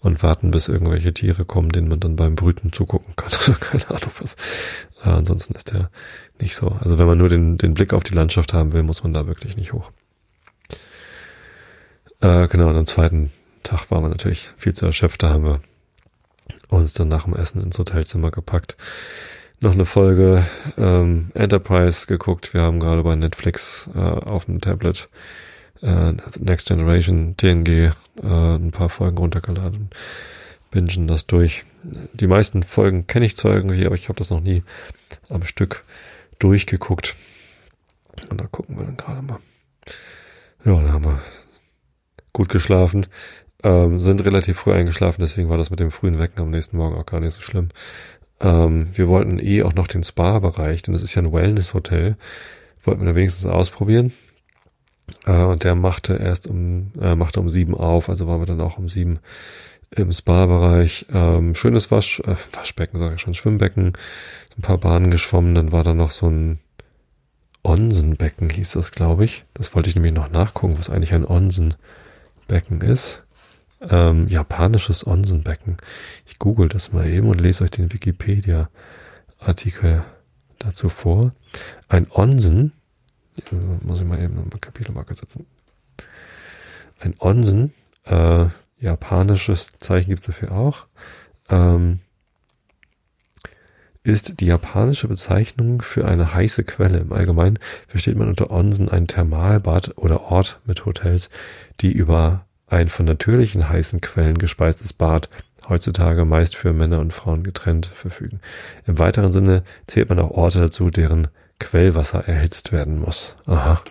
und 0.00 0.22
warten, 0.22 0.50
bis 0.50 0.68
irgendwelche 0.68 1.12
Tiere 1.12 1.44
kommen, 1.44 1.70
denen 1.70 1.88
man 1.88 2.00
dann 2.00 2.16
beim 2.16 2.34
Brüten 2.36 2.72
zugucken 2.72 3.14
kann 3.16 3.32
oder 3.46 3.58
keine 3.58 3.88
Ahnung 3.90 4.12
was. 4.20 4.36
Äh, 5.02 5.10
ansonsten 5.10 5.54
ist 5.54 5.72
der 5.72 5.90
nicht 6.40 6.54
so. 6.54 6.68
Also 6.68 6.98
wenn 6.98 7.06
man 7.06 7.18
nur 7.18 7.28
den, 7.28 7.58
den 7.58 7.74
Blick 7.74 7.92
auf 7.92 8.04
die 8.04 8.14
Landschaft 8.14 8.52
haben 8.52 8.72
will, 8.72 8.82
muss 8.82 9.02
man 9.02 9.12
da 9.12 9.26
wirklich 9.26 9.56
nicht 9.56 9.72
hoch. 9.72 9.90
Äh, 12.20 12.48
genau, 12.48 12.68
und 12.68 12.76
am 12.76 12.86
zweiten 12.86 13.32
Tag 13.62 13.90
waren 13.90 14.04
wir 14.04 14.08
natürlich 14.08 14.50
viel 14.56 14.74
zu 14.74 14.86
erschöpft. 14.86 15.22
Da 15.22 15.30
haben 15.30 15.46
wir 15.46 15.60
uns 16.68 16.94
dann 16.94 17.08
nach 17.08 17.24
dem 17.24 17.34
Essen 17.34 17.62
ins 17.62 17.78
Hotelzimmer 17.78 18.30
gepackt. 18.30 18.76
Noch 19.60 19.72
eine 19.72 19.86
Folge 19.86 20.46
ähm, 20.76 21.32
Enterprise 21.34 22.06
geguckt. 22.06 22.54
Wir 22.54 22.62
haben 22.62 22.78
gerade 22.78 23.02
bei 23.02 23.16
Netflix 23.16 23.90
äh, 23.92 23.98
auf 23.98 24.44
dem 24.44 24.60
Tablet 24.60 25.08
äh, 25.82 26.12
Next 26.38 26.68
Generation 26.68 27.36
TNG 27.36 27.68
äh, 27.68 27.92
ein 28.22 28.70
paar 28.70 28.88
Folgen 28.88 29.18
runtergeladen, 29.18 29.90
bingen 30.70 31.08
das 31.08 31.26
durch. 31.26 31.64
Die 32.12 32.28
meisten 32.28 32.62
Folgen 32.62 33.08
kenne 33.08 33.26
ich 33.26 33.36
zwar 33.36 33.52
irgendwie, 33.52 33.84
aber 33.84 33.96
ich 33.96 34.08
habe 34.08 34.18
das 34.18 34.30
noch 34.30 34.40
nie 34.40 34.62
am 35.28 35.44
Stück 35.44 35.84
durchgeguckt. 36.38 37.16
Und 38.30 38.40
da 38.40 38.46
gucken 38.46 38.76
wir 38.76 38.84
dann 38.84 38.96
gerade 38.96 39.22
mal. 39.22 39.40
Ja, 40.64 40.80
da 40.80 40.92
haben 40.92 41.04
wir 41.04 41.20
gut 42.32 42.48
geschlafen, 42.48 43.06
ähm, 43.64 43.98
sind 43.98 44.24
relativ 44.24 44.58
früh 44.58 44.72
eingeschlafen, 44.72 45.20
deswegen 45.20 45.48
war 45.48 45.58
das 45.58 45.70
mit 45.70 45.80
dem 45.80 45.90
frühen 45.90 46.20
Wecken 46.20 46.42
am 46.42 46.50
nächsten 46.50 46.76
Morgen 46.76 46.96
auch 46.96 47.06
gar 47.06 47.18
nicht 47.18 47.34
so 47.34 47.40
schlimm. 47.40 47.70
Ähm, 48.40 48.88
wir 48.92 49.08
wollten 49.08 49.38
eh 49.38 49.62
auch 49.62 49.74
noch 49.74 49.88
den 49.88 50.04
Spa-Bereich, 50.04 50.82
denn 50.82 50.92
das 50.92 51.02
ist 51.02 51.14
ja 51.14 51.22
ein 51.22 51.32
Wellness-Hotel, 51.32 52.16
wollten 52.84 53.02
wir 53.02 53.08
da 53.08 53.14
wenigstens 53.16 53.46
ausprobieren. 53.46 54.12
Äh, 55.26 55.42
und 55.42 55.64
der 55.64 55.74
machte 55.74 56.14
erst 56.16 56.46
um, 56.46 56.92
äh, 57.00 57.14
machte 57.14 57.40
um 57.40 57.50
sieben 57.50 57.74
auf, 57.74 58.08
also 58.08 58.26
waren 58.26 58.40
wir 58.40 58.46
dann 58.46 58.60
auch 58.60 58.78
um 58.78 58.88
sieben 58.88 59.18
im 59.90 60.12
Spa-Bereich. 60.12 61.06
Ähm, 61.12 61.54
schönes 61.54 61.90
Wasch, 61.90 62.20
äh, 62.20 62.36
Waschbecken, 62.52 62.98
sage 62.98 63.14
ich 63.14 63.20
schon, 63.20 63.34
Schwimmbecken, 63.34 63.94
ein 64.56 64.62
paar 64.62 64.78
Bahnen 64.78 65.10
geschwommen, 65.10 65.54
dann 65.54 65.72
war 65.72 65.84
da 65.84 65.94
noch 65.94 66.10
so 66.10 66.28
ein 66.28 66.58
Onsenbecken, 67.64 68.50
hieß 68.50 68.72
das, 68.72 68.92
glaube 68.92 69.24
ich. 69.24 69.44
Das 69.54 69.74
wollte 69.74 69.88
ich 69.88 69.94
nämlich 69.94 70.14
noch 70.14 70.30
nachgucken, 70.30 70.76
was 70.78 70.90
eigentlich 70.90 71.12
ein 71.12 71.26
Onsenbecken 71.26 72.80
ist. 72.82 73.22
Ähm, 73.80 74.28
japanisches 74.28 75.06
Onsenbecken. 75.06 75.76
Ich 76.26 76.38
google 76.38 76.68
das 76.68 76.92
mal 76.92 77.08
eben 77.08 77.28
und 77.28 77.40
lese 77.40 77.64
euch 77.64 77.70
den 77.70 77.92
Wikipedia-Artikel 77.92 80.04
dazu 80.58 80.88
vor. 80.88 81.32
Ein 81.88 82.06
Onsen, 82.10 82.72
muss 83.82 84.00
ich 84.00 84.06
mal 84.06 84.20
eben 84.20 84.38
eine 84.38 84.60
Kapitelmarke 84.60 85.14
setzen. 85.14 85.46
Ein 86.98 87.14
Onsen, 87.20 87.72
äh, 88.04 88.46
japanisches 88.80 89.70
Zeichen 89.78 90.10
gibt 90.10 90.20
es 90.20 90.26
dafür 90.26 90.52
auch, 90.52 90.86
ähm, 91.48 92.00
ist 94.02 94.40
die 94.40 94.46
japanische 94.46 95.06
Bezeichnung 95.06 95.82
für 95.82 96.08
eine 96.08 96.32
heiße 96.32 96.64
Quelle. 96.64 96.98
Im 96.98 97.12
Allgemeinen 97.12 97.58
versteht 97.86 98.16
man 98.16 98.28
unter 98.28 98.50
Onsen 98.50 98.88
ein 98.88 99.06
Thermalbad 99.06 99.98
oder 99.98 100.22
Ort 100.22 100.60
mit 100.64 100.86
Hotels, 100.86 101.28
die 101.80 101.92
über 101.92 102.46
ein 102.70 102.88
von 102.88 103.06
natürlichen 103.06 103.68
heißen 103.68 104.00
Quellen 104.00 104.38
gespeistes 104.38 104.92
Bad 104.92 105.28
heutzutage 105.68 106.24
meist 106.24 106.56
für 106.56 106.72
Männer 106.72 107.00
und 107.00 107.12
Frauen 107.12 107.42
getrennt 107.42 107.86
verfügen. 107.86 108.40
Im 108.86 108.98
weiteren 108.98 109.32
Sinne 109.32 109.62
zählt 109.86 110.08
man 110.08 110.18
auch 110.18 110.30
Orte 110.30 110.60
dazu, 110.60 110.90
deren 110.90 111.28
Quellwasser 111.60 112.26
erhitzt 112.26 112.72
werden 112.72 113.00
muss. 113.00 113.34
Aha. 113.46 113.82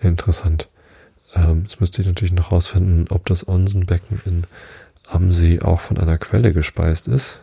Interessant. 0.00 0.68
Ähm, 1.34 1.62
jetzt 1.62 1.80
müsste 1.80 2.00
ich 2.00 2.06
natürlich 2.06 2.32
noch 2.32 2.52
rausfinden, 2.52 3.06
ob 3.10 3.26
das 3.26 3.46
Onsenbecken 3.46 4.20
in 4.24 4.44
Amsee 5.08 5.60
auch 5.60 5.80
von 5.80 5.98
einer 5.98 6.18
Quelle 6.18 6.52
gespeist 6.52 7.08
ist. 7.08 7.40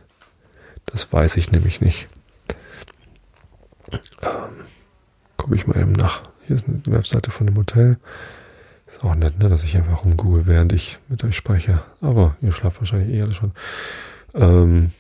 Das 0.85 1.11
weiß 1.11 1.37
ich 1.37 1.51
nämlich 1.51 1.81
nicht. 1.81 2.07
Ähm, 3.91 4.65
Gucke 5.35 5.55
ich 5.55 5.67
mal 5.67 5.77
eben 5.77 5.91
nach. 5.91 6.21
Hier 6.45 6.55
ist 6.55 6.65
eine 6.67 6.81
Webseite 6.85 7.31
von 7.31 7.47
dem 7.47 7.57
Hotel. 7.57 7.97
Ist 8.97 9.03
auch 9.03 9.13
nett, 9.13 9.37
ne, 9.37 9.47
dass 9.47 9.63
ich 9.63 9.77
einfach 9.77 10.03
rumgoogle, 10.03 10.47
während 10.47 10.73
ich 10.73 10.97
mit 11.07 11.23
euch 11.23 11.35
spreche. 11.37 11.83
Aber 12.01 12.35
ihr 12.41 12.51
schlaft 12.51 12.79
wahrscheinlich 12.81 13.15
eh 13.15 13.21
alle 13.21 13.33
schon. 13.35 13.51
Ähm, 14.33 14.91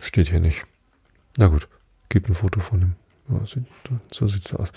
steht 0.00 0.28
hier 0.28 0.40
nicht. 0.40 0.66
Na 1.38 1.46
gut, 1.46 1.66
gibt 2.10 2.28
ein 2.28 2.34
Foto 2.34 2.60
von. 2.60 2.94
Ja, 3.30 3.40
so 4.12 4.26
sieht's 4.28 4.54
aus. 4.54 4.70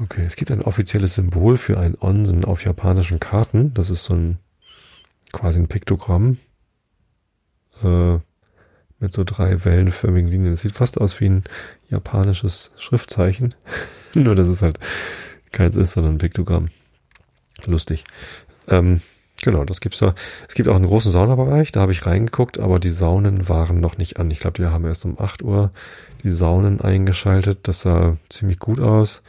Okay, 0.00 0.24
es 0.24 0.34
gibt 0.34 0.50
ein 0.50 0.62
offizielles 0.62 1.14
Symbol 1.14 1.56
für 1.56 1.78
ein 1.78 1.96
Onsen 2.00 2.44
auf 2.44 2.64
japanischen 2.64 3.20
Karten. 3.20 3.72
Das 3.74 3.90
ist 3.90 4.02
so 4.02 4.14
ein 4.14 4.38
quasi 5.30 5.60
ein 5.60 5.68
Piktogramm 5.68 6.38
äh, 7.84 8.18
mit 8.98 9.12
so 9.12 9.22
drei 9.22 9.64
wellenförmigen 9.64 10.28
Linien. 10.28 10.52
Das 10.52 10.62
sieht 10.62 10.72
fast 10.72 11.00
aus 11.00 11.20
wie 11.20 11.28
ein 11.28 11.44
japanisches 11.90 12.72
Schriftzeichen. 12.76 13.54
Nur, 14.22 14.34
dass 14.34 14.48
es 14.48 14.62
halt 14.62 14.78
keins 15.50 15.76
ist, 15.76 15.92
sondern 15.92 16.14
ein 16.14 16.18
Piktogramm. 16.18 16.68
Lustig. 17.66 18.04
Ähm, 18.68 19.00
genau, 19.42 19.64
das 19.64 19.80
gibt's 19.80 19.98
da. 19.98 20.14
Es 20.48 20.54
gibt 20.54 20.68
auch 20.68 20.76
einen 20.76 20.86
großen 20.86 21.12
Saunabereich, 21.12 21.72
da 21.72 21.80
habe 21.80 21.92
ich 21.92 22.06
reingeguckt, 22.06 22.58
aber 22.58 22.78
die 22.78 22.90
Saunen 22.90 23.48
waren 23.48 23.80
noch 23.80 23.98
nicht 23.98 24.18
an. 24.18 24.30
Ich 24.30 24.40
glaube, 24.40 24.58
wir 24.58 24.72
haben 24.72 24.86
erst 24.86 25.04
um 25.04 25.20
8 25.20 25.42
Uhr 25.42 25.70
die 26.22 26.30
Saunen 26.30 26.80
eingeschaltet. 26.80 27.60
Das 27.64 27.82
sah 27.82 28.16
ziemlich 28.28 28.58
gut 28.58 28.80
aus. 28.80 29.22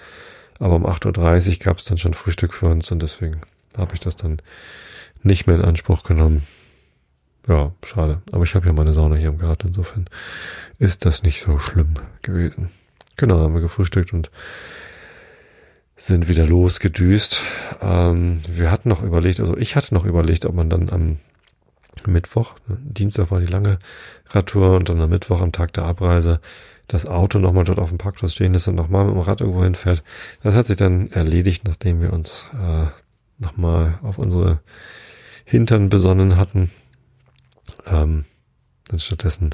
Aber 0.60 0.76
um 0.76 0.86
8.30 0.86 1.50
Uhr 1.50 1.56
gab 1.58 1.78
es 1.78 1.86
dann 1.86 1.98
schon 1.98 2.14
Frühstück 2.14 2.54
für 2.54 2.68
uns 2.68 2.92
und 2.92 3.02
deswegen 3.02 3.42
habe 3.78 3.96
ich 3.96 4.00
das 4.00 4.16
dann 4.16 4.38
nicht 5.24 5.48
mehr 5.48 5.56
in 5.56 5.66
Anspruch 5.66 6.04
genommen. 6.04 6.44
Ja, 7.48 7.74
schade. 7.86 8.22
Aber 8.32 8.44
ich 8.44 8.56
habe 8.56 8.68
ja 8.68 8.74
meine 8.74 8.94
Sauna 8.94 9.16
hier 9.16 9.30
im 9.30 9.40
Garten, 9.40 9.70
insofern 9.70 10.06
ist 10.80 11.06
das 11.06 11.24
nicht 11.24 11.42
so 11.42 11.60
schlimm 11.60 11.96
gewesen. 12.22 12.70
Genau, 13.18 13.40
haben 13.40 13.54
wir 13.54 13.62
gefrühstückt 13.62 14.14
und 14.14 14.32
sind 15.96 16.28
wieder 16.28 16.46
losgedüst. 16.46 17.42
Ähm, 17.82 18.42
wir 18.48 18.72
hatten 18.72 18.90
noch 18.90 19.04
überlegt, 19.04 19.40
also 19.40 19.56
ich 19.58 19.76
hatte 19.76 19.94
noch 19.94 20.06
überlegt, 20.06 20.46
ob 20.46 20.56
man 20.56 20.70
dann 20.70 20.90
am 20.90 21.18
Mittwoch, 22.06 22.56
ne, 22.68 22.78
Dienstag 22.82 23.32
war 23.32 23.40
die 23.40 23.46
lange 23.46 23.80
Radtour 24.30 24.76
und 24.76 24.90
dann 24.90 25.00
am 25.00 25.10
Mittwoch 25.10 25.42
am 25.42 25.52
Tag 25.52 25.74
der 25.74 25.86
Abreise 25.86 26.42
das 26.88 27.06
Auto 27.06 27.40
nochmal 27.40 27.64
dort 27.64 27.80
auf 27.80 27.90
dem 27.90 27.98
Parkplatz 27.98 28.34
stehen 28.34 28.54
lässt 28.54 28.68
und 28.68 28.76
nochmal 28.76 29.06
mit 29.06 29.16
dem 29.16 29.22
Rad 29.22 29.42
irgendwo 29.42 29.64
hinfährt. 29.64 30.04
Das 30.42 30.56
hat 30.56 30.68
sich 30.68 30.76
dann 30.76 31.10
erledigt, 31.12 31.66
nachdem 31.66 32.02
wir 32.02 32.12
uns 32.12 32.46
äh, 32.54 32.88
nochmal 33.38 34.00
auf 34.02 34.18
unsere 34.18 34.60
Hintern 35.46 35.90
besonnen 35.90 36.38
hatten. 36.38 36.72
Ähm, 37.86 38.26
dann 38.88 39.00
stattdessen 39.00 39.52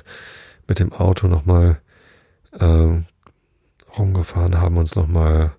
mit 0.67 0.79
dem 0.79 0.91
Auto 0.91 1.27
nochmal 1.27 1.79
äh, 2.59 3.01
rumgefahren, 3.99 4.59
haben 4.59 4.77
uns 4.77 4.95
nochmal 4.95 5.51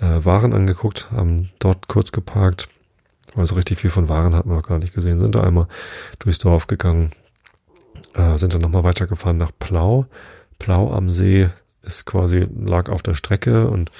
äh, 0.00 0.24
Waren 0.24 0.52
angeguckt, 0.52 1.08
haben 1.12 1.50
dort 1.58 1.88
kurz 1.88 2.12
geparkt, 2.12 2.68
weil 3.34 3.46
so 3.46 3.54
richtig 3.54 3.78
viel 3.78 3.90
von 3.90 4.08
Waren 4.08 4.34
hatten 4.34 4.50
wir 4.50 4.56
noch 4.56 4.68
gar 4.68 4.78
nicht 4.78 4.94
gesehen, 4.94 5.18
sind 5.18 5.34
da 5.34 5.42
einmal 5.42 5.68
durchs 6.18 6.38
Dorf 6.38 6.66
gegangen, 6.66 7.12
äh, 8.14 8.36
sind 8.36 8.54
dann 8.54 8.60
nochmal 8.60 8.84
weitergefahren 8.84 9.38
nach 9.38 9.52
Plau. 9.58 10.06
Plau 10.58 10.92
am 10.92 11.08
See 11.10 11.48
ist 11.82 12.04
quasi, 12.04 12.46
lag 12.58 12.90
auf 12.90 13.02
der 13.02 13.14
Strecke 13.14 13.68
und 13.68 13.90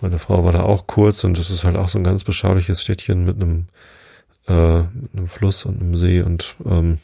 meine 0.00 0.18
Frau 0.18 0.44
war 0.44 0.52
da 0.52 0.62
auch 0.62 0.86
kurz 0.86 1.24
und 1.24 1.38
das 1.38 1.50
ist 1.50 1.64
halt 1.64 1.76
auch 1.76 1.88
so 1.88 1.98
ein 1.98 2.04
ganz 2.04 2.24
beschauliches 2.24 2.82
Städtchen 2.82 3.24
mit 3.24 3.36
einem, 3.36 3.66
äh, 4.46 4.82
mit 4.82 5.14
einem 5.16 5.28
Fluss 5.28 5.64
und 5.64 5.80
einem 5.80 5.96
See 5.96 6.20
und 6.20 6.56
ähm, 6.64 6.98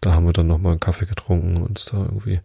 da 0.00 0.14
haben 0.14 0.26
wir 0.26 0.32
dann 0.32 0.48
nochmal 0.48 0.72
einen 0.72 0.80
Kaffee 0.80 1.06
getrunken 1.06 1.62
und 1.62 1.92
da 1.92 1.98
irgendwie 1.98 2.40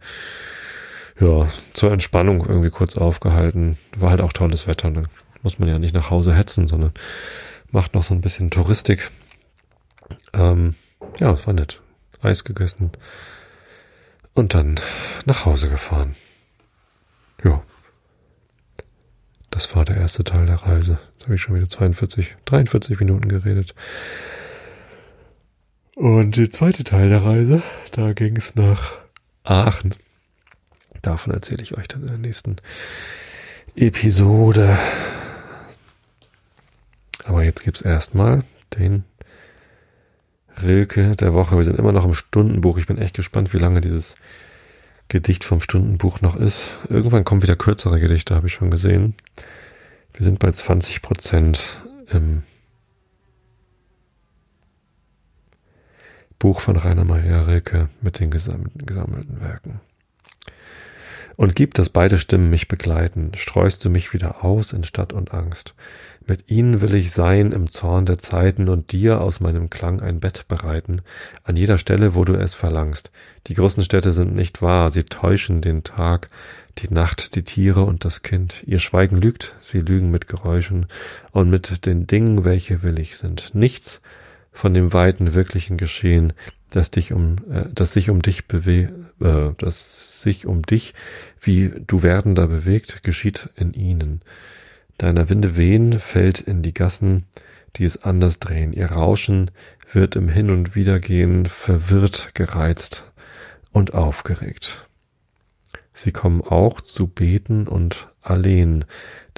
ja, 1.20 1.48
zur 1.72 1.92
Entspannung 1.92 2.46
irgendwie 2.46 2.70
kurz 2.70 2.96
aufgehalten. 2.96 3.78
War 3.96 4.10
halt 4.10 4.20
auch 4.20 4.32
tolles 4.32 4.66
Wetter. 4.66 4.90
Da 4.90 5.02
muss 5.42 5.58
man 5.58 5.68
ja 5.68 5.78
nicht 5.78 5.94
nach 5.94 6.10
Hause 6.10 6.34
hetzen, 6.34 6.68
sondern 6.68 6.92
macht 7.70 7.94
noch 7.94 8.04
so 8.04 8.14
ein 8.14 8.20
bisschen 8.20 8.50
Touristik. 8.50 9.10
Ähm, 10.32 10.74
ja, 11.18 11.32
es 11.32 11.46
war 11.46 11.54
nett. 11.54 11.80
Eis 12.22 12.44
gegessen 12.44 12.90
und 14.34 14.54
dann 14.54 14.76
nach 15.26 15.44
Hause 15.44 15.68
gefahren. 15.68 16.14
Ja. 17.44 17.62
Das 19.50 19.74
war 19.74 19.84
der 19.84 19.96
erste 19.96 20.24
Teil 20.24 20.46
der 20.46 20.56
Reise. 20.56 20.98
Jetzt 21.14 21.24
habe 21.24 21.34
ich 21.34 21.40
schon 21.40 21.54
wieder 21.54 21.68
42, 21.68 22.36
43 22.44 22.98
Minuten 23.00 23.28
geredet. 23.28 23.74
Und 25.96 26.36
der 26.36 26.50
zweite 26.50 26.84
Teil 26.84 27.08
der 27.08 27.24
Reise, 27.24 27.62
da 27.90 28.12
ging 28.12 28.36
es 28.36 28.54
nach 28.54 28.98
Aachen. 29.42 29.94
Davon 31.02 31.32
erzähle 31.32 31.62
ich 31.62 31.76
euch 31.76 31.88
dann 31.88 32.02
in 32.02 32.08
der 32.08 32.18
nächsten 32.18 32.56
Episode. 33.76 34.78
Aber 37.24 37.44
jetzt 37.44 37.62
gibt's 37.62 37.82
erstmal 37.82 38.44
den 38.78 39.04
Rilke 40.62 41.14
der 41.16 41.34
Woche. 41.34 41.56
Wir 41.56 41.64
sind 41.64 41.78
immer 41.78 41.92
noch 41.92 42.04
im 42.04 42.14
Stundenbuch. 42.14 42.78
Ich 42.78 42.86
bin 42.86 42.98
echt 42.98 43.14
gespannt, 43.14 43.52
wie 43.52 43.58
lange 43.58 43.80
dieses 43.80 44.16
Gedicht 45.08 45.44
vom 45.44 45.60
Stundenbuch 45.60 46.20
noch 46.20 46.36
ist. 46.36 46.70
Irgendwann 46.88 47.24
kommen 47.24 47.42
wieder 47.42 47.56
kürzere 47.56 48.00
Gedichte, 48.00 48.34
habe 48.34 48.46
ich 48.46 48.54
schon 48.54 48.70
gesehen. 48.70 49.14
Wir 50.12 50.24
sind 50.24 50.38
bei 50.38 50.50
20 50.50 51.02
Prozent 51.02 51.80
im 52.10 52.42
Buch 56.38 56.60
von 56.60 56.76
Rainer 56.76 57.04
Maria 57.04 57.42
Rilke 57.42 57.88
mit 58.00 58.20
den 58.20 58.30
gesammelten 58.30 59.40
Werken. 59.40 59.80
Und 61.38 61.54
gib, 61.54 61.74
dass 61.74 61.88
beide 61.88 62.18
Stimmen 62.18 62.50
mich 62.50 62.66
begleiten, 62.66 63.30
streust 63.36 63.84
du 63.84 63.90
mich 63.90 64.12
wieder 64.12 64.44
aus 64.44 64.72
in 64.72 64.82
Stadt 64.82 65.12
und 65.12 65.32
Angst. 65.32 65.76
Mit 66.26 66.50
ihnen 66.50 66.80
will 66.80 66.96
ich 66.96 67.12
sein 67.12 67.52
im 67.52 67.70
Zorn 67.70 68.06
der 68.06 68.18
Zeiten 68.18 68.68
und 68.68 68.90
dir 68.90 69.20
aus 69.20 69.38
meinem 69.38 69.70
Klang 69.70 70.00
ein 70.00 70.18
Bett 70.18 70.46
bereiten, 70.48 71.00
an 71.44 71.54
jeder 71.54 71.78
Stelle, 71.78 72.16
wo 72.16 72.24
du 72.24 72.34
es 72.34 72.54
verlangst. 72.54 73.12
Die 73.46 73.54
großen 73.54 73.84
Städte 73.84 74.12
sind 74.12 74.34
nicht 74.34 74.62
wahr, 74.62 74.90
sie 74.90 75.04
täuschen 75.04 75.60
den 75.60 75.84
Tag, 75.84 76.28
die 76.78 76.92
Nacht, 76.92 77.36
die 77.36 77.44
Tiere 77.44 77.84
und 77.84 78.04
das 78.04 78.22
Kind. 78.22 78.64
Ihr 78.66 78.80
Schweigen 78.80 79.14
lügt, 79.14 79.54
sie 79.60 79.78
lügen 79.78 80.10
mit 80.10 80.26
Geräuschen 80.26 80.86
und 81.30 81.50
mit 81.50 81.86
den 81.86 82.08
Dingen, 82.08 82.42
welche 82.42 82.82
willig 82.82 83.16
sind. 83.16 83.54
Nichts 83.54 84.00
von 84.50 84.74
dem 84.74 84.92
weiten, 84.92 85.34
wirklichen 85.34 85.76
Geschehen, 85.76 86.32
das 86.70 86.90
dich 86.90 87.12
um, 87.12 87.36
äh, 87.50 87.64
das 87.74 87.92
sich 87.92 88.10
um 88.10 88.22
dich 88.22 88.46
bewe 88.46 88.90
äh, 89.20 89.54
das 89.58 90.22
sich 90.22 90.46
um 90.46 90.62
dich, 90.62 90.94
wie 91.40 91.72
du 91.86 92.02
werdender 92.02 92.48
bewegt, 92.48 93.02
geschieht 93.02 93.48
in 93.56 93.72
ihnen. 93.72 94.20
Deiner 94.98 95.28
Winde 95.30 95.56
wehen 95.56 95.98
fällt 95.98 96.40
in 96.40 96.62
die 96.62 96.74
Gassen, 96.74 97.24
die 97.76 97.84
es 97.84 98.02
anders 98.02 98.40
drehen. 98.40 98.72
Ihr 98.72 98.90
Rauschen 98.90 99.50
wird 99.92 100.16
im 100.16 100.28
Hin 100.28 100.50
und 100.50 100.74
Wiedergehen 100.74 101.46
verwirrt, 101.46 102.30
gereizt 102.34 103.04
und 103.72 103.94
aufgeregt. 103.94 104.86
Sie 105.92 106.12
kommen 106.12 106.42
auch 106.42 106.80
zu 106.80 107.06
Beten 107.06 107.66
und 107.66 108.08
Alleen, 108.22 108.84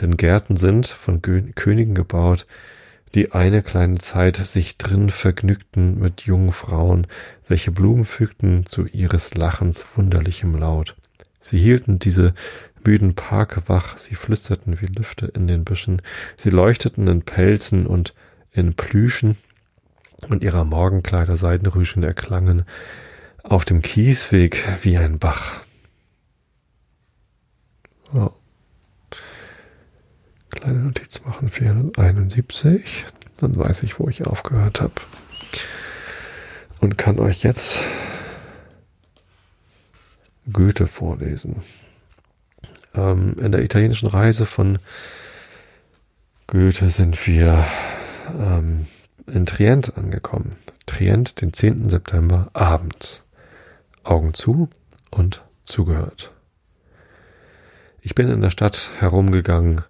denn 0.00 0.16
Gärten 0.16 0.56
sind 0.56 0.86
von 0.86 1.22
Königen 1.22 1.94
gebaut, 1.94 2.46
die 3.14 3.32
eine 3.32 3.62
kleine 3.62 3.98
Zeit 3.98 4.36
sich 4.36 4.78
drin 4.78 5.10
vergnügten 5.10 5.98
mit 5.98 6.22
jungen 6.22 6.52
Frauen, 6.52 7.06
welche 7.48 7.72
Blumen 7.72 8.04
fügten 8.04 8.66
zu 8.66 8.86
ihres 8.86 9.34
Lachens 9.34 9.86
wunderlichem 9.96 10.54
Laut. 10.54 10.96
Sie 11.40 11.58
hielten 11.58 11.98
diese 11.98 12.34
müden 12.84 13.14
Parke 13.14 13.62
wach, 13.66 13.98
sie 13.98 14.14
flüsterten 14.14 14.80
wie 14.80 14.86
Lüfte 14.86 15.26
in 15.26 15.48
den 15.48 15.64
Büschen, 15.64 16.02
sie 16.36 16.50
leuchteten 16.50 17.06
in 17.08 17.22
Pelzen 17.22 17.86
und 17.86 18.14
in 18.52 18.74
Plüschen, 18.74 19.36
und 20.28 20.42
ihrer 20.42 20.64
Morgenkleider 20.64 21.36
Seidenrüschen 21.36 22.02
erklangen 22.02 22.64
auf 23.42 23.64
dem 23.64 23.82
Kiesweg 23.82 24.62
wie 24.82 24.98
ein 24.98 25.18
Bach. 25.18 25.60
Oh. 28.12 28.30
Kleine 30.50 30.80
Notiz 30.80 31.22
machen, 31.24 31.48
471. 31.48 33.06
Dann 33.38 33.56
weiß 33.56 33.82
ich, 33.84 33.98
wo 33.98 34.08
ich 34.08 34.26
aufgehört 34.26 34.80
habe. 34.80 34.94
Und 36.80 36.98
kann 36.98 37.18
euch 37.18 37.42
jetzt 37.42 37.82
Goethe 40.52 40.86
vorlesen. 40.86 41.62
Ähm, 42.94 43.36
in 43.40 43.52
der 43.52 43.62
italienischen 43.62 44.08
Reise 44.08 44.46
von 44.46 44.78
Goethe 46.46 46.90
sind 46.90 47.26
wir 47.26 47.64
ähm, 48.38 48.86
in 49.26 49.46
Trient 49.46 49.96
angekommen. 49.96 50.56
Trient, 50.86 51.40
den 51.40 51.52
10. 51.52 51.88
September 51.88 52.50
abends. 52.52 53.22
Augen 54.02 54.34
zu 54.34 54.68
und 55.10 55.42
zugehört. 55.62 56.32
Ich 58.00 58.14
bin 58.14 58.28
in 58.28 58.40
der 58.40 58.50
Stadt 58.50 58.90
herumgegangen, 58.98 59.82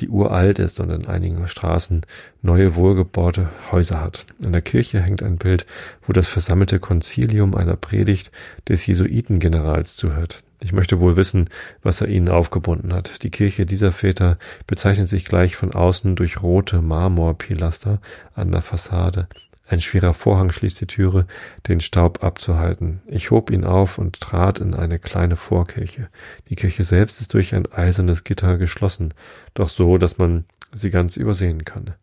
die 0.00 0.08
uralt 0.08 0.58
ist 0.58 0.80
und 0.80 0.90
in 0.90 1.06
einigen 1.06 1.46
Straßen 1.48 2.02
neue 2.42 2.74
wohlgebaute 2.74 3.48
Häuser 3.70 4.00
hat. 4.00 4.26
In 4.42 4.52
der 4.52 4.62
Kirche 4.62 5.00
hängt 5.00 5.22
ein 5.22 5.36
Bild, 5.36 5.66
wo 6.06 6.12
das 6.12 6.28
versammelte 6.28 6.78
Konzilium 6.78 7.54
einer 7.54 7.76
Predigt 7.76 8.30
des 8.68 8.86
Jesuitengenerals 8.86 9.96
zuhört. 9.96 10.42
Ich 10.62 10.72
möchte 10.72 10.98
wohl 11.00 11.16
wissen, 11.16 11.48
was 11.82 12.00
er 12.00 12.08
ihnen 12.08 12.28
aufgebunden 12.28 12.92
hat. 12.92 13.22
Die 13.22 13.30
Kirche 13.30 13.64
dieser 13.64 13.92
Väter 13.92 14.38
bezeichnet 14.66 15.08
sich 15.08 15.24
gleich 15.24 15.54
von 15.54 15.72
außen 15.72 16.16
durch 16.16 16.42
rote 16.42 16.82
Marmorpilaster 16.82 18.00
an 18.34 18.50
der 18.50 18.62
Fassade. 18.62 19.28
Ein 19.68 19.80
schwerer 19.80 20.14
Vorhang 20.14 20.50
schließt 20.50 20.80
die 20.80 20.86
Türe, 20.86 21.26
den 21.68 21.80
Staub 21.80 22.24
abzuhalten. 22.24 23.02
Ich 23.06 23.30
hob 23.30 23.50
ihn 23.50 23.64
auf 23.64 23.98
und 23.98 24.18
trat 24.18 24.60
in 24.60 24.72
eine 24.72 24.98
kleine 24.98 25.36
Vorkirche. 25.36 26.08
Die 26.48 26.56
Kirche 26.56 26.84
selbst 26.84 27.20
ist 27.20 27.34
durch 27.34 27.54
ein 27.54 27.70
eisernes 27.70 28.24
Gitter 28.24 28.56
geschlossen, 28.56 29.12
doch 29.52 29.68
so, 29.68 29.98
dass 29.98 30.16
man 30.16 30.46
sie 30.72 30.88
ganz 30.88 31.18
übersehen 31.18 31.66
kann. 31.66 31.94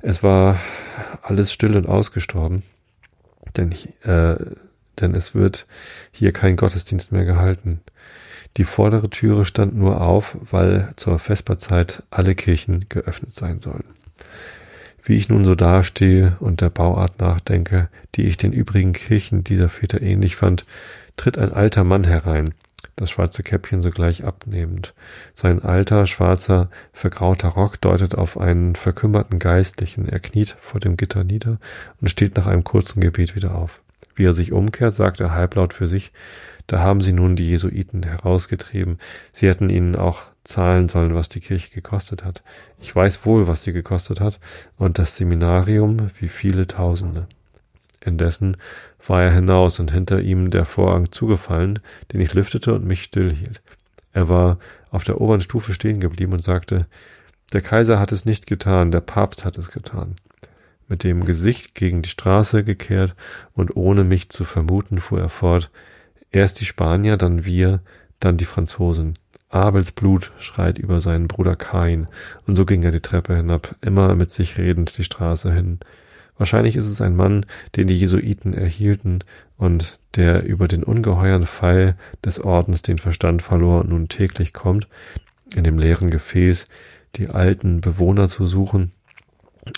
Es 0.00 0.22
war 0.22 0.60
alles 1.22 1.52
still 1.52 1.76
und 1.76 1.88
ausgestorben, 1.88 2.62
denn, 3.56 3.72
äh, 4.02 4.36
denn 5.00 5.14
es 5.16 5.34
wird 5.34 5.66
hier 6.12 6.32
kein 6.32 6.56
Gottesdienst 6.56 7.10
mehr 7.10 7.24
gehalten. 7.24 7.80
Die 8.58 8.64
vordere 8.64 9.10
Türe 9.10 9.44
stand 9.44 9.74
nur 9.74 10.00
auf, 10.00 10.36
weil 10.52 10.92
zur 10.94 11.18
Vesperzeit 11.18 12.04
alle 12.10 12.36
Kirchen 12.36 12.88
geöffnet 12.88 13.34
sein 13.34 13.60
sollen. 13.60 13.84
Wie 15.04 15.16
ich 15.16 15.28
nun 15.28 15.44
so 15.44 15.54
dastehe 15.54 16.36
und 16.40 16.62
der 16.62 16.70
Bauart 16.70 17.20
nachdenke, 17.20 17.88
die 18.14 18.24
ich 18.24 18.38
den 18.38 18.52
übrigen 18.54 18.94
Kirchen 18.94 19.44
dieser 19.44 19.68
Väter 19.68 20.00
ähnlich 20.00 20.36
fand, 20.36 20.64
tritt 21.18 21.36
ein 21.36 21.52
alter 21.52 21.84
Mann 21.84 22.04
herein, 22.04 22.54
das 22.96 23.10
schwarze 23.10 23.42
Käppchen 23.42 23.82
sogleich 23.82 24.24
abnehmend. 24.24 24.94
Sein 25.34 25.62
alter, 25.62 26.06
schwarzer, 26.06 26.70
vergrauter 26.94 27.48
Rock 27.48 27.80
deutet 27.82 28.14
auf 28.14 28.38
einen 28.38 28.76
verkümmerten 28.76 29.38
Geistlichen. 29.38 30.08
Er 30.08 30.20
kniet 30.20 30.56
vor 30.60 30.80
dem 30.80 30.96
Gitter 30.96 31.22
nieder 31.22 31.58
und 32.00 32.08
steht 32.08 32.36
nach 32.36 32.46
einem 32.46 32.64
kurzen 32.64 33.00
Gebet 33.00 33.36
wieder 33.36 33.54
auf. 33.54 33.80
Wie 34.14 34.24
er 34.24 34.34
sich 34.34 34.52
umkehrt, 34.52 34.94
sagt 34.94 35.20
er 35.20 35.32
halblaut 35.32 35.74
für 35.74 35.86
sich, 35.86 36.12
da 36.66 36.78
haben 36.78 37.02
sie 37.02 37.12
nun 37.12 37.36
die 37.36 37.48
Jesuiten 37.48 38.04
herausgetrieben. 38.04 38.98
Sie 39.32 39.48
hätten 39.48 39.68
ihnen 39.68 39.96
auch 39.96 40.22
zahlen 40.44 40.88
sollen, 40.88 41.14
was 41.14 41.28
die 41.28 41.40
Kirche 41.40 41.70
gekostet 41.70 42.24
hat. 42.24 42.42
Ich 42.80 42.94
weiß 42.94 43.24
wohl, 43.24 43.48
was 43.48 43.64
sie 43.64 43.72
gekostet 43.72 44.20
hat, 44.20 44.38
und 44.76 44.98
das 44.98 45.16
Seminarium 45.16 46.10
wie 46.20 46.28
viele 46.28 46.66
Tausende. 46.66 47.26
Indessen 48.00 48.58
war 49.06 49.22
er 49.22 49.32
hinaus 49.32 49.80
und 49.80 49.90
hinter 49.90 50.20
ihm 50.20 50.50
der 50.50 50.66
Vorhang 50.66 51.10
zugefallen, 51.10 51.80
den 52.12 52.20
ich 52.20 52.34
lüftete 52.34 52.74
und 52.74 52.84
mich 52.84 53.02
stillhielt. 53.02 53.62
Er 54.12 54.28
war 54.28 54.58
auf 54.90 55.04
der 55.04 55.20
oberen 55.20 55.40
Stufe 55.40 55.74
stehen 55.74 56.00
geblieben 56.00 56.32
und 56.32 56.44
sagte, 56.44 56.86
der 57.52 57.60
Kaiser 57.60 57.98
hat 57.98 58.12
es 58.12 58.24
nicht 58.24 58.46
getan, 58.46 58.90
der 58.90 59.00
Papst 59.00 59.44
hat 59.44 59.58
es 59.58 59.70
getan. 59.70 60.14
Mit 60.88 61.02
dem 61.02 61.24
Gesicht 61.24 61.74
gegen 61.74 62.02
die 62.02 62.08
Straße 62.10 62.62
gekehrt 62.62 63.14
und 63.54 63.76
ohne 63.76 64.04
mich 64.04 64.28
zu 64.28 64.44
vermuten, 64.44 64.98
fuhr 64.98 65.20
er 65.20 65.28
fort, 65.28 65.70
erst 66.30 66.60
die 66.60 66.66
Spanier, 66.66 67.16
dann 67.16 67.44
wir, 67.44 67.80
dann 68.20 68.36
die 68.36 68.44
Franzosen. 68.44 69.14
Abels 69.54 69.92
Blut 69.92 70.32
schreit 70.38 70.78
über 70.78 71.00
seinen 71.00 71.28
Bruder 71.28 71.54
Kain, 71.56 72.06
und 72.46 72.56
so 72.56 72.66
ging 72.66 72.82
er 72.82 72.90
die 72.90 73.00
Treppe 73.00 73.36
hinab, 73.36 73.76
immer 73.80 74.14
mit 74.14 74.32
sich 74.32 74.58
redend 74.58 74.96
die 74.98 75.04
Straße 75.04 75.52
hin. 75.52 75.78
Wahrscheinlich 76.36 76.74
ist 76.74 76.86
es 76.86 77.00
ein 77.00 77.14
Mann, 77.14 77.46
den 77.76 77.86
die 77.86 77.96
Jesuiten 77.96 78.54
erhielten 78.54 79.20
und 79.56 80.00
der 80.16 80.44
über 80.44 80.66
den 80.66 80.82
ungeheuren 80.82 81.46
Fall 81.46 81.96
des 82.24 82.40
Ordens 82.40 82.82
den 82.82 82.98
Verstand 82.98 83.42
verlor 83.42 83.82
und 83.82 83.90
nun 83.90 84.08
täglich 84.08 84.52
kommt, 84.52 84.88
in 85.54 85.62
dem 85.62 85.78
leeren 85.78 86.10
Gefäß 86.10 86.66
die 87.14 87.28
alten 87.28 87.80
Bewohner 87.80 88.26
zu 88.26 88.48
suchen 88.48 88.90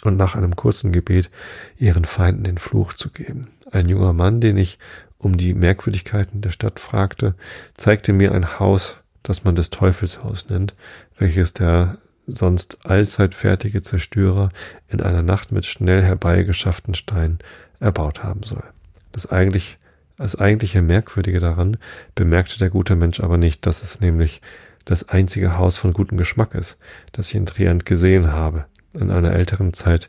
und 0.03 0.17
nach 0.17 0.35
einem 0.35 0.57
kurzen 0.57 0.93
Gebet 0.93 1.31
ihren 1.77 2.07
Feinden 2.07 2.45
den 2.45 2.57
Fluch 2.57 2.95
zu 2.95 3.11
geben. 3.11 3.49
Ein 3.71 3.91
junger 3.91 4.15
Mann, 4.15 4.41
den 4.41 4.57
ich 4.57 4.79
um 5.19 5.37
die 5.37 5.53
Merkwürdigkeiten 5.53 6.41
der 6.41 6.51
Stadt 6.51 6.81
fragte, 6.81 7.35
zeigte 7.77 8.15
mir 8.15 8.33
ein 8.33 8.59
Haus, 8.59 8.97
das 9.27 9.43
man 9.43 9.57
des 9.57 9.71
Teufelshaus 9.71 10.49
nennt, 10.49 10.75
welches 11.19 11.53
der 11.53 11.99
sonst 12.29 12.87
allzeit 12.87 13.35
fertige 13.35 13.83
Zerstörer 13.83 14.51
in 14.89 15.01
einer 15.01 15.23
Nacht 15.23 15.51
mit 15.51 15.67
schnell 15.67 16.03
herbeigeschafften 16.03 16.95
Steinen 16.95 17.39
erbaut 17.81 18.23
haben 18.23 18.45
soll. 18.45 18.63
Das 19.11 19.27
eigentlich, 19.27 19.79
das 20.17 20.37
eigentliche 20.37 20.81
Merkwürdige 20.81 21.41
daran 21.41 21.77
bemerkte 22.15 22.57
der 22.59 22.71
gute 22.71 22.95
Mensch 22.95 23.19
aber 23.19 23.37
nicht, 23.37 23.67
dass 23.67 23.83
es 23.83 24.01
nämlich 24.01 24.43
das 24.85 25.09
einzige 25.09 25.59
Haus 25.59 25.77
von 25.77 25.93
gutem 25.93 26.19
Geschmack 26.19 26.55
ist, 26.55 26.77
das 27.11 27.29
ich 27.29 27.35
in 27.35 27.47
Trient 27.47 27.85
gesehen 27.85 28.31
habe, 28.31 28.67
in 28.95 29.11
einer 29.11 29.33
älteren 29.33 29.73
Zeit 29.73 30.09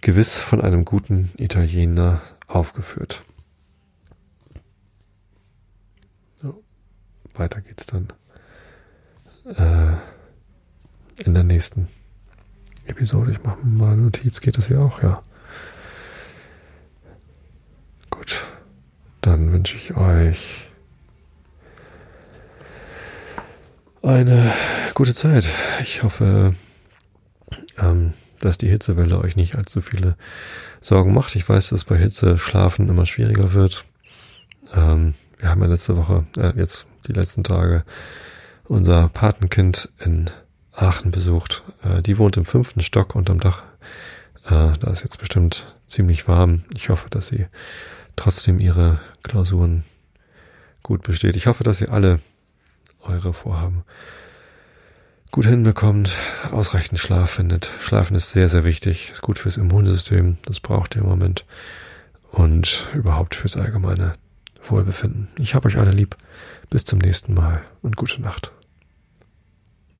gewiss 0.00 0.38
von 0.38 0.60
einem 0.60 0.84
guten 0.84 1.30
Italiener 1.36 2.20
aufgeführt. 2.48 3.22
So, 6.42 6.64
weiter 7.34 7.60
geht's 7.60 7.86
dann 7.86 8.08
äh, 9.56 9.92
in 11.24 11.34
der 11.34 11.44
nächsten 11.44 11.88
Episode. 12.86 13.32
Ich 13.32 13.42
mache 13.42 13.58
mal 13.64 13.96
Notiz, 13.96 14.40
geht 14.40 14.56
das 14.56 14.68
hier 14.68 14.80
auch, 14.80 15.02
ja. 15.02 15.22
Gut, 18.10 18.44
dann 19.20 19.52
wünsche 19.52 19.76
ich 19.76 19.96
euch 19.96 20.66
eine 24.02 24.52
gute 24.94 25.14
Zeit. 25.14 25.48
Ich 25.82 26.02
hoffe, 26.02 26.54
ähm, 27.78 28.14
dass 28.40 28.58
die 28.58 28.68
Hitzewelle 28.68 29.18
euch 29.18 29.36
nicht 29.36 29.56
allzu 29.56 29.80
viele 29.82 30.16
Sorgen 30.80 31.12
macht. 31.12 31.36
Ich 31.36 31.48
weiß, 31.48 31.68
dass 31.70 31.84
bei 31.84 31.96
Hitze 31.96 32.38
Schlafen 32.38 32.88
immer 32.88 33.06
schwieriger 33.06 33.52
wird. 33.52 33.84
Ähm, 34.74 35.14
wir 35.38 35.50
haben 35.50 35.60
ja 35.60 35.68
letzte 35.68 35.96
Woche, 35.96 36.26
äh, 36.36 36.52
jetzt 36.56 36.86
die 37.06 37.12
letzten 37.12 37.44
Tage 37.44 37.84
unser 38.70 39.08
Patenkind 39.08 39.88
in 39.98 40.30
Aachen 40.72 41.10
besucht. 41.10 41.64
Äh, 41.82 42.02
die 42.02 42.18
wohnt 42.18 42.36
im 42.36 42.44
fünften 42.44 42.80
Stock 42.80 43.16
unterm 43.16 43.40
Dach. 43.40 43.64
Äh, 44.44 44.72
da 44.78 44.90
ist 44.92 45.02
jetzt 45.02 45.18
bestimmt 45.18 45.74
ziemlich 45.88 46.28
warm. 46.28 46.62
Ich 46.76 46.88
hoffe, 46.88 47.10
dass 47.10 47.28
sie 47.28 47.46
trotzdem 48.14 48.60
ihre 48.60 49.00
Klausuren 49.24 49.84
gut 50.84 51.02
besteht. 51.02 51.34
Ich 51.34 51.48
hoffe, 51.48 51.64
dass 51.64 51.80
ihr 51.80 51.92
alle 51.92 52.20
eure 53.02 53.32
Vorhaben 53.32 53.82
gut 55.32 55.46
hinbekommt, 55.46 56.12
ausreichend 56.52 57.00
Schlaf 57.00 57.30
findet. 57.30 57.72
Schlafen 57.80 58.14
ist 58.14 58.30
sehr, 58.30 58.48
sehr 58.48 58.64
wichtig, 58.64 59.10
ist 59.10 59.22
gut 59.22 59.38
fürs 59.38 59.56
Immunsystem, 59.56 60.38
das 60.44 60.60
braucht 60.60 60.94
ihr 60.94 61.02
im 61.02 61.08
Moment 61.08 61.44
und 62.30 62.88
überhaupt 62.94 63.34
fürs 63.34 63.56
allgemeine 63.56 64.12
Wohlbefinden. 64.64 65.28
Ich 65.38 65.54
habe 65.54 65.68
euch 65.68 65.78
alle 65.78 65.92
lieb. 65.92 66.16
Bis 66.68 66.84
zum 66.84 67.00
nächsten 67.00 67.34
Mal 67.34 67.62
und 67.82 67.96
gute 67.96 68.22
Nacht. 68.22 68.52